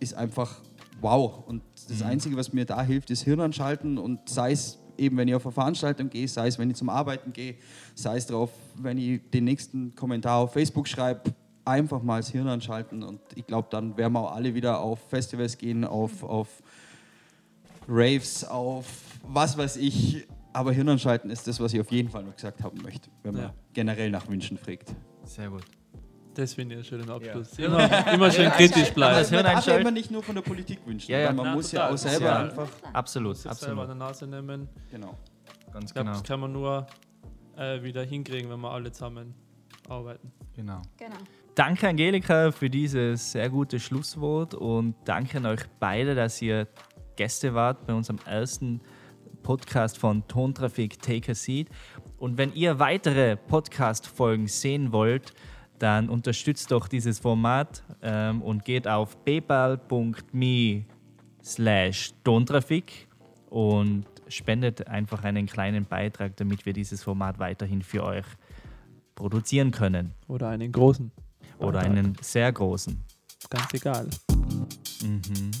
ist 0.00 0.14
einfach 0.14 0.60
wow. 1.00 1.44
Und 1.46 1.62
das 1.88 2.00
mhm. 2.00 2.06
Einzige, 2.06 2.36
was 2.36 2.52
mir 2.52 2.64
da 2.64 2.82
hilft, 2.82 3.10
ist 3.10 3.22
Hirn 3.22 3.40
anschalten 3.40 3.98
und 3.98 4.28
sei 4.28 4.52
es 4.52 4.78
eben, 4.98 5.16
wenn 5.16 5.28
ich 5.28 5.34
auf 5.34 5.46
eine 5.46 5.52
Veranstaltung 5.52 6.08
gehe, 6.10 6.28
sei 6.28 6.48
es, 6.48 6.58
wenn 6.58 6.70
ich 6.70 6.76
zum 6.76 6.88
Arbeiten 6.88 7.32
gehe, 7.32 7.56
sei 7.94 8.16
es 8.16 8.26
drauf, 8.26 8.50
wenn 8.76 8.98
ich 8.98 9.20
den 9.30 9.44
nächsten 9.44 9.94
Kommentar 9.94 10.38
auf 10.38 10.52
Facebook 10.52 10.88
schreibe, 10.88 11.34
einfach 11.64 12.02
mal 12.02 12.20
das 12.20 12.30
Hirn 12.30 12.48
anschalten 12.48 13.02
und 13.02 13.20
ich 13.34 13.46
glaube, 13.46 13.68
dann 13.70 13.96
werden 13.96 14.12
wir 14.12 14.20
auch 14.20 14.34
alle 14.34 14.54
wieder 14.54 14.80
auf 14.80 15.00
Festivals 15.08 15.58
gehen, 15.58 15.84
auf, 15.84 16.22
auf 16.22 16.48
Raves, 17.88 18.44
auf 18.44 18.86
was 19.28 19.58
weiß 19.58 19.76
ich. 19.76 20.26
Aber 20.56 20.72
Hirn 20.72 20.88
anschalten 20.88 21.28
ist 21.28 21.46
das, 21.46 21.60
was 21.60 21.74
ich 21.74 21.80
auf 21.80 21.92
jeden 21.92 22.08
Fall 22.08 22.24
noch 22.24 22.34
gesagt 22.34 22.62
haben 22.62 22.80
möchte, 22.80 23.10
wenn 23.22 23.34
man 23.34 23.42
ja. 23.42 23.54
generell 23.74 24.08
nach 24.08 24.26
Wünschen 24.26 24.56
fragt. 24.56 24.94
Sehr 25.24 25.50
gut. 25.50 25.64
Das 26.32 26.54
finde 26.54 26.76
ich 26.76 26.78
einen 26.78 27.02
schönen 27.02 27.10
Abschluss. 27.10 27.58
Ja. 27.58 27.66
Immer, 27.66 28.12
immer 28.14 28.30
schön 28.30 28.50
kritisch 28.52 28.90
bleiben. 28.94 29.16
Das 29.18 29.28
darf 29.28 29.66
ja 29.66 29.76
immer 29.76 29.90
nicht 29.90 30.10
nur 30.10 30.22
von 30.22 30.34
der 30.34 30.40
Politik 30.40 30.78
wünschen, 30.86 31.12
ja, 31.12 31.18
ja. 31.18 31.32
man 31.34 31.44
Na, 31.44 31.54
muss 31.54 31.70
total. 31.70 31.88
ja 31.88 31.94
auch 31.94 31.98
selber 31.98 32.24
ja. 32.24 32.38
einfach... 32.38 32.68
Absolut, 32.90 33.36
absolut. 33.36 33.58
selber 33.58 33.82
an 33.82 33.88
der 33.88 33.96
Nase 33.96 34.26
nehmen. 34.26 34.66
Genau. 34.90 35.18
Ganz 35.74 35.90
ich 35.90 35.94
glaub, 35.94 36.06
genau. 36.06 36.16
Das 36.16 36.22
kann 36.22 36.40
man 36.40 36.52
nur 36.52 36.86
äh, 37.58 37.82
wieder 37.82 38.02
hinkriegen, 38.04 38.50
wenn 38.50 38.60
wir 38.60 38.70
alle 38.70 38.90
zusammen 38.90 39.34
arbeiten. 39.90 40.32
Genau. 40.54 40.80
genau. 40.96 41.16
Danke 41.54 41.86
Angelika 41.86 42.50
für 42.50 42.70
dieses 42.70 43.32
sehr 43.32 43.50
gute 43.50 43.78
Schlusswort 43.78 44.54
und 44.54 44.94
danke 45.04 45.36
an 45.36 45.44
euch 45.44 45.64
beide, 45.80 46.14
dass 46.14 46.40
ihr 46.40 46.66
Gäste 47.16 47.52
wart 47.52 47.86
bei 47.86 47.92
unserem 47.92 48.20
ersten 48.24 48.80
Podcast 49.46 49.96
von 49.96 50.26
Tontrafik 50.26 51.00
Take 51.00 51.30
a 51.30 51.34
Seat. 51.36 51.68
Und 52.18 52.36
wenn 52.36 52.52
ihr 52.52 52.80
weitere 52.80 53.36
Podcast-Folgen 53.36 54.48
sehen 54.48 54.90
wollt, 54.90 55.34
dann 55.78 56.08
unterstützt 56.08 56.72
doch 56.72 56.88
dieses 56.88 57.20
Format 57.20 57.84
ähm, 58.02 58.42
und 58.42 58.64
geht 58.64 58.88
auf 58.88 59.24
paypal.me 59.24 60.84
slash 61.44 62.12
Tontrafik 62.24 63.06
und 63.48 64.06
spendet 64.26 64.88
einfach 64.88 65.22
einen 65.22 65.46
kleinen 65.46 65.84
Beitrag, 65.84 66.36
damit 66.38 66.66
wir 66.66 66.72
dieses 66.72 67.04
Format 67.04 67.38
weiterhin 67.38 67.82
für 67.82 68.02
euch 68.02 68.26
produzieren 69.14 69.70
können. 69.70 70.12
Oder 70.26 70.48
einen 70.48 70.72
großen. 70.72 71.12
Oder 71.60 71.78
einen 71.78 72.16
sehr 72.20 72.50
großen. 72.50 73.00
Ganz 73.48 73.72
egal. 73.74 74.08
Mhm. 75.04 75.52